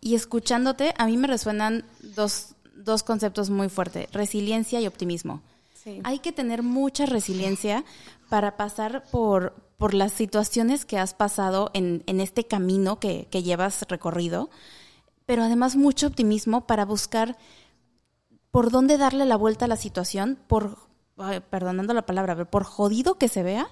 Y 0.00 0.14
escuchándote, 0.14 0.94
a 0.96 1.06
mí 1.06 1.16
me 1.16 1.26
resuenan 1.26 1.84
dos, 2.00 2.54
dos 2.76 3.02
conceptos 3.02 3.50
muy 3.50 3.68
fuertes, 3.68 4.10
resiliencia 4.12 4.80
y 4.80 4.86
optimismo. 4.86 5.42
Hay 6.04 6.20
que 6.20 6.30
tener 6.30 6.62
mucha 6.62 7.06
resiliencia 7.06 7.84
para 8.32 8.56
pasar 8.56 9.04
por, 9.10 9.52
por 9.76 9.92
las 9.92 10.10
situaciones 10.10 10.86
que 10.86 10.96
has 10.96 11.12
pasado 11.12 11.70
en, 11.74 12.02
en 12.06 12.18
este 12.18 12.46
camino 12.46 12.98
que, 12.98 13.28
que 13.30 13.42
llevas 13.42 13.84
recorrido, 13.90 14.48
pero 15.26 15.42
además 15.42 15.76
mucho 15.76 16.06
optimismo 16.06 16.66
para 16.66 16.86
buscar 16.86 17.36
por 18.50 18.70
dónde 18.70 18.96
darle 18.96 19.26
la 19.26 19.36
vuelta 19.36 19.66
a 19.66 19.68
la 19.68 19.76
situación, 19.76 20.38
por, 20.46 20.78
perdonando 21.50 21.92
la 21.92 22.06
palabra, 22.06 22.42
por 22.46 22.64
jodido 22.64 23.18
que 23.18 23.28
se 23.28 23.42
vea, 23.42 23.68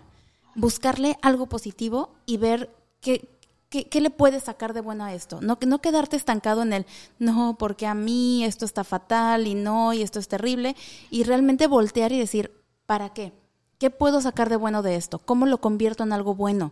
buscarle 0.54 1.16
algo 1.22 1.46
positivo 1.46 2.10
y 2.26 2.36
ver 2.36 2.68
qué, 3.00 3.30
qué, 3.70 4.00
le 4.02 4.10
puedes 4.10 4.42
sacar 4.42 4.74
de 4.74 4.82
bueno 4.82 5.04
a 5.04 5.14
esto. 5.14 5.40
No, 5.40 5.58
no 5.66 5.80
quedarte 5.80 6.16
estancado 6.16 6.60
en 6.60 6.74
el, 6.74 6.86
no, 7.18 7.56
porque 7.58 7.86
a 7.86 7.94
mí 7.94 8.44
esto 8.44 8.66
está 8.66 8.84
fatal 8.84 9.46
y 9.46 9.54
no, 9.54 9.94
y 9.94 10.02
esto 10.02 10.18
es 10.18 10.28
terrible, 10.28 10.76
y 11.10 11.22
realmente 11.22 11.66
voltear 11.66 12.12
y 12.12 12.18
decir, 12.18 12.62
¿para 12.84 13.14
qué? 13.14 13.39
¿Qué 13.80 13.88
puedo 13.88 14.20
sacar 14.20 14.50
de 14.50 14.56
bueno 14.56 14.82
de 14.82 14.96
esto? 14.96 15.18
¿Cómo 15.18 15.46
lo 15.46 15.58
convierto 15.58 16.04
en 16.04 16.12
algo 16.12 16.34
bueno? 16.34 16.70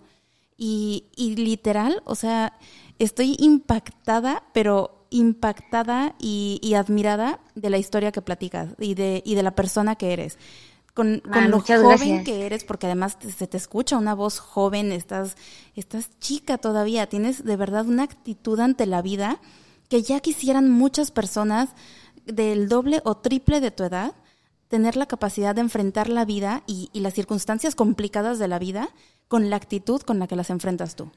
Y, 0.59 1.07
y 1.17 1.37
literal, 1.37 2.03
o 2.05 2.15
sea, 2.15 2.53
estoy 2.99 3.35
impactada, 3.39 4.43
pero 4.53 5.07
impactada 5.09 6.15
y, 6.19 6.75
admirada 6.75 7.41
de 7.55 7.71
la 7.71 7.79
historia 7.79 8.13
que 8.13 8.21
platicas 8.21 8.75
y 8.79 8.93
de, 8.93 9.23
y 9.25 9.37
de 9.37 9.43
la 9.43 9.53
persona 9.53 9.97
que 9.97 10.13
eres. 10.13 10.37
Con, 10.93 11.23
lo 11.49 11.61
joven 11.61 12.25
que 12.25 12.45
eres, 12.45 12.65
porque 12.65 12.85
además 12.85 13.17
se 13.39 13.47
te 13.47 13.57
escucha 13.57 13.97
una 13.97 14.15
voz 14.15 14.39
joven, 14.39 14.93
estás, 14.93 15.39
estás 15.77 16.11
chica 16.21 16.59
todavía, 16.59 17.09
tienes 17.09 17.43
de 17.43 17.57
verdad 17.57 17.87
una 17.87 18.03
actitud 18.03 18.61
ante 18.61 18.85
la 18.85 19.01
vida 19.01 19.41
que 19.89 20.03
ya 20.03 20.21
quisieran 20.21 20.69
muchas 20.69 21.11
personas 21.11 21.71
del 22.27 22.69
doble 22.69 23.01
o 23.05 23.17
triple 23.17 23.61
de 23.61 23.71
tu 23.71 23.85
edad 23.85 24.13
tener 24.69 24.97
la 24.97 25.07
capacidad 25.07 25.55
de 25.55 25.63
enfrentar 25.63 26.09
la 26.09 26.25
vida 26.25 26.63
y, 26.67 26.91
y 26.93 27.01
las 27.01 27.15
circunstancias 27.15 27.75
complicadas 27.75 28.39
de 28.39 28.49
la 28.49 28.59
vida 28.59 28.89
con 29.29 29.51
la 29.51 29.57
actitud 29.57 30.01
con 30.03 30.19
la 30.19 30.27
que 30.27 30.37
las 30.37 30.51
enfrentas 30.51 30.97
tú. 30.97 31.11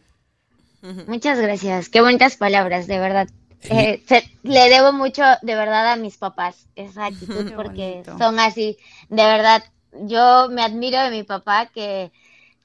Muchas 1.08 1.40
gracias. 1.40 1.90
Qué 1.90 2.02
bonitas 2.02 2.38
palabras, 2.38 2.88
de 2.88 3.00
verdad. 3.00 3.28
Eh, 3.64 4.02
le 4.42 4.70
debo 4.70 4.92
mucho 4.92 5.22
de 5.44 5.56
verdad 5.56 5.92
a 5.92 5.96
mis 5.96 6.18
papás 6.18 6.68
esa 6.76 7.06
actitud 7.08 7.54
porque 7.56 8.04
son 8.18 8.40
así. 8.40 8.78
De 9.10 9.24
verdad, 9.24 9.64
yo 9.94 10.50
me 10.50 10.64
admiro 10.64 11.02
de 11.04 11.12
mi 11.12 11.24
papá 11.24 11.68
que, 11.68 12.12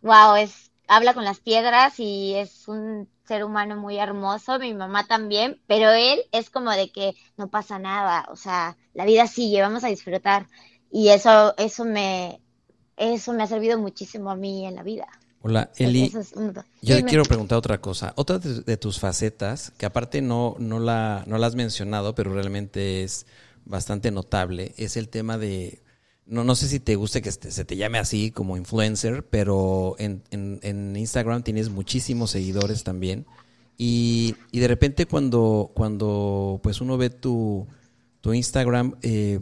wow, 0.01 0.37
es, 0.37 0.71
habla 0.89 1.13
con 1.15 1.25
las 1.25 1.41
piedras 1.41 2.01
y 2.01 2.35
es 2.35 2.69
un 2.69 3.09
ser 3.25 3.45
humano 3.45 3.77
muy 3.77 3.99
hermoso, 3.99 4.59
mi 4.59 4.73
mamá 4.73 5.05
también, 5.07 5.61
pero 5.67 5.91
él 5.91 6.21
es 6.33 6.49
como 6.49 6.71
de 6.71 6.91
que 6.91 7.15
no 7.37 7.49
pasa 7.49 7.79
nada, 7.79 8.25
o 8.31 8.37
sea, 8.37 8.77
la 8.95 9.05
vida 9.05 9.27
sigue, 9.27 9.63
vamos 9.63 9.83
a 9.83 9.89
disfrutar. 9.89 10.47
Y 10.97 11.11
eso, 11.11 11.55
eso 11.59 11.85
me, 11.85 12.41
eso 12.97 13.35
me 13.35 13.43
ha 13.43 13.47
servido 13.47 13.79
muchísimo 13.79 14.31
a 14.31 14.35
mí 14.35 14.65
en 14.67 14.77
la 14.77 14.83
vida. 14.83 15.07
Hola, 15.43 15.71
Eli. 15.77 16.11
Yo 16.81 17.05
quiero 17.05 17.25
preguntar 17.25 17.59
otra 17.59 17.83
cosa. 17.83 18.15
Otra 18.17 18.39
de, 18.39 18.77
tus 18.79 18.99
facetas, 18.99 19.75
que 19.77 19.85
aparte 19.85 20.23
no, 20.23 20.57
no, 20.59 20.81
la, 20.81 21.23
no 21.27 21.37
la 21.37 21.49
has 21.49 21.55
mencionado, 21.55 22.15
pero 22.15 22.33
realmente 22.33 23.05
es 23.05 23.27
bastante 23.67 24.11
notable, 24.11 24.73
es 24.79 24.97
el 24.97 25.11
tema 25.11 25.37
de. 25.37 25.83
No, 26.25 26.45
no 26.45 26.55
sé 26.55 26.67
si 26.67 26.81
te 26.81 26.97
guste 26.97 27.21
que 27.21 27.31
se 27.31 27.65
te 27.67 27.77
llame 27.77 27.99
así 27.99 28.31
como 28.31 28.57
influencer, 28.57 29.23
pero 29.29 29.97
en, 29.99 30.23
en, 30.31 30.97
Instagram 30.97 31.43
tienes 31.43 31.69
muchísimos 31.69 32.31
seguidores 32.31 32.85
también. 32.85 33.27
Y, 33.77 34.35
y, 34.51 34.61
de 34.61 34.69
repente 34.69 35.05
cuando, 35.05 35.73
cuando 35.75 36.59
pues 36.63 36.81
uno 36.81 36.97
ve 36.97 37.11
tu, 37.11 37.67
tu 38.23 38.33
Instagram, 38.33 38.97
eh, 39.03 39.41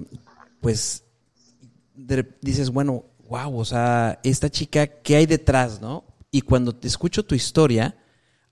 pues 0.61 1.05
dices, 1.95 2.71
bueno, 2.71 3.05
wow, 3.29 3.59
o 3.59 3.65
sea, 3.65 4.21
esta 4.23 4.51
chica, 4.51 4.87
¿qué 4.87 5.17
hay 5.17 5.27
detrás, 5.27 5.81
no? 5.81 6.05
Y 6.31 6.43
cuando 6.43 6.75
te 6.75 6.89
escucho 6.89 7.25
tu 7.25 7.35
historia, 7.35 7.97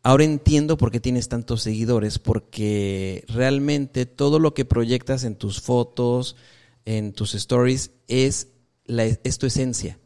ahora 0.02 0.24
entiendo 0.24 0.76
por 0.76 0.90
qué 0.90 1.00
tienes 1.00 1.28
tantos 1.28 1.62
seguidores, 1.62 2.18
porque 2.18 3.24
realmente 3.28 4.06
todo 4.06 4.38
lo 4.38 4.54
que 4.54 4.64
proyectas 4.64 5.24
en 5.24 5.36
tus 5.36 5.60
fotos, 5.60 6.36
en 6.84 7.12
tus 7.12 7.34
stories, 7.34 7.90
es, 8.08 8.48
tu 8.86 9.46
esencia. 9.46 9.98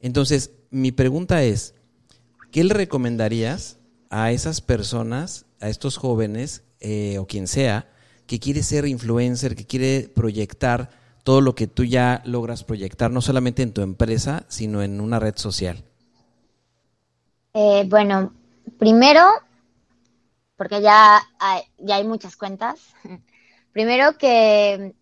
Entonces, 0.00 0.52
mi 0.70 0.92
pregunta 0.92 1.42
es, 1.42 1.74
¿qué 2.50 2.64
le 2.64 2.74
recomendarías 2.74 3.78
a 4.08 4.32
esas 4.32 4.60
personas, 4.60 5.46
a 5.60 5.68
estos 5.68 5.96
jóvenes 5.96 6.62
eh, 6.80 7.18
o 7.18 7.26
quien 7.26 7.46
sea, 7.46 7.90
que 8.26 8.38
quiere 8.38 8.62
ser 8.62 8.86
influencer, 8.86 9.54
que 9.54 9.66
quiere 9.66 10.08
proyectar 10.14 10.99
todo 11.22 11.40
lo 11.40 11.54
que 11.54 11.66
tú 11.66 11.84
ya 11.84 12.22
logras 12.24 12.64
proyectar, 12.64 13.10
no 13.10 13.20
solamente 13.20 13.62
en 13.62 13.72
tu 13.72 13.82
empresa, 13.82 14.44
sino 14.48 14.82
en 14.82 15.00
una 15.00 15.18
red 15.18 15.36
social? 15.36 15.84
Eh, 17.52 17.84
bueno, 17.88 18.32
primero, 18.78 19.26
porque 20.56 20.80
ya 20.80 21.20
hay, 21.38 21.62
ya 21.78 21.96
hay 21.96 22.04
muchas 22.04 22.36
cuentas, 22.36 22.80
primero 23.72 24.16
que 24.18 24.94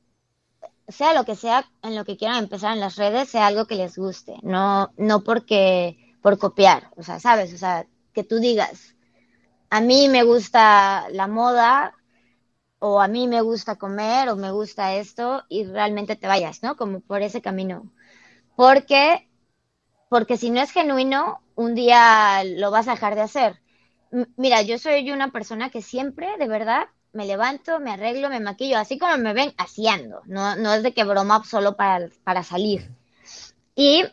sea 0.88 1.12
lo 1.12 1.24
que 1.24 1.36
sea 1.36 1.66
en 1.82 1.94
lo 1.94 2.04
que 2.04 2.16
quieran 2.16 2.38
empezar 2.38 2.72
en 2.72 2.80
las 2.80 2.96
redes, 2.96 3.28
sea 3.28 3.46
algo 3.46 3.66
que 3.66 3.74
les 3.74 3.96
guste, 3.98 4.36
no, 4.42 4.90
no 4.96 5.22
porque 5.22 6.14
por 6.22 6.38
copiar, 6.38 6.90
o 6.96 7.02
sea, 7.02 7.20
sabes, 7.20 7.52
o 7.52 7.58
sea, 7.58 7.86
que 8.14 8.24
tú 8.24 8.38
digas, 8.38 8.94
a 9.70 9.80
mí 9.80 10.08
me 10.08 10.22
gusta 10.22 11.06
la 11.10 11.26
moda, 11.26 11.94
o 12.78 13.00
a 13.00 13.08
mí 13.08 13.26
me 13.26 13.40
gusta 13.42 13.76
comer 13.76 14.28
o 14.28 14.36
me 14.36 14.50
gusta 14.50 14.94
esto 14.94 15.44
y 15.48 15.64
realmente 15.64 16.16
te 16.16 16.26
vayas, 16.26 16.62
¿no? 16.62 16.76
Como 16.76 17.00
por 17.00 17.22
ese 17.22 17.42
camino. 17.42 17.90
Porque, 18.56 19.28
porque 20.08 20.36
si 20.36 20.50
no 20.50 20.60
es 20.60 20.70
genuino, 20.70 21.40
un 21.54 21.74
día 21.74 22.42
lo 22.44 22.70
vas 22.70 22.88
a 22.88 22.92
dejar 22.92 23.14
de 23.14 23.22
hacer. 23.22 23.60
mira, 24.36 24.62
yo 24.62 24.78
soy 24.78 25.10
una 25.10 25.30
persona 25.30 25.70
que 25.70 25.82
siempre, 25.82 26.36
de 26.38 26.48
verdad, 26.48 26.88
me 27.12 27.26
levanto, 27.26 27.80
me 27.80 27.92
arreglo, 27.92 28.28
me 28.28 28.40
maquillo, 28.40 28.78
así 28.78 28.98
como 28.98 29.16
me 29.18 29.34
ven, 29.34 29.52
haciendo. 29.58 30.22
No, 30.26 30.56
no 30.56 30.72
es 30.74 30.82
de 30.82 30.94
que 30.94 31.04
broma 31.04 31.42
solo 31.44 31.76
para, 31.76 32.08
para 32.24 32.42
salir. 32.42 32.90
Y 33.74 34.04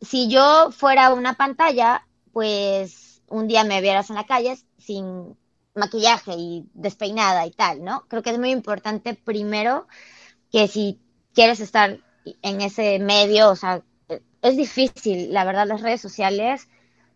si 0.00 0.28
yo 0.28 0.70
fuera 0.70 1.12
una 1.12 1.34
pantalla, 1.34 2.06
pues 2.32 3.22
un 3.28 3.48
día 3.48 3.64
me 3.64 3.80
vieras 3.80 4.10
en 4.10 4.16
la 4.16 4.24
calle 4.24 4.56
sin 4.78 5.36
maquillaje 5.74 6.32
y 6.36 6.68
despeinada 6.74 7.46
y 7.46 7.50
tal, 7.50 7.84
¿no? 7.84 8.06
Creo 8.08 8.22
que 8.22 8.30
es 8.30 8.38
muy 8.38 8.50
importante 8.50 9.14
primero 9.14 9.86
que 10.50 10.68
si 10.68 11.00
quieres 11.32 11.60
estar 11.60 11.98
en 12.42 12.60
ese 12.60 12.98
medio, 12.98 13.50
o 13.50 13.56
sea, 13.56 13.82
es 14.42 14.56
difícil, 14.56 15.32
la 15.32 15.44
verdad 15.44 15.66
las 15.66 15.80
redes 15.80 16.00
sociales 16.00 16.68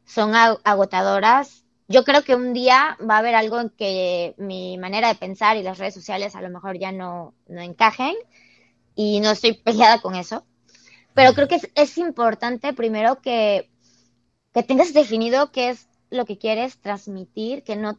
son 0.04 0.34
agotadoras. 0.34 1.64
Yo 1.86 2.04
creo 2.04 2.22
que 2.22 2.34
un 2.34 2.52
día 2.52 2.96
va 3.08 3.16
a 3.16 3.18
haber 3.18 3.34
algo 3.34 3.60
en 3.60 3.70
que 3.70 4.34
mi 4.38 4.76
manera 4.78 5.08
de 5.08 5.14
pensar 5.14 5.56
y 5.56 5.62
las 5.62 5.78
redes 5.78 5.94
sociales 5.94 6.34
a 6.34 6.42
lo 6.42 6.50
mejor 6.50 6.78
ya 6.78 6.92
no, 6.92 7.34
no 7.46 7.60
encajen 7.60 8.14
y 8.94 9.20
no 9.20 9.30
estoy 9.30 9.52
peleada 9.64 10.00
con 10.00 10.14
eso. 10.14 10.44
Pero 11.14 11.32
creo 11.34 11.48
que 11.48 11.60
es, 11.74 11.98
importante 11.98 12.72
primero 12.72 13.20
que, 13.20 13.70
que 14.54 14.62
tengas 14.62 14.94
definido 14.94 15.50
qué 15.50 15.70
es 15.70 15.88
lo 16.10 16.24
que 16.24 16.38
quieres 16.38 16.78
transmitir, 16.80 17.62
que 17.64 17.76
no 17.76 17.98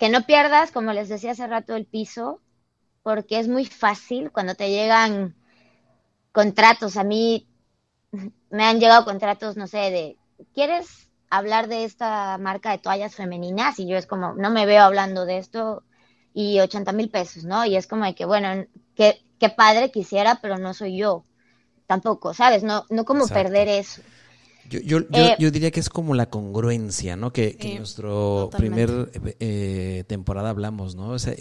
que 0.00 0.08
no 0.08 0.22
pierdas, 0.22 0.72
como 0.72 0.94
les 0.94 1.10
decía 1.10 1.32
hace 1.32 1.46
rato, 1.46 1.76
el 1.76 1.84
piso, 1.84 2.40
porque 3.02 3.38
es 3.38 3.48
muy 3.48 3.66
fácil 3.66 4.32
cuando 4.32 4.54
te 4.54 4.70
llegan 4.70 5.36
contratos. 6.32 6.96
A 6.96 7.04
mí 7.04 7.46
me 8.50 8.64
han 8.64 8.80
llegado 8.80 9.04
contratos, 9.04 9.58
no 9.58 9.66
sé, 9.66 9.76
de, 9.76 10.16
¿quieres 10.54 11.10
hablar 11.28 11.68
de 11.68 11.84
esta 11.84 12.38
marca 12.38 12.70
de 12.70 12.78
toallas 12.78 13.14
femeninas? 13.14 13.78
Y 13.78 13.86
yo 13.86 13.98
es 13.98 14.06
como, 14.06 14.32
no 14.32 14.48
me 14.48 14.64
veo 14.64 14.82
hablando 14.82 15.26
de 15.26 15.36
esto 15.36 15.82
y 16.32 16.60
80 16.60 16.92
mil 16.92 17.10
pesos, 17.10 17.44
¿no? 17.44 17.66
Y 17.66 17.76
es 17.76 17.86
como 17.86 18.06
de 18.06 18.14
que, 18.14 18.24
bueno, 18.24 18.64
qué, 18.94 19.22
qué 19.38 19.50
padre 19.50 19.90
quisiera, 19.90 20.38
pero 20.40 20.56
no 20.56 20.72
soy 20.72 20.96
yo 20.96 21.24
tampoco, 21.86 22.32
¿sabes? 22.32 22.62
No, 22.62 22.86
no 22.88 23.04
como 23.04 23.28
perder 23.28 23.68
eso. 23.68 24.00
Yo, 24.70 24.78
yo, 24.78 24.98
eh, 25.12 25.34
yo, 25.40 25.50
diría 25.50 25.72
que 25.72 25.80
es 25.80 25.88
como 25.88 26.14
la 26.14 26.30
congruencia, 26.30 27.16
¿no? 27.16 27.32
Que, 27.32 27.56
en 27.58 27.78
nuestro 27.78 28.50
primer 28.56 29.10
eh, 29.40 30.04
temporada 30.06 30.50
hablamos, 30.50 30.94
¿no? 30.94 31.08
O 31.10 31.18
sea, 31.18 31.34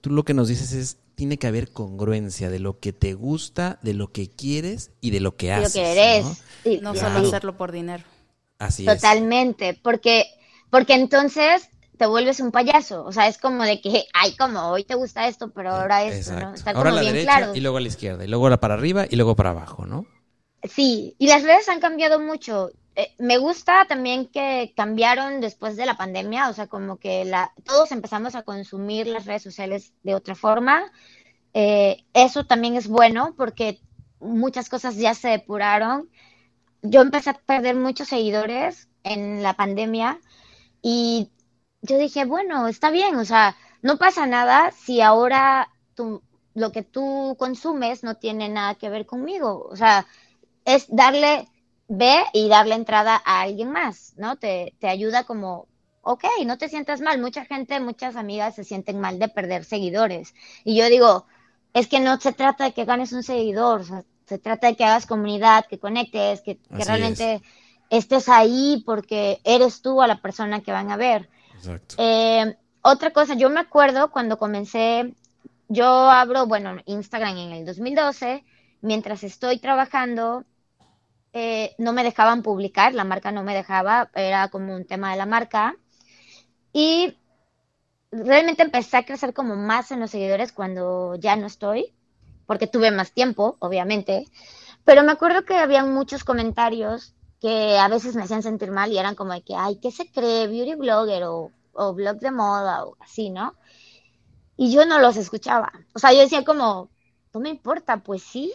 tú, 0.00 0.10
lo 0.10 0.24
que 0.24 0.32
nos 0.32 0.46
dices 0.46 0.72
es, 0.72 0.96
tiene 1.16 1.38
que 1.38 1.48
haber 1.48 1.72
congruencia 1.72 2.48
de 2.48 2.60
lo 2.60 2.78
que 2.78 2.92
te 2.92 3.14
gusta, 3.14 3.80
de 3.82 3.94
lo 3.94 4.12
que 4.12 4.30
quieres 4.30 4.92
y 5.00 5.10
de 5.10 5.18
lo 5.18 5.36
que 5.36 5.52
haces. 5.52 5.74
Lo 5.74 5.82
que 5.82 5.92
eres. 5.92 6.82
¿no? 6.82 6.94
solo 6.94 7.18
hacerlo 7.18 7.56
por 7.56 7.72
dinero. 7.72 8.04
Así 8.60 8.86
es. 8.86 8.94
Totalmente, 8.94 9.76
porque, 9.82 10.26
porque 10.70 10.94
entonces 10.94 11.68
te 11.98 12.06
vuelves 12.06 12.38
un 12.38 12.52
payaso. 12.52 13.04
O 13.04 13.10
sea, 13.10 13.26
es 13.26 13.38
como 13.38 13.64
de 13.64 13.80
que, 13.80 14.04
ay, 14.14 14.36
como 14.36 14.68
hoy 14.68 14.84
te 14.84 14.94
gusta 14.94 15.26
esto, 15.26 15.50
pero 15.50 15.70
ahora 15.70 16.04
esto, 16.04 16.38
¿no? 16.38 16.54
Está 16.54 16.70
ahora 16.70 16.90
a 16.90 16.92
la 16.92 17.02
derecha 17.02 17.50
y 17.56 17.60
luego 17.60 17.78
a 17.78 17.80
la 17.80 17.88
izquierda, 17.88 18.24
y 18.24 18.28
luego 18.28 18.56
para 18.58 18.74
arriba 18.74 19.04
y 19.10 19.16
luego 19.16 19.34
para 19.34 19.50
abajo, 19.50 19.84
¿no? 19.84 20.06
Sí, 20.68 21.14
y 21.18 21.26
las 21.26 21.42
redes 21.42 21.68
han 21.68 21.80
cambiado 21.80 22.20
mucho. 22.20 22.70
Eh, 22.94 23.14
me 23.18 23.38
gusta 23.38 23.86
también 23.86 24.26
que 24.26 24.72
cambiaron 24.76 25.40
después 25.40 25.76
de 25.76 25.86
la 25.86 25.96
pandemia, 25.96 26.48
o 26.48 26.52
sea, 26.54 26.66
como 26.66 26.96
que 26.96 27.24
la, 27.24 27.52
todos 27.64 27.92
empezamos 27.92 28.34
a 28.34 28.42
consumir 28.42 29.06
las 29.06 29.26
redes 29.26 29.42
sociales 29.42 29.92
de 30.02 30.14
otra 30.14 30.34
forma. 30.34 30.90
Eh, 31.52 32.04
eso 32.14 32.44
también 32.44 32.76
es 32.76 32.88
bueno 32.88 33.34
porque 33.36 33.80
muchas 34.20 34.68
cosas 34.68 34.96
ya 34.96 35.14
se 35.14 35.28
depuraron. 35.28 36.10
Yo 36.82 37.02
empecé 37.02 37.30
a 37.30 37.34
perder 37.34 37.76
muchos 37.76 38.08
seguidores 38.08 38.88
en 39.02 39.42
la 39.42 39.54
pandemia 39.54 40.20
y 40.82 41.30
yo 41.82 41.98
dije, 41.98 42.24
bueno, 42.24 42.68
está 42.68 42.90
bien, 42.90 43.16
o 43.16 43.24
sea, 43.24 43.56
no 43.82 43.98
pasa 43.98 44.26
nada 44.26 44.72
si 44.72 45.00
ahora 45.00 45.68
lo 46.54 46.72
que 46.72 46.82
tú 46.82 47.36
consumes 47.38 48.02
no 48.02 48.16
tiene 48.16 48.48
nada 48.48 48.74
que 48.76 48.88
ver 48.88 49.06
conmigo. 49.06 49.66
O 49.70 49.76
sea, 49.76 50.06
es 50.66 50.86
darle, 50.88 51.48
ve 51.88 52.16
y 52.34 52.48
darle 52.50 52.74
entrada 52.74 53.22
a 53.24 53.40
alguien 53.40 53.70
más, 53.70 54.12
¿no? 54.18 54.36
Te, 54.36 54.74
te 54.78 54.88
ayuda 54.88 55.24
como, 55.24 55.68
ok, 56.02 56.24
no 56.44 56.58
te 56.58 56.68
sientas 56.68 57.00
mal. 57.00 57.20
Mucha 57.20 57.46
gente, 57.46 57.80
muchas 57.80 58.16
amigas 58.16 58.54
se 58.54 58.64
sienten 58.64 59.00
mal 59.00 59.18
de 59.18 59.28
perder 59.28 59.64
seguidores. 59.64 60.34
Y 60.64 60.76
yo 60.76 60.86
digo, 60.90 61.26
es 61.72 61.88
que 61.88 62.00
no 62.00 62.20
se 62.20 62.32
trata 62.32 62.64
de 62.64 62.72
que 62.72 62.84
ganes 62.84 63.12
un 63.12 63.22
seguidor, 63.22 63.84
se 64.26 64.38
trata 64.38 64.66
de 64.66 64.76
que 64.76 64.84
hagas 64.84 65.06
comunidad, 65.06 65.66
que 65.66 65.78
conectes, 65.78 66.42
que, 66.42 66.58
realmente 66.70 67.42
estés 67.90 68.28
ahí 68.28 68.82
porque 68.84 69.40
eres 69.44 69.82
tú 69.82 70.02
a 70.02 70.06
la 70.06 70.20
persona 70.20 70.60
que 70.60 70.72
van 70.72 70.90
a 70.90 70.96
ver. 70.96 71.28
Exacto. 71.54 71.94
Eh, 71.98 72.56
otra 72.82 73.12
cosa, 73.12 73.34
yo 73.34 73.50
me 73.50 73.60
acuerdo 73.60 74.10
cuando 74.10 74.38
comencé, 74.38 75.14
yo 75.68 75.86
abro, 75.86 76.46
bueno, 76.46 76.76
Instagram 76.86 77.36
en 77.36 77.52
el 77.52 77.66
2012, 77.66 78.44
mientras 78.80 79.24
estoy 79.24 79.58
trabajando, 79.58 80.44
eh, 81.38 81.74
no 81.78 81.92
me 81.92 82.02
dejaban 82.02 82.42
publicar, 82.42 82.94
la 82.94 83.04
marca 83.04 83.30
no 83.30 83.42
me 83.44 83.54
dejaba, 83.54 84.10
era 84.14 84.48
como 84.48 84.74
un 84.74 84.86
tema 84.86 85.10
de 85.10 85.18
la 85.18 85.26
marca. 85.26 85.76
Y 86.72 87.18
realmente 88.12 88.62
empecé 88.62 88.96
a 88.98 89.06
crecer 89.06 89.34
como 89.34 89.56
más 89.56 89.90
en 89.92 90.00
los 90.00 90.10
seguidores 90.12 90.52
cuando 90.52 91.16
ya 91.16 91.36
no 91.36 91.46
estoy, 91.46 91.94
porque 92.46 92.66
tuve 92.66 92.90
más 92.90 93.12
tiempo, 93.12 93.56
obviamente. 93.60 94.26
Pero 94.84 95.04
me 95.04 95.12
acuerdo 95.12 95.44
que 95.44 95.56
había 95.56 95.84
muchos 95.84 96.24
comentarios 96.24 97.14
que 97.40 97.78
a 97.78 97.88
veces 97.88 98.16
me 98.16 98.24
hacían 98.24 98.42
sentir 98.44 98.70
mal 98.72 98.92
y 98.92 98.98
eran 98.98 99.16
como 99.16 99.32
de 99.34 99.42
que, 99.42 99.54
ay, 99.56 99.78
¿qué 99.82 99.90
se 99.92 100.10
cree? 100.10 100.48
Beauty 100.48 100.76
blogger 100.76 101.24
o, 101.24 101.52
o 101.74 101.94
blog 101.94 102.18
de 102.20 102.30
moda 102.32 102.86
o 102.86 102.96
así, 103.00 103.30
¿no? 103.30 103.54
Y 104.56 104.72
yo 104.72 104.84
no 104.86 104.98
los 104.98 105.16
escuchaba. 105.16 105.72
O 105.94 105.98
sea, 105.98 106.12
yo 106.12 106.20
decía 106.20 106.44
como, 106.44 106.90
no 107.32 107.40
me 107.40 107.50
importa, 107.50 107.98
pues 108.02 108.22
sí, 108.22 108.52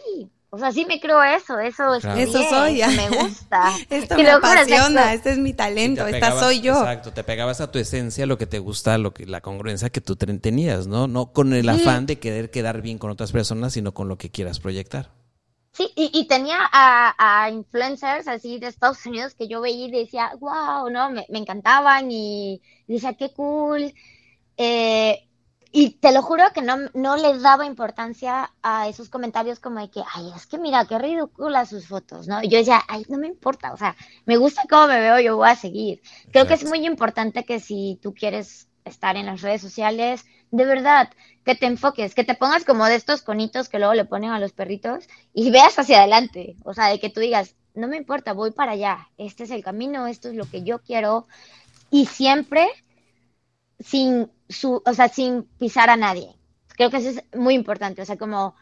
o 0.54 0.58
sea, 0.58 0.70
sí 0.70 0.84
me 0.84 1.00
creo 1.00 1.22
eso, 1.22 1.58
eso 1.58 1.94
es 1.94 2.04
Eso 2.04 2.42
soy, 2.42 2.82
me 2.94 3.08
gusta. 3.22 3.72
Esto 3.88 4.18
me 4.18 4.30
apasiona, 4.30 5.14
este 5.14 5.30
es 5.30 5.38
mi 5.38 5.54
talento, 5.54 6.06
esta 6.06 6.38
soy 6.38 6.60
yo. 6.60 6.74
Exacto, 6.74 7.10
te 7.10 7.24
pegabas 7.24 7.62
a 7.62 7.72
tu 7.72 7.78
esencia, 7.78 8.26
lo 8.26 8.36
que 8.36 8.46
te 8.46 8.58
gusta, 8.58 8.98
lo 8.98 9.14
que 9.14 9.24
la 9.24 9.40
congruencia 9.40 9.88
que 9.88 10.02
tú 10.02 10.14
tenías, 10.14 10.86
¿no? 10.86 11.08
No 11.08 11.32
con 11.32 11.54
el 11.54 11.70
afán 11.70 12.04
de 12.04 12.18
querer 12.18 12.50
quedar 12.50 12.82
bien 12.82 12.98
con 12.98 13.10
otras 13.10 13.32
personas, 13.32 13.72
sino 13.72 13.94
con 13.94 14.08
lo 14.08 14.18
que 14.18 14.30
quieras 14.30 14.60
proyectar. 14.60 15.10
Sí, 15.72 15.90
y, 15.96 16.26
tenía 16.26 16.58
a, 16.70 17.48
influencers 17.50 18.28
así 18.28 18.58
de 18.58 18.66
Estados 18.66 19.06
Unidos 19.06 19.34
que 19.34 19.48
yo 19.48 19.62
veía 19.62 19.86
y 19.86 19.90
decía, 19.90 20.32
wow, 20.38 20.90
¿no? 20.90 21.08
Me, 21.08 21.24
me 21.30 21.38
encantaban 21.38 22.10
y 22.10 22.60
decía, 22.86 23.14
qué 23.14 23.32
cool. 23.32 23.94
Eh, 24.58 25.30
y 25.74 25.92
te 25.92 26.12
lo 26.12 26.20
juro 26.20 26.44
que 26.54 26.60
no, 26.60 26.76
no 26.92 27.16
les 27.16 27.40
daba 27.40 27.64
importancia 27.64 28.52
a 28.62 28.88
esos 28.88 29.08
comentarios 29.08 29.58
como 29.58 29.80
de 29.80 29.90
que, 29.90 30.02
ay, 30.14 30.30
es 30.36 30.46
que 30.46 30.58
mira, 30.58 30.84
qué 30.84 30.98
ridículas 30.98 31.70
sus 31.70 31.88
fotos, 31.88 32.28
¿no? 32.28 32.42
Y 32.42 32.48
yo 32.48 32.58
decía, 32.58 32.82
ay, 32.88 33.06
no 33.08 33.16
me 33.16 33.26
importa, 33.26 33.72
o 33.72 33.78
sea, 33.78 33.96
me 34.26 34.36
gusta 34.36 34.64
cómo 34.68 34.88
me 34.88 35.00
veo, 35.00 35.18
yo 35.20 35.36
voy 35.36 35.48
a 35.48 35.56
seguir. 35.56 36.02
Creo 36.30 36.46
que 36.46 36.54
es 36.54 36.64
muy 36.68 36.84
importante 36.86 37.44
que 37.44 37.58
si 37.58 37.98
tú 38.02 38.12
quieres 38.12 38.68
estar 38.84 39.16
en 39.16 39.26
las 39.26 39.40
redes 39.40 39.62
sociales, 39.62 40.26
de 40.50 40.66
verdad, 40.66 41.08
que 41.42 41.54
te 41.54 41.64
enfoques, 41.64 42.14
que 42.14 42.24
te 42.24 42.34
pongas 42.34 42.66
como 42.66 42.84
de 42.84 42.96
estos 42.96 43.22
conitos 43.22 43.70
que 43.70 43.78
luego 43.78 43.94
le 43.94 44.04
ponen 44.04 44.30
a 44.30 44.38
los 44.38 44.52
perritos 44.52 45.08
y 45.32 45.50
veas 45.50 45.78
hacia 45.78 46.00
adelante, 46.00 46.54
o 46.64 46.74
sea, 46.74 46.88
de 46.88 47.00
que 47.00 47.08
tú 47.08 47.20
digas, 47.20 47.54
no 47.74 47.88
me 47.88 47.96
importa, 47.96 48.34
voy 48.34 48.50
para 48.50 48.72
allá, 48.72 49.08
este 49.16 49.44
es 49.44 49.50
el 49.50 49.64
camino, 49.64 50.06
esto 50.06 50.28
es 50.28 50.34
lo 50.34 50.44
que 50.44 50.62
yo 50.62 50.80
quiero, 50.80 51.26
y 51.90 52.04
siempre 52.04 52.68
sin 53.84 54.30
su, 54.48 54.82
o 54.84 54.94
sea, 54.94 55.08
sin 55.08 55.44
pisar 55.58 55.90
a 55.90 55.96
nadie. 55.96 56.36
Creo 56.68 56.90
que 56.90 56.98
eso 56.98 57.10
es 57.10 57.24
muy 57.38 57.54
importante, 57.54 58.02
o 58.02 58.04
sea, 58.04 58.16
como 58.16 58.54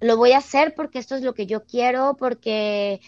lo 0.00 0.16
voy 0.16 0.32
a 0.32 0.38
hacer 0.38 0.74
porque 0.74 0.98
esto 0.98 1.16
es 1.16 1.22
lo 1.22 1.34
que 1.34 1.46
yo 1.46 1.64
quiero, 1.64 2.16
porque 2.18 3.00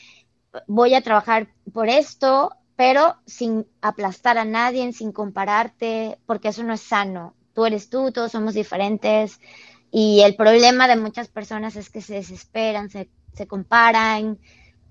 voy 0.66 0.94
a 0.94 1.02
trabajar 1.02 1.48
por 1.72 1.88
esto, 1.88 2.52
pero 2.76 3.16
sin 3.26 3.66
aplastar 3.80 4.38
a 4.38 4.44
nadie, 4.44 4.92
sin 4.92 5.12
compararte, 5.12 6.18
porque 6.26 6.48
eso 6.48 6.62
no 6.64 6.72
es 6.74 6.80
sano. 6.80 7.34
Tú 7.54 7.66
eres 7.66 7.90
tú, 7.90 8.10
todos 8.12 8.32
somos 8.32 8.54
diferentes 8.54 9.40
y 9.90 10.20
el 10.20 10.36
problema 10.36 10.88
de 10.88 10.96
muchas 10.96 11.28
personas 11.28 11.76
es 11.76 11.90
que 11.90 12.00
se 12.00 12.14
desesperan, 12.14 12.90
se, 12.90 13.10
se 13.34 13.46
comparan. 13.46 14.38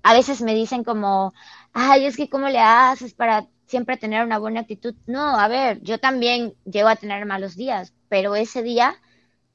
A 0.02 0.14
veces 0.14 0.40
me 0.42 0.54
dicen 0.54 0.84
como, 0.84 1.32
ay, 1.72 2.06
es 2.06 2.16
que 2.16 2.28
cómo 2.28 2.48
le 2.48 2.60
haces 2.60 3.14
para 3.14 3.48
siempre 3.70 3.96
tener 3.96 4.24
una 4.24 4.38
buena 4.38 4.60
actitud. 4.60 4.94
No, 5.06 5.38
a 5.38 5.46
ver, 5.46 5.80
yo 5.82 5.98
también 5.98 6.54
llego 6.64 6.88
a 6.88 6.96
tener 6.96 7.24
malos 7.24 7.54
días, 7.54 7.94
pero 8.08 8.34
ese 8.34 8.64
día 8.64 8.96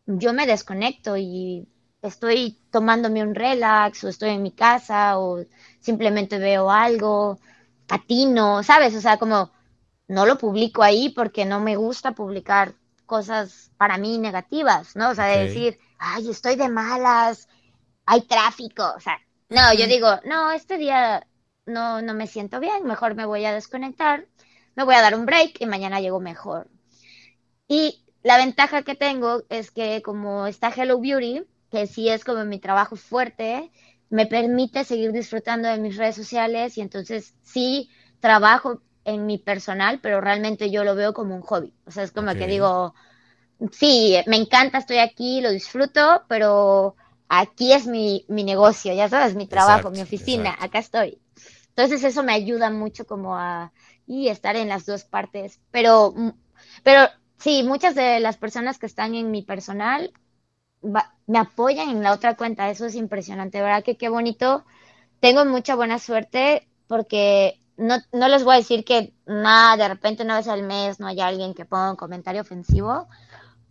yo 0.06 0.32
me 0.32 0.48
desconecto 0.48 1.18
y 1.18 1.68
estoy 2.02 2.58
tomándome 2.72 3.24
un 3.24 3.36
relax 3.36 4.04
o 4.04 4.08
estoy 4.08 4.30
en 4.30 4.44
mi 4.44 4.52
casa 4.52 5.20
o 5.20 5.44
simplemente 5.82 6.40
veo 6.40 6.72
algo, 6.72 7.40
patino, 7.88 8.64
¿sabes? 8.64 8.96
O 8.96 9.02
sea, 9.02 9.18
como 9.18 9.52
no 10.08 10.26
lo 10.26 10.38
publico 10.38 10.82
ahí 10.82 11.10
porque 11.10 11.44
no 11.44 11.60
me 11.60 11.76
gusta 11.76 12.14
publicar 12.14 12.74
cosas 13.06 13.72
para 13.76 13.98
mí 13.98 14.18
negativas, 14.18 14.96
¿no? 14.96 15.10
O 15.10 15.16
sea, 15.16 15.26
de 15.26 15.46
decir, 15.48 15.78
ay, 16.00 16.30
estoy 16.30 16.56
de 16.56 16.70
malas, 16.70 17.50
hay 18.06 18.22
tráfico, 18.22 18.94
o 18.96 19.00
sea, 19.02 19.20
no, 19.50 19.74
yo 19.74 19.88
digo, 19.88 20.08
no, 20.24 20.52
este 20.52 20.78
día 20.78 21.28
no, 21.66 22.02
no 22.02 22.14
me 22.14 22.28
siento 22.28 22.60
bien, 22.60 22.84
mejor 22.86 23.16
me 23.16 23.26
voy 23.26 23.46
a 23.46 23.54
desconectar, 23.54 24.28
me 24.76 24.84
voy 24.84 24.96
a 24.96 25.02
dar 25.02 25.16
un 25.16 25.26
break 25.26 25.62
y 25.62 25.66
mañana 25.66 26.00
llego 26.00 26.20
mejor. 26.20 26.68
Y 27.68 28.04
la 28.24 28.38
ventaja 28.38 28.84
que 28.84 28.96
tengo 28.96 29.44
es 29.50 29.72
que 29.72 30.02
como 30.02 30.48
está 30.48 30.70
Hello 30.70 31.00
Beauty, 31.00 31.44
que 31.72 31.88
sí 31.88 32.10
es 32.10 32.24
como 32.24 32.46
mi 32.46 32.60
trabajo 32.60 32.96
fuerte, 32.96 33.72
me 34.10 34.26
permite 34.28 34.84
seguir 34.84 35.12
disfrutando 35.12 35.68
de 35.68 35.80
mis 35.80 35.98
redes 35.98 36.16
sociales 36.16 36.78
y 36.78 36.82
entonces 36.82 37.36
sí 37.44 37.90
trabajo 38.20 38.82
en 39.04 39.26
mi 39.26 39.38
personal, 39.38 40.00
pero 40.02 40.22
realmente 40.22 40.72
yo 40.72 40.84
lo 40.84 40.96
veo 40.96 41.14
como 41.14 41.36
un 41.36 41.42
hobby. 41.42 41.74
O 41.86 41.92
sea, 41.92 42.04
es 42.04 42.12
como 42.12 42.36
que 42.36 42.48
digo, 42.48 42.94
sí, 43.72 44.18
me 44.28 44.38
encanta, 44.38 44.80
estoy 44.80 44.98
aquí, 44.98 45.42
lo 45.42 45.52
disfruto, 45.52 46.24
pero 46.28 46.96
aquí 47.30 47.74
es 47.74 47.88
mi, 47.88 48.26
mi 48.28 48.44
negocio, 48.44 48.94
ya 48.94 49.10
sabes, 49.10 49.36
mi 49.36 49.48
trabajo, 49.48 49.92
mi 49.92 50.02
oficina, 50.02 50.56
acá 50.60 50.80
estoy. 50.80 51.20
Entonces 51.76 52.04
eso 52.04 52.24
me 52.24 52.34
ayuda 52.34 52.70
mucho 52.70 53.06
como 53.06 53.36
a 53.36 53.74
y 54.08 54.30
estar 54.30 54.56
en 54.56 54.70
las 54.70 54.86
dos 54.86 55.04
partes. 55.04 55.60
Pero, 55.72 56.14
mm, 56.16 56.30
pero 56.84 57.10
sí, 57.38 57.64
muchas 57.64 57.96
de 57.96 58.20
las 58.20 58.38
personas 58.38 58.80
que 58.80 58.86
están 58.86 59.14
en 59.16 59.32
mi 59.32 59.42
personal 59.42 60.14
me 61.28 61.40
apoyan 61.40 61.90
en 61.90 62.04
la 62.04 62.14
otra 62.14 62.36
cuenta. 62.36 62.70
Eso 62.70 62.86
es 62.86 62.96
impresionante, 62.96 63.62
¿verdad? 63.62 63.84
Que 63.84 63.98
qué 63.98 64.08
bonito. 64.10 64.66
Tengo 65.20 65.44
mucha 65.46 65.76
buena 65.76 66.00
suerte 66.00 66.70
porque 66.88 67.60
no, 67.78 67.98
no 68.14 68.28
les 68.28 68.44
voy 68.44 68.56
a 68.56 68.60
decir 68.60 68.86
que 68.86 69.14
nada, 69.26 69.76
de 69.76 69.88
repente 69.90 70.24
una 70.24 70.38
vez 70.38 70.48
al 70.48 70.64
mes 70.64 71.00
no 71.00 71.08
haya 71.08 71.28
alguien 71.28 71.54
que 71.54 71.66
ponga 71.66 71.92
un 71.92 71.98
comentario 71.98 72.42
ofensivo, 72.42 73.08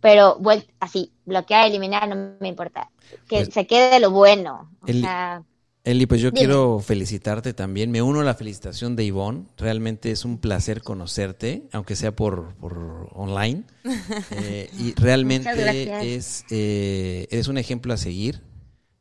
pero 0.01 0.37
bueno, 0.39 0.63
así, 0.79 1.13
bloquear, 1.25 1.65
eliminar, 1.67 2.07
no 2.07 2.35
me 2.39 2.49
importa. 2.49 2.91
Que 3.27 3.37
pues 3.37 3.53
se 3.53 3.65
quede 3.65 3.99
lo 3.99 4.11
bueno. 4.11 4.69
O 4.81 4.87
sea, 4.87 5.43
Eli, 5.85 6.07
pues 6.07 6.19
yo 6.19 6.31
quiero 6.31 6.79
felicitarte 6.79 7.53
también. 7.53 7.91
Me 7.91 8.01
uno 8.01 8.21
a 8.21 8.23
la 8.23 8.33
felicitación 8.33 8.95
de 8.95 9.03
Ivonne. 9.03 9.45
Realmente 9.55 10.09
es 10.09 10.25
un 10.25 10.39
placer 10.39 10.81
conocerte, 10.81 11.69
aunque 11.71 11.95
sea 11.95 12.15
por, 12.15 12.55
por 12.55 13.09
online. 13.13 13.63
Eh, 14.31 14.69
y 14.79 14.93
realmente 14.95 16.15
es 16.15 16.43
eh, 16.49 17.27
eres 17.29 17.47
un 17.47 17.57
ejemplo 17.57 17.93
a 17.93 17.97
seguir. 17.97 18.41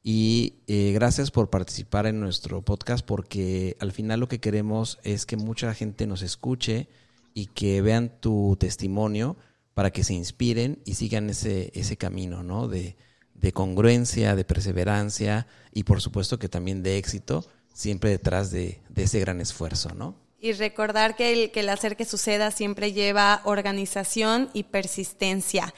Y 0.02 0.56
eh, 0.66 0.92
gracias 0.92 1.30
por 1.30 1.48
participar 1.48 2.06
en 2.06 2.20
nuestro 2.20 2.62
podcast, 2.62 3.04
porque 3.04 3.76
al 3.80 3.92
final 3.92 4.20
lo 4.20 4.28
que 4.28 4.40
queremos 4.40 4.98
es 5.02 5.24
que 5.24 5.36
mucha 5.36 5.72
gente 5.72 6.06
nos 6.06 6.20
escuche 6.20 6.88
y 7.32 7.46
que 7.46 7.80
vean 7.80 8.12
tu 8.20 8.56
testimonio 8.60 9.36
para 9.72 9.90
que 9.90 10.04
se 10.04 10.12
inspiren 10.12 10.80
y 10.84 10.94
sigan 10.94 11.30
ese, 11.30 11.72
ese 11.74 11.96
camino, 11.96 12.42
¿no? 12.42 12.68
De, 12.68 12.96
de 13.34 13.52
congruencia, 13.52 14.34
de 14.34 14.44
perseverancia 14.44 15.46
y 15.72 15.84
por 15.84 16.00
supuesto 16.00 16.38
que 16.38 16.48
también 16.48 16.82
de 16.82 16.98
éxito, 16.98 17.44
siempre 17.72 18.10
detrás 18.10 18.50
de, 18.50 18.80
ese 18.96 19.20
gran 19.20 19.40
esfuerzo, 19.40 19.90
¿no? 19.94 20.16
Y 20.40 20.52
recordar 20.52 21.16
que 21.16 21.32
el, 21.32 21.50
que 21.50 21.60
el 21.60 21.68
hacer 21.68 21.96
que 21.96 22.04
suceda 22.04 22.50
siempre 22.50 22.92
lleva 22.92 23.40
organización 23.44 24.50
y 24.52 24.64
persistencia. 24.64 25.74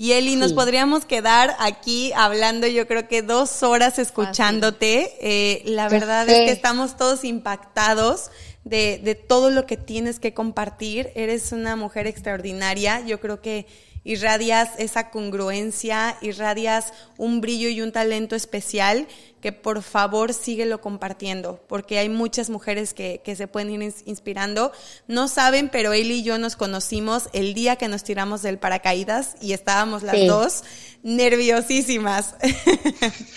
Y 0.00 0.12
Eli, 0.12 0.36
nos 0.36 0.52
podríamos 0.52 1.04
quedar 1.04 1.56
aquí 1.58 2.12
hablando, 2.14 2.68
yo 2.68 2.86
creo 2.86 3.08
que 3.08 3.22
dos 3.22 3.64
horas 3.64 3.98
escuchándote. 3.98 5.12
Eh, 5.20 5.62
la 5.64 5.88
verdad 5.88 6.28
es 6.28 6.46
que 6.46 6.52
estamos 6.52 6.96
todos 6.96 7.24
impactados 7.24 8.30
de, 8.62 9.00
de, 9.02 9.16
todo 9.16 9.50
lo 9.50 9.66
que 9.66 9.76
tienes 9.76 10.20
que 10.20 10.34
compartir. 10.34 11.10
Eres 11.16 11.50
una 11.50 11.74
mujer 11.74 12.06
extraordinaria. 12.06 13.04
Yo 13.06 13.18
creo 13.18 13.40
que 13.40 13.66
irradias 14.04 14.70
esa 14.78 15.10
congruencia, 15.10 16.16
irradias 16.20 16.92
un 17.16 17.40
brillo 17.40 17.68
y 17.68 17.80
un 17.80 17.92
talento 17.92 18.36
especial 18.36 19.06
que 19.40 19.52
por 19.52 19.82
favor 19.82 20.34
síguelo 20.34 20.80
compartiendo, 20.80 21.60
porque 21.68 21.98
hay 21.98 22.08
muchas 22.08 22.50
mujeres 22.50 22.92
que, 22.92 23.20
que, 23.24 23.36
se 23.36 23.46
pueden 23.46 23.70
ir 23.70 23.94
inspirando. 24.04 24.72
No 25.06 25.28
saben, 25.28 25.68
pero 25.68 25.92
él 25.92 26.10
y 26.10 26.22
yo 26.22 26.38
nos 26.38 26.56
conocimos 26.56 27.28
el 27.32 27.54
día 27.54 27.76
que 27.76 27.86
nos 27.86 28.02
tiramos 28.02 28.42
del 28.42 28.58
paracaídas 28.58 29.36
y 29.40 29.52
estábamos 29.52 30.02
las 30.02 30.26
dos 30.26 30.64
nerviosísimas. 31.02 32.34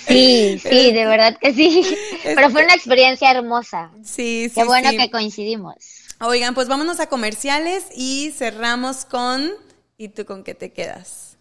Sí, 0.08 0.60
sí, 0.60 0.92
de 0.92 1.06
verdad 1.06 1.38
que 1.40 1.54
sí. 1.54 1.86
Pero 2.24 2.50
fue 2.50 2.64
una 2.64 2.74
experiencia 2.74 3.32
hermosa. 3.32 3.92
Sí, 4.04 4.50
sí. 4.50 4.56
Qué 4.56 4.64
bueno 4.64 4.90
que 4.92 5.12
coincidimos. 5.12 5.76
Oigan, 6.20 6.54
pues 6.54 6.68
vámonos 6.68 7.00
a 7.00 7.08
comerciales 7.08 7.86
y 7.96 8.32
cerramos 8.38 9.06
con 9.06 9.52
¿Y 10.02 10.10
tú 10.10 10.26
con 10.26 10.44
qué 10.44 10.56
te 10.56 10.74
quedas? 10.74 11.38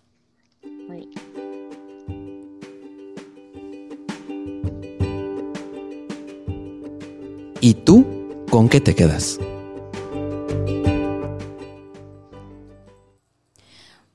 ¿Y 7.62 7.72
tú 7.72 8.04
con 8.50 8.68
qué 8.68 8.82
te 8.82 8.94
quedas? 8.94 9.38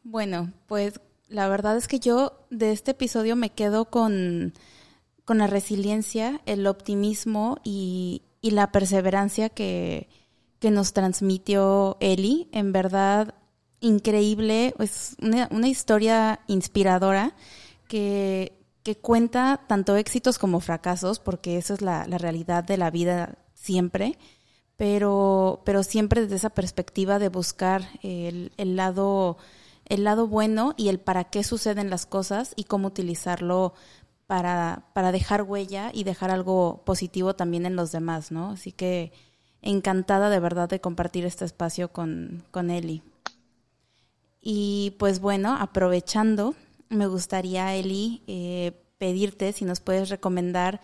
Bueno, 0.04 0.54
pues 0.68 1.02
la 1.28 1.48
verdad 1.48 1.76
es 1.76 1.88
que 1.88 2.00
yo 2.00 2.46
de 2.52 2.72
este 2.72 2.92
episodio 2.92 3.36
me 3.36 3.50
quedo 3.50 3.86
con, 3.86 4.54
con 5.24 5.40
la 5.40 5.48
resiliencia, 5.48 6.40
el 6.46 6.68
optimismo 6.68 7.58
y, 7.64 8.22
y 8.42 8.52
la 8.52 8.72
perseverancia 8.72 9.50
que, 9.50 10.08
que 10.60 10.70
nos 10.70 10.94
transmitió 10.94 11.98
Eli. 12.00 12.48
En 12.52 12.74
verdad, 12.74 13.34
increíble, 13.86 14.74
es 14.80 15.16
una, 15.22 15.48
una 15.52 15.68
historia 15.68 16.40
inspiradora 16.48 17.36
que, 17.88 18.58
que, 18.84 18.98
cuenta 18.98 19.62
tanto 19.68 19.96
éxitos 19.96 20.40
como 20.40 20.60
fracasos, 20.60 21.20
porque 21.20 21.58
eso 21.58 21.76
es 21.76 21.82
la, 21.82 22.08
la 22.08 22.18
realidad 22.18 22.64
de 22.64 22.78
la 22.78 22.90
vida 22.90 23.38
siempre, 23.54 24.18
pero, 24.76 25.62
pero 25.66 25.84
siempre 25.84 26.22
desde 26.22 26.36
esa 26.36 26.50
perspectiva 26.50 27.20
de 27.20 27.30
buscar 27.30 27.88
el, 28.02 28.52
el, 28.58 28.76
lado, 28.76 29.38
el 29.86 30.04
lado 30.04 30.28
bueno 30.28 30.74
y 30.78 30.90
el 30.90 31.00
para 31.00 31.26
qué 31.26 31.44
suceden 31.44 31.92
las 31.92 32.08
cosas 32.08 32.54
y 32.56 32.64
cómo 32.64 32.88
utilizarlo 32.88 33.74
para, 34.26 34.88
para 34.94 35.12
dejar 35.12 35.44
huella 35.44 35.92
y 35.94 36.04
dejar 36.04 36.32
algo 36.32 36.82
positivo 36.86 37.36
también 37.36 37.68
en 37.68 37.76
los 37.76 37.92
demás, 37.92 38.32
¿no? 38.32 38.52
Así 38.52 38.72
que 38.72 39.14
encantada 39.62 40.32
de 40.32 40.40
verdad 40.40 40.70
de 40.70 40.82
compartir 40.82 41.26
este 41.26 41.46
espacio 41.46 41.92
con, 41.92 42.44
con 42.52 42.72
Eli. 42.72 43.04
Y 44.48 44.94
pues 45.00 45.22
bueno, 45.22 45.58
aprovechando, 45.60 46.54
me 46.90 47.08
gustaría, 47.08 47.74
Eli, 47.74 48.22
eh, 48.28 48.74
pedirte 49.00 49.52
si 49.54 49.66
nos 49.66 49.80
puedes 49.80 50.10
recomendar 50.10 50.82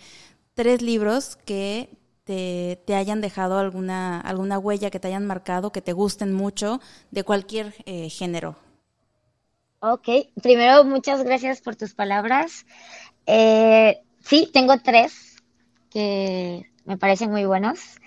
tres 0.55 0.81
libros 0.81 1.35
que 1.45 1.87
te, 2.23 2.81
te, 2.87 2.95
hayan 2.95 3.21
dejado 3.21 3.59
alguna, 3.59 4.19
alguna 4.19 4.57
huella, 4.57 4.89
que 4.89 4.99
te 4.99 5.09
hayan 5.09 5.27
marcado, 5.27 5.71
que 5.71 5.83
te 5.83 5.93
gusten 5.93 6.33
mucho, 6.33 6.81
de 7.11 7.23
cualquier 7.23 7.75
eh, 7.85 8.09
género. 8.09 8.55
Ok, 9.79 10.09
primero 10.41 10.83
muchas 10.83 11.23
gracias 11.23 11.61
por 11.61 11.75
tus 11.75 11.93
palabras. 11.93 12.65
Eh, 13.27 14.01
sí, 14.21 14.49
tengo 14.51 14.79
tres 14.79 15.35
que 15.91 16.65
me 16.85 16.97
parecen 16.97 17.29
muy 17.29 17.45
buenos 17.45 18.00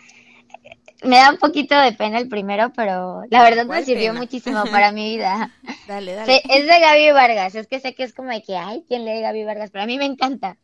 me 1.05 1.17
da 1.17 1.31
un 1.31 1.39
poquito 1.39 1.79
de 1.79 1.93
pena 1.93 2.19
el 2.19 2.29
primero, 2.29 2.73
pero 2.75 3.23
la 3.31 3.43
verdad 3.43 3.67
me 3.67 3.85
sirvió 3.85 4.15
muchísimo 4.15 4.65
para 4.65 4.93
mi 4.93 5.17
vida. 5.17 5.53
Dale, 5.89 6.15
dale. 6.15 6.43
Es 6.49 6.67
de 6.67 6.81
Gaby 6.81 7.13
Vargas, 7.13 7.55
es 7.55 7.67
que 7.67 7.79
sé 7.81 7.95
que 7.95 8.05
es 8.05 8.15
como 8.15 8.31
de 8.31 8.43
que, 8.43 8.57
ay, 8.57 8.85
¿quién 8.89 9.05
lee 9.05 9.21
Gaby 9.21 9.45
Vargas? 9.45 9.71
Pero 9.71 9.85
a 9.85 9.87
mí 9.87 9.99
me 9.99 10.07
encanta. 10.07 10.57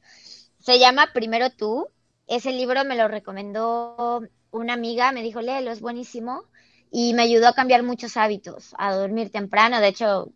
Se 0.59 0.79
llama 0.79 1.11
Primero 1.13 1.51
tú. 1.51 1.89
Ese 2.27 2.53
libro 2.53 2.85
me 2.85 2.97
lo 2.97 3.09
recomendó 3.09 4.23
una 4.51 4.73
amiga, 4.73 5.13
me 5.13 5.23
dijo, 5.23 5.41
léelo, 5.41 5.73
es 5.73 5.81
buenísimo. 5.81 6.45
Y 6.91 7.13
me 7.15 7.23
ayudó 7.23 7.49
a 7.49 7.55
cambiar 7.55 7.83
muchos 7.83 8.17
hábitos, 8.17 8.75
a 8.79 8.95
dormir 8.95 9.31
temprano. 9.31 9.81
De 9.81 9.89
hecho, 9.89 10.31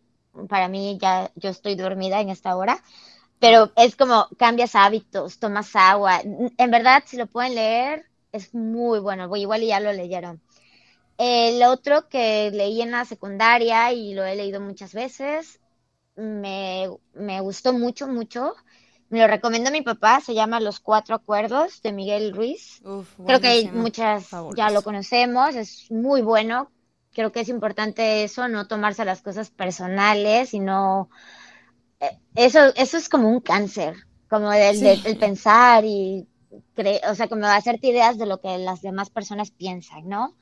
para 0.47 0.67
mí 0.67 0.97
ya 1.01 1.31
yo 1.35 1.49
estoy 1.49 1.75
dormida 1.75 2.21
en 2.21 2.29
esta 2.29 2.55
hora. 2.55 2.83
Pero 3.39 3.71
es 3.75 3.95
como 3.95 4.27
cambias 4.37 4.75
hábitos, 4.75 5.39
tomas 5.39 5.75
agua. 5.75 6.21
En 6.23 6.71
verdad, 6.71 7.03
si 7.05 7.17
lo 7.17 7.27
pueden 7.27 7.55
leer, 7.55 8.05
es 8.35 8.53
muy 8.53 8.99
bueno, 8.99 9.33
igual 9.35 9.61
ya 9.61 9.79
lo 9.79 9.93
leyeron. 9.93 10.41
El 11.17 11.63
otro 11.63 12.09
que 12.09 12.51
leí 12.51 12.81
en 12.81 12.91
la 12.91 13.05
secundaria 13.05 13.93
y 13.93 14.13
lo 14.13 14.23
he 14.25 14.35
leído 14.35 14.59
muchas 14.59 14.93
veces, 14.93 15.59
me, 16.15 16.89
me 17.13 17.41
gustó 17.41 17.73
mucho, 17.73 18.07
mucho. 18.07 18.53
Me 19.09 19.19
lo 19.19 19.27
recomiendo 19.27 19.69
a 19.69 19.71
mi 19.73 19.81
papá, 19.81 20.19
se 20.19 20.33
llama 20.33 20.59
Los 20.59 20.79
Cuatro 20.79 21.15
Acuerdos 21.15 21.81
de 21.81 21.93
Miguel 21.93 22.33
Ruiz. 22.35 22.81
Creo 23.25 23.39
que 23.39 23.47
hay 23.47 23.71
muchas, 23.71 24.29
ya 24.55 24.69
lo 24.71 24.81
conocemos, 24.81 25.55
es 25.55 25.89
muy 25.91 26.21
bueno. 26.21 26.71
Creo 27.13 27.31
que 27.31 27.41
es 27.41 27.49
importante 27.49 28.23
eso, 28.23 28.47
no 28.49 28.67
tomarse 28.67 29.05
las 29.05 29.21
cosas 29.21 29.49
personales, 29.51 30.49
sino 30.49 31.09
eh, 31.99 32.19
eso, 32.35 32.59
eso 32.75 32.97
es 32.97 33.09
como 33.09 33.29
un 33.29 33.39
cáncer, 33.39 33.95
como 34.29 34.51
el, 34.51 34.85
el 35.05 35.17
pensar 35.17 35.85
y 35.85 36.27
o 37.09 37.15
sea, 37.15 37.27
como 37.27 37.45
hacerte 37.47 37.87
ideas 37.87 38.17
de 38.17 38.25
lo 38.25 38.39
que 38.39 38.57
las 38.57 38.81
demás 38.81 39.09
personas 39.09 39.51
piensan, 39.51 40.07
¿no? 40.07 40.35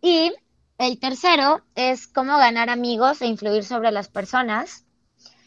Y 0.00 0.32
el 0.78 0.98
tercero 0.98 1.62
es 1.74 2.06
cómo 2.06 2.38
ganar 2.38 2.70
amigos 2.70 3.20
e 3.22 3.26
influir 3.26 3.64
sobre 3.64 3.90
las 3.92 4.08
personas. 4.08 4.86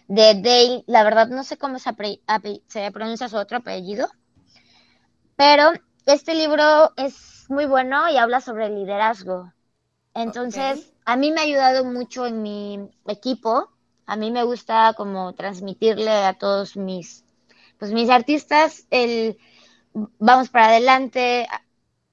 De 0.08 0.36
Dale, 0.36 0.84
la 0.86 1.04
verdad 1.04 1.28
no 1.30 1.44
sé 1.44 1.58
cómo 1.58 1.80
se, 1.80 1.92
se 2.68 2.92
pronuncia 2.92 3.30
su 3.30 3.38
otro 3.38 3.58
apellido, 3.58 4.08
pero 5.36 5.72
este 6.06 6.36
libro 6.36 6.92
es 6.98 7.46
muy 7.50 7.66
bueno 7.66 8.10
y 8.10 8.18
habla 8.18 8.42
sobre 8.42 8.70
liderazgo. 8.70 9.52
Entonces, 10.14 10.92
a 11.06 11.16
mí 11.16 11.32
me 11.32 11.42
ha 11.42 11.44
ayudado 11.44 11.86
mucho 11.86 12.26
en 12.26 12.42
mi 12.42 12.90
equipo. 13.08 13.70
A 14.06 14.16
mí 14.16 14.32
me 14.32 14.44
gusta 14.44 14.94
como 14.96 15.34
transmitirle 15.34 16.12
a 16.12 16.34
todos 16.34 16.76
mis, 16.76 17.24
pues 17.80 17.92
mis 17.92 18.10
artistas 18.10 18.86
el 18.92 19.38
vamos 19.94 20.50
para 20.50 20.68
adelante, 20.68 21.48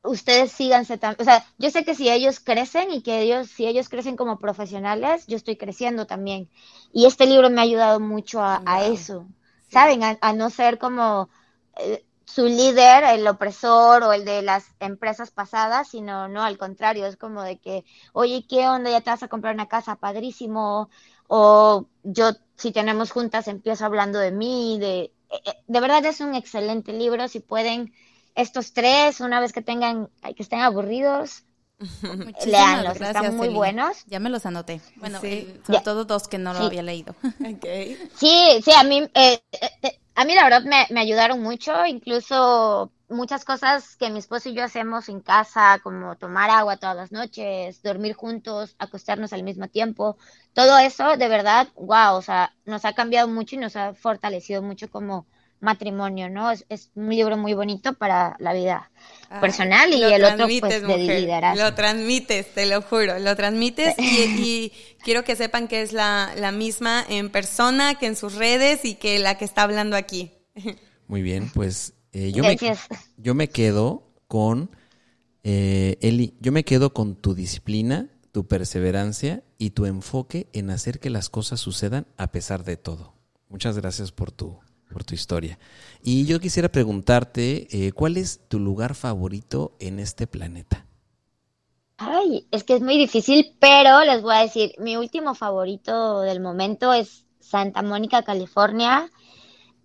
ustedes 0.03 0.53
síganse 0.53 0.99
también, 0.99 1.21
o 1.21 1.25
sea, 1.25 1.45
yo 1.59 1.71
sé 1.71 1.85
que 1.85 1.95
si 1.95 2.09
ellos 2.11 2.41
crecen 2.41 2.91
y 2.91 3.03
que 3.03 3.21
ellos, 3.21 3.49
si 3.49 3.67
ellos 3.67 3.89
crecen 3.89 4.17
como 4.17 4.39
profesionales, 4.39 5.27
yo 5.27 5.37
estoy 5.37 5.57
creciendo 5.57 6.07
también. 6.07 6.49
Y 6.93 7.07
este 7.07 7.27
libro 7.27 7.51
me 7.51 7.61
ha 7.61 7.65
ayudado 7.65 8.01
mucho 8.01 8.41
a, 8.43 8.85
eso, 8.87 9.27
¿saben? 9.69 10.03
A, 10.03 10.33
no 10.33 10.51
ser 10.51 10.79
como 10.79 11.29
eh, 11.77 12.05
su 12.25 12.47
líder, 12.47 13.05
el 13.05 13.27
opresor 13.27 14.03
o 14.05 14.13
el 14.13 14.25
de 14.25 14.43
las 14.43 14.67
empresas 14.81 15.31
pasadas, 15.31 15.89
sino 15.89 16.29
no, 16.29 16.43
al 16.43 16.59
contrario, 16.59 17.07
es 17.07 17.17
como 17.17 17.43
de 17.43 17.59
que, 17.59 17.85
oye, 18.13 18.47
¿qué 18.49 18.69
onda? 18.69 18.91
Ya 18.91 19.01
te 19.01 19.11
vas 19.11 19.23
a 19.23 19.29
comprar 19.29 19.55
una 19.55 19.69
casa, 19.69 19.97
padrísimo. 19.97 20.91
O 21.29 21.87
yo, 22.03 22.31
si 22.57 22.73
tenemos 22.73 23.13
juntas, 23.13 23.49
empiezo 23.49 23.85
hablando 23.85 24.19
de 24.19 24.33
mí, 24.33 24.79
de 24.81 25.13
de 25.67 25.81
verdad 25.81 26.05
es 26.07 26.21
un 26.21 26.35
excelente 26.35 26.93
libro. 26.93 27.29
Si 27.29 27.41
pueden, 27.41 27.93
estos 28.35 28.73
tres, 28.73 29.21
una 29.21 29.41
vez 29.41 29.53
que 29.53 29.63
tengan, 29.63 30.09
que 30.37 30.43
estén 30.43 30.61
aburridos, 30.61 31.45
leanlos, 32.47 33.01
están 33.01 33.37
muy 33.37 33.49
buenos. 33.49 34.05
Ya 34.07 34.21
me 34.21 34.31
los 34.31 34.45
anoté. 34.47 34.81
Bueno, 34.97 35.19
eh, 35.23 35.61
sobre 35.67 35.81
todo 35.81 36.05
dos 36.05 36.29
que 36.29 36.39
no 36.39 36.53
lo 36.53 36.61
había 36.61 36.83
leído. 36.83 37.15
Sí, 38.17 38.61
sí, 38.63 38.71
a 38.77 38.83
mí, 38.85 39.09
eh, 39.15 39.41
a 40.21 40.25
mí 40.27 40.35
la 40.35 40.45
verdad 40.45 40.65
me, 40.65 40.87
me, 40.91 41.01
ayudaron 41.01 41.41
mucho, 41.41 41.87
incluso 41.87 42.93
muchas 43.09 43.43
cosas 43.47 43.97
que 43.97 44.11
mi 44.11 44.19
esposo 44.19 44.51
y 44.51 44.55
yo 44.55 44.63
hacemos 44.63 45.09
en 45.09 45.21
casa, 45.21 45.81
como 45.83 46.15
tomar 46.17 46.51
agua 46.51 46.77
todas 46.77 46.95
las 46.95 47.11
noches, 47.11 47.83
dormir 47.83 48.13
juntos, 48.15 48.77
acostarnos 48.79 49.33
al 49.33 49.45
mismo 49.45 49.69
tiempo, 49.69 50.19
todo 50.53 50.77
eso 50.77 51.17
de 51.17 51.29
verdad, 51.29 51.69
wow, 51.75 52.17
o 52.17 52.23
sea, 52.23 52.55
nos 52.67 52.85
ha 52.85 52.93
cambiado 52.93 53.29
mucho 53.29 53.57
y 53.57 53.61
nos 53.61 53.77
ha 53.77 53.95
fortalecido 53.95 54.61
mucho 54.61 54.91
como 54.91 55.27
matrimonio, 55.61 56.29
¿no? 56.29 56.51
Es, 56.51 56.65
es 56.69 56.91
un 56.95 57.11
libro 57.11 57.37
muy 57.37 57.55
bonito 57.55 57.95
para 57.95 58.37
la 58.39 58.53
vida 58.53 58.91
personal 59.41 59.93
y 59.93 60.03
el 60.03 60.25
otro 60.25 60.47
pues 60.61 60.83
de 60.83 61.21
liderazgo. 61.21 61.63
Lo 61.63 61.75
transmites, 61.75 62.53
te 62.53 62.67
lo 62.67 62.83
juro, 62.83 63.19
lo 63.19 63.37
transmites 63.37 63.95
y, 63.99 64.73
quiero 65.05 65.23
que 65.23 65.37
sepan 65.37 65.69
que 65.69 65.83
es 65.83 65.93
la, 65.93 66.33
la 66.37 66.51
misma 66.51 67.05
en 67.09 67.31
persona 67.31 67.95
que 67.95 68.07
en 68.07 68.17
sus 68.17 68.35
redes 68.35 68.85
y 68.85 68.95
que 68.95 69.19
la 69.19 69.39
que 69.39 69.45
está 69.45 69.63
hablando 69.63 69.97
aquí. 69.97 70.33
Muy 71.07 71.23
bien, 71.23 71.51
pues 71.55 71.95
eh, 72.13 72.33
yo, 72.33 72.43
me, 72.43 72.57
yo 73.17 73.35
me 73.35 73.49
quedo 73.49 74.11
con, 74.27 74.71
eh, 75.45 75.97
Eli, 76.01 76.35
yo 76.41 76.53
me 76.53 76.65
quedo 76.65 76.93
con 76.93 77.15
tu 77.15 77.35
disciplina, 77.35 78.09
tu 78.33 78.47
perseverancia 78.47 79.43
y 79.59 79.71
tu 79.71 79.87
enfoque 79.87 80.49
en 80.53 80.71
hacer 80.71 80.99
que 81.01 81.11
las 81.11 81.29
cosas 81.29 81.61
sucedan 81.61 82.07
a 82.17 82.33
pesar 82.33 82.65
de 82.65 82.77
todo. 82.77 83.15
Muchas 83.49 83.77
gracias 83.77 84.13
por 84.13 84.31
tu, 84.31 84.59
por 84.91 85.05
tu 85.05 85.15
historia. 85.15 85.59
Y 86.03 86.27
yo 86.27 86.41
quisiera 86.41 86.69
preguntarte, 86.69 87.69
eh, 87.71 87.93
¿cuál 87.93 88.17
es 88.17 88.41
tu 88.49 88.59
lugar 88.59 88.95
favorito 88.95 89.77
en 89.79 89.99
este 89.99 90.27
planeta? 90.27 90.87
Ay, 91.97 92.47
es 92.51 92.65
que 92.65 92.75
es 92.75 92.81
muy 92.81 92.97
difícil, 92.97 93.57
pero 93.61 94.01
les 94.05 94.23
voy 94.23 94.35
a 94.35 94.41
decir, 94.41 94.73
mi 94.79 94.97
último 94.97 95.35
favorito 95.35 96.21
del 96.23 96.41
momento 96.41 96.93
es 96.95 97.27
Santa 97.41 97.83
Mónica, 97.83 98.23
California. 98.23 99.11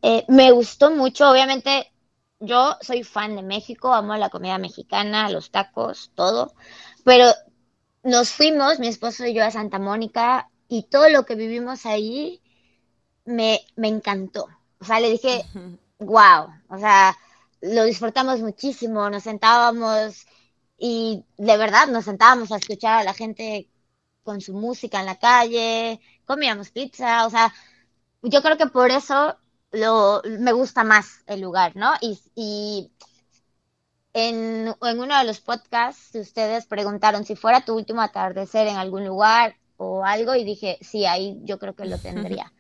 Eh, 0.02 0.24
me 0.30 0.52
gustó 0.52 0.92
mucho, 0.92 1.30
obviamente 1.30 1.92
yo 2.40 2.78
soy 2.82 3.04
fan 3.04 3.36
de 3.36 3.44
México, 3.44 3.94
amo 3.94 4.16
la 4.16 4.30
comida 4.30 4.58
mexicana, 4.58 5.30
los 5.30 5.52
tacos, 5.52 6.12
todo, 6.16 6.54
pero 7.04 7.26
nos 8.04 8.30
fuimos, 8.30 8.80
mi 8.80 8.88
esposo 8.88 9.26
y 9.26 9.34
yo, 9.34 9.44
a 9.44 9.52
Santa 9.52 9.80
Mónica 9.80 10.50
y 10.68 10.84
todo 10.84 11.10
lo 11.10 11.26
que 11.26 11.36
vivimos 11.36 11.86
ahí 11.86 12.42
me, 13.26 13.60
me 13.76 13.88
encantó. 13.88 14.48
O 14.86 14.88
sea, 14.88 15.00
le 15.00 15.10
dije, 15.10 15.44
wow, 16.00 16.48
o 16.70 16.78
sea, 16.78 17.18
lo 17.62 17.86
disfrutamos 17.86 18.40
muchísimo, 18.40 19.10
nos 19.10 19.24
sentábamos 19.24 20.28
y 20.78 21.26
de 21.38 21.58
verdad 21.58 21.88
nos 21.88 22.06
sentábamos 22.06 22.52
a 22.52 22.58
escuchar 22.58 23.00
a 23.00 23.04
la 23.04 23.16
gente 23.16 23.68
con 24.22 24.42
su 24.42 24.54
música 24.54 25.00
en 25.00 25.08
la 25.08 25.18
calle, 25.18 26.00
comíamos 26.26 26.70
pizza, 26.70 27.26
o 27.26 27.32
sea, 27.32 27.52
yo 28.22 28.44
creo 28.44 28.58
que 28.58 28.68
por 28.68 28.92
eso 28.92 29.36
lo, 29.72 30.22
me 30.40 30.52
gusta 30.52 30.84
más 30.84 31.24
el 31.26 31.42
lugar, 31.42 31.76
¿no? 31.76 31.94
Y, 32.00 32.20
y 32.36 32.92
en, 34.14 34.68
en, 34.68 35.00
uno 35.00 35.18
de 35.18 35.24
los 35.24 35.42
podcasts 35.42 36.14
ustedes 36.14 36.68
preguntaron 36.68 37.26
si 37.26 37.36
fuera 37.36 37.66
tu 37.66 37.74
último 37.76 38.02
atardecer 38.04 38.68
en 38.68 38.76
algún 38.76 39.04
lugar 39.04 39.56
o 39.78 40.06
algo 40.06 40.36
y 40.36 40.44
dije, 40.44 40.78
sí, 40.82 41.08
ahí 41.08 41.40
yo 41.44 41.58
creo 41.58 41.76
que 41.76 41.86
lo 41.86 41.98
tendría. 42.00 42.54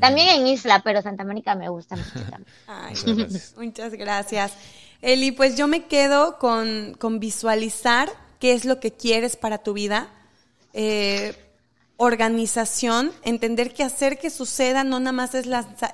También 0.00 0.28
en 0.28 0.46
Isla, 0.46 0.80
pero 0.84 1.02
Santa 1.02 1.24
Mónica 1.24 1.54
me 1.54 1.68
gusta 1.68 1.96
mucho 1.96 2.20
también. 2.30 3.28
Muchas 3.56 3.92
gracias. 3.92 4.52
Eli, 5.00 5.32
pues 5.32 5.56
yo 5.56 5.66
me 5.66 5.86
quedo 5.86 6.38
con, 6.38 6.94
con 6.98 7.18
visualizar 7.20 8.08
qué 8.38 8.52
es 8.52 8.64
lo 8.64 8.80
que 8.80 8.92
quieres 8.92 9.36
para 9.36 9.58
tu 9.58 9.72
vida. 9.72 10.08
Eh, 10.72 11.36
organización, 11.96 13.12
entender 13.22 13.72
que 13.72 13.84
hacer 13.84 14.18
que 14.18 14.28
suceda 14.28 14.82
no 14.82 14.98
nada 14.98 15.12
más 15.12 15.36
es 15.36 15.46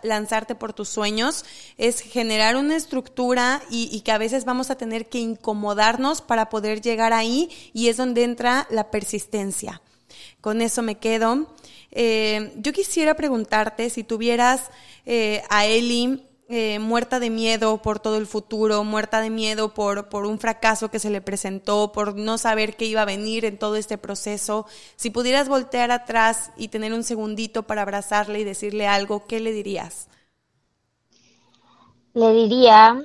lanzarte 0.02 0.54
por 0.54 0.72
tus 0.72 0.88
sueños, 0.88 1.44
es 1.76 2.00
generar 2.00 2.56
una 2.56 2.76
estructura 2.76 3.60
y, 3.70 4.00
que 4.00 4.12
a 4.12 4.18
veces 4.18 4.46
vamos 4.46 4.70
a 4.70 4.76
tener 4.76 5.10
que 5.10 5.18
incomodarnos 5.18 6.22
para 6.22 6.48
poder 6.48 6.80
llegar 6.80 7.12
ahí 7.12 7.50
y 7.74 7.88
es 7.88 7.98
donde 7.98 8.24
entra 8.24 8.66
la 8.70 8.90
persistencia. 8.90 9.82
Con 10.40 10.62
eso 10.62 10.82
me 10.82 10.94
quedo. 10.94 11.46
Eh, 11.90 12.52
yo 12.56 12.72
quisiera 12.72 13.14
preguntarte 13.14 13.90
si 13.90 14.04
tuvieras 14.04 14.70
eh, 15.06 15.42
a 15.48 15.66
Eli 15.66 16.28
eh, 16.50 16.78
muerta 16.78 17.20
de 17.20 17.28
miedo 17.28 17.82
por 17.82 18.00
todo 18.00 18.16
el 18.16 18.26
futuro, 18.26 18.82
muerta 18.82 19.20
de 19.20 19.28
miedo 19.28 19.74
por, 19.74 20.08
por 20.08 20.24
un 20.24 20.38
fracaso 20.38 20.90
que 20.90 20.98
se 20.98 21.10
le 21.10 21.20
presentó, 21.20 21.92
por 21.92 22.16
no 22.16 22.38
saber 22.38 22.74
qué 22.76 22.86
iba 22.86 23.02
a 23.02 23.04
venir 23.04 23.44
en 23.44 23.58
todo 23.58 23.76
este 23.76 23.98
proceso, 23.98 24.64
si 24.96 25.10
pudieras 25.10 25.50
voltear 25.50 25.90
atrás 25.90 26.50
y 26.56 26.68
tener 26.68 26.94
un 26.94 27.04
segundito 27.04 27.64
para 27.64 27.82
abrazarle 27.82 28.40
y 28.40 28.44
decirle 28.44 28.86
algo, 28.86 29.26
¿qué 29.26 29.40
le 29.40 29.52
dirías? 29.52 30.08
Le 32.14 32.32
diría, 32.32 32.98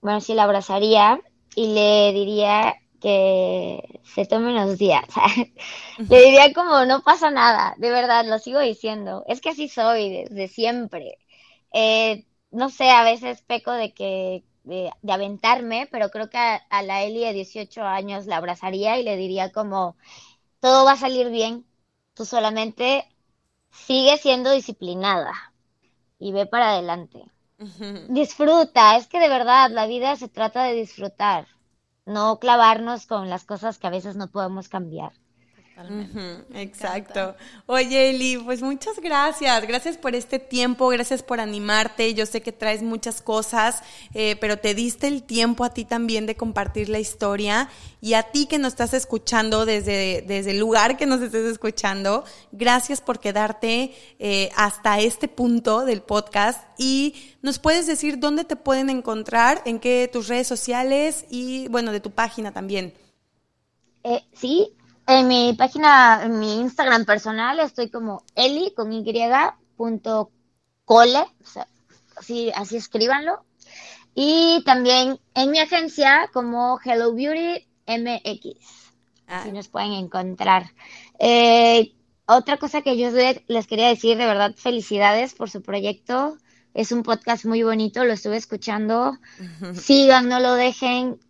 bueno, 0.00 0.20
sí 0.20 0.34
la 0.34 0.42
abrazaría 0.42 1.20
y 1.54 1.74
le 1.74 2.12
diría 2.12 2.74
que 3.06 4.00
se 4.02 4.26
tome 4.26 4.50
unos 4.50 4.78
días. 4.78 5.04
Le 5.98 6.24
diría 6.24 6.52
como 6.52 6.84
no 6.86 7.04
pasa 7.04 7.30
nada, 7.30 7.76
de 7.78 7.90
verdad, 7.90 8.24
lo 8.26 8.40
sigo 8.40 8.58
diciendo. 8.58 9.22
Es 9.28 9.40
que 9.40 9.50
así 9.50 9.68
soy 9.68 10.24
desde 10.24 10.48
siempre. 10.48 11.16
Eh, 11.72 12.26
no 12.50 12.68
sé, 12.68 12.90
a 12.90 13.04
veces 13.04 13.42
peco 13.42 13.70
de 13.70 13.94
que 13.94 14.42
de, 14.64 14.90
aventarme, 15.08 15.88
pero 15.92 16.10
creo 16.10 16.28
que 16.28 16.38
a, 16.38 16.56
a, 16.56 16.82
la 16.82 17.04
Eli 17.04 17.20
de 17.20 17.32
18 17.32 17.80
años 17.84 18.26
la 18.26 18.38
abrazaría 18.38 18.98
y 18.98 19.04
le 19.04 19.16
diría 19.16 19.52
como 19.52 19.96
todo 20.58 20.84
va 20.84 20.92
a 20.92 20.96
salir 20.96 21.30
bien, 21.30 21.64
tú 22.14 22.24
solamente 22.24 23.06
sigue 23.70 24.16
siendo 24.18 24.50
disciplinada 24.50 25.32
y 26.18 26.32
ve 26.32 26.46
para 26.46 26.70
adelante. 26.70 27.22
Disfruta, 28.08 28.96
es 28.96 29.06
que 29.06 29.20
de 29.20 29.28
verdad 29.28 29.70
la 29.70 29.86
vida 29.86 30.16
se 30.16 30.28
trata 30.28 30.64
de 30.64 30.74
disfrutar 30.74 31.46
no 32.06 32.38
clavarnos 32.38 33.06
con 33.06 33.28
las 33.28 33.44
cosas 33.44 33.78
que 33.78 33.86
a 33.86 33.90
veces 33.90 34.16
no 34.16 34.30
podemos 34.30 34.68
cambiar. 34.70 35.12
Exacto. 36.54 37.36
Oye, 37.66 38.10
Eli, 38.10 38.38
pues 38.38 38.62
muchas 38.62 38.98
gracias. 38.98 39.66
Gracias 39.66 39.98
por 39.98 40.14
este 40.14 40.38
tiempo, 40.38 40.88
gracias 40.88 41.22
por 41.22 41.38
animarte. 41.38 42.14
Yo 42.14 42.24
sé 42.24 42.40
que 42.40 42.52
traes 42.52 42.82
muchas 42.82 43.20
cosas, 43.20 43.82
eh, 44.14 44.36
pero 44.40 44.58
te 44.58 44.74
diste 44.74 45.06
el 45.06 45.22
tiempo 45.22 45.64
a 45.64 45.70
ti 45.70 45.84
también 45.84 46.24
de 46.26 46.34
compartir 46.34 46.88
la 46.88 46.98
historia. 46.98 47.68
Y 48.00 48.14
a 48.14 48.22
ti 48.22 48.46
que 48.46 48.58
nos 48.58 48.72
estás 48.72 48.94
escuchando 48.94 49.66
desde, 49.66 50.24
desde 50.26 50.52
el 50.52 50.58
lugar 50.58 50.96
que 50.96 51.06
nos 51.06 51.20
estés 51.20 51.44
escuchando, 51.44 52.24
gracias 52.52 53.00
por 53.00 53.20
quedarte 53.20 53.94
eh, 54.18 54.50
hasta 54.56 55.00
este 55.00 55.28
punto 55.28 55.84
del 55.84 56.02
podcast. 56.02 56.62
Y 56.78 57.14
nos 57.42 57.58
puedes 57.58 57.86
decir 57.86 58.18
dónde 58.18 58.44
te 58.44 58.56
pueden 58.56 58.88
encontrar, 58.88 59.60
en 59.66 59.78
qué 59.78 60.08
tus 60.10 60.28
redes 60.28 60.46
sociales 60.46 61.26
y, 61.28 61.68
bueno, 61.68 61.92
de 61.92 62.00
tu 62.00 62.10
página 62.12 62.52
también. 62.52 62.94
Eh, 64.04 64.22
sí, 64.32 64.72
en 65.06 65.28
mi 65.28 65.52
página, 65.54 66.22
en 66.24 66.38
mi 66.38 66.60
Instagram 66.60 67.04
personal, 67.04 67.60
estoy 67.60 67.90
como 67.90 68.24
eli 68.34 68.72
con 68.74 68.92
y 68.92 69.04
punto 69.76 70.30
cole, 70.84 71.20
o 71.42 71.46
sea, 71.46 71.68
así, 72.16 72.50
así 72.54 72.76
escríbanlo. 72.76 73.44
Y 74.14 74.62
también 74.64 75.20
en 75.34 75.50
mi 75.50 75.58
agencia 75.58 76.30
como 76.32 76.80
Hello 76.82 77.14
Beauty 77.14 77.66
MX, 77.86 78.56
ah. 79.26 79.40
así 79.40 79.52
nos 79.52 79.68
pueden 79.68 79.92
encontrar. 79.92 80.70
Eh, 81.18 81.92
otra 82.26 82.56
cosa 82.56 82.82
que 82.82 82.96
yo 82.96 83.10
les 83.46 83.66
quería 83.66 83.88
decir, 83.88 84.16
de 84.16 84.26
verdad, 84.26 84.54
felicidades 84.56 85.34
por 85.34 85.50
su 85.50 85.62
proyecto. 85.62 86.38
Es 86.74 86.92
un 86.92 87.02
podcast 87.02 87.44
muy 87.44 87.62
bonito, 87.62 88.04
lo 88.04 88.12
estuve 88.12 88.36
escuchando. 88.36 89.18
Sigan, 89.74 90.28
no 90.28 90.40
lo 90.40 90.54
dejen 90.54 91.20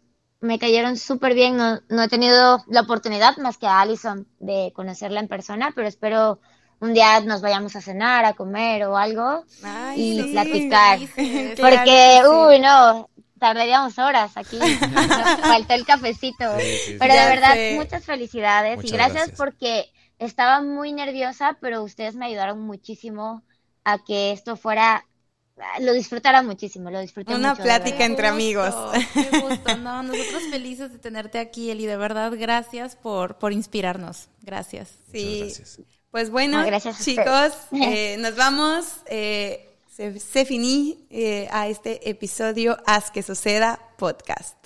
me 0.41 0.59
cayeron 0.59 0.97
súper 0.97 1.35
bien. 1.35 1.57
No, 1.57 1.81
no, 1.89 2.03
he 2.03 2.09
tenido 2.09 2.65
la 2.69 2.83
oportunidad 2.83 3.37
más 3.39 3.59
que 3.59 3.67
a 3.67 3.81
Alison 3.81 4.27
de 4.39 4.73
conocerla 4.75 5.21
en 5.21 5.29
persona, 5.29 5.73
pero 5.75 5.89
espero 5.89 6.41
un 6.81 6.93
día 6.93 7.21
nos 7.21 7.41
vayamos 7.41 7.75
a 7.77 7.81
cenar, 7.81 8.25
a 8.25 8.35
comer 8.35 8.85
o 8.85 8.97
algo 8.97 9.45
y 9.97 10.23
platicar. 10.33 10.99
Porque, 11.61 12.23
uy, 12.29 12.59
no, 12.61 13.09
tardaríamos 13.39 13.99
horas 13.99 14.37
aquí. 14.37 14.59
faltó 15.43 15.75
el 15.75 15.87
cafecito. 15.87 16.45
pero 16.99 17.15
de 17.15 17.27
verdad, 17.27 17.57
muchas 17.75 18.05
felicidades 18.05 18.85
y 18.85 18.91
gracias, 18.91 19.15
gracias 19.15 19.37
porque 19.37 19.87
estaba 20.19 20.63
muy 20.63 20.93
nerviosa, 20.93 21.57
pero 21.61 21.83
ustedes 21.83 22.17
me 22.17 22.27
ayudaron 22.27 22.61
muchísimo 22.61 23.43
a 23.85 23.99
que 23.99 24.33
esto 24.33 24.57
fuera 24.57 25.05
lo 25.81 25.93
disfrutara 25.93 26.43
muchísimo, 26.43 26.91
lo 26.91 27.01
disfruté 27.01 27.35
Una 27.35 27.55
plática 27.55 28.05
entre 28.05 28.29
amigos. 28.29 28.75
Qué 29.15 29.41
gusto, 29.41 29.77
no, 29.79 30.03
nosotros 30.03 30.43
felices 30.51 30.93
de 30.93 30.99
tenerte 30.99 31.39
aquí, 31.39 31.71
Eli, 31.71 31.87
de 31.87 31.97
verdad, 31.97 32.33
gracias 32.37 32.97
por, 32.97 33.39
por 33.39 33.53
inspirarnos, 33.53 34.29
gracias. 34.43 34.91
Sí, 35.11 35.41
gracias. 35.41 35.81
pues 36.11 36.31
bueno, 36.31 36.65
gracias 36.65 37.03
chicos, 37.03 37.53
eh, 37.73 38.17
nos 38.19 38.37
vamos, 38.37 38.87
eh, 39.07 39.79
se, 39.91 40.19
se 40.21 40.45
finí 40.45 41.07
eh, 41.11 41.49
a 41.51 41.69
este 41.69 42.09
episodio 42.09 42.77
Haz 42.87 43.11
que 43.11 43.23
suceda 43.23 43.81
podcast. 43.97 44.66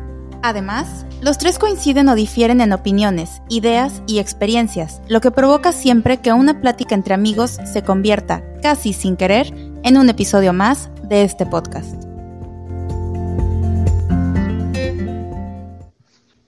Además, 0.43 1.05
los 1.21 1.37
tres 1.37 1.59
coinciden 1.59 2.09
o 2.09 2.15
difieren 2.15 2.61
en 2.61 2.73
opiniones, 2.73 3.41
ideas 3.49 4.01
y 4.07 4.19
experiencias, 4.19 5.01
lo 5.07 5.21
que 5.21 5.31
provoca 5.31 5.71
siempre 5.71 6.17
que 6.17 6.33
una 6.33 6.59
plática 6.61 6.95
entre 6.95 7.13
amigos 7.13 7.59
se 7.71 7.83
convierta, 7.83 8.43
casi 8.61 8.93
sin 8.93 9.17
querer, 9.17 9.53
en 9.83 9.97
un 9.97 10.09
episodio 10.09 10.53
más 10.53 10.89
de 11.03 11.23
este 11.23 11.45
podcast. 11.45 12.00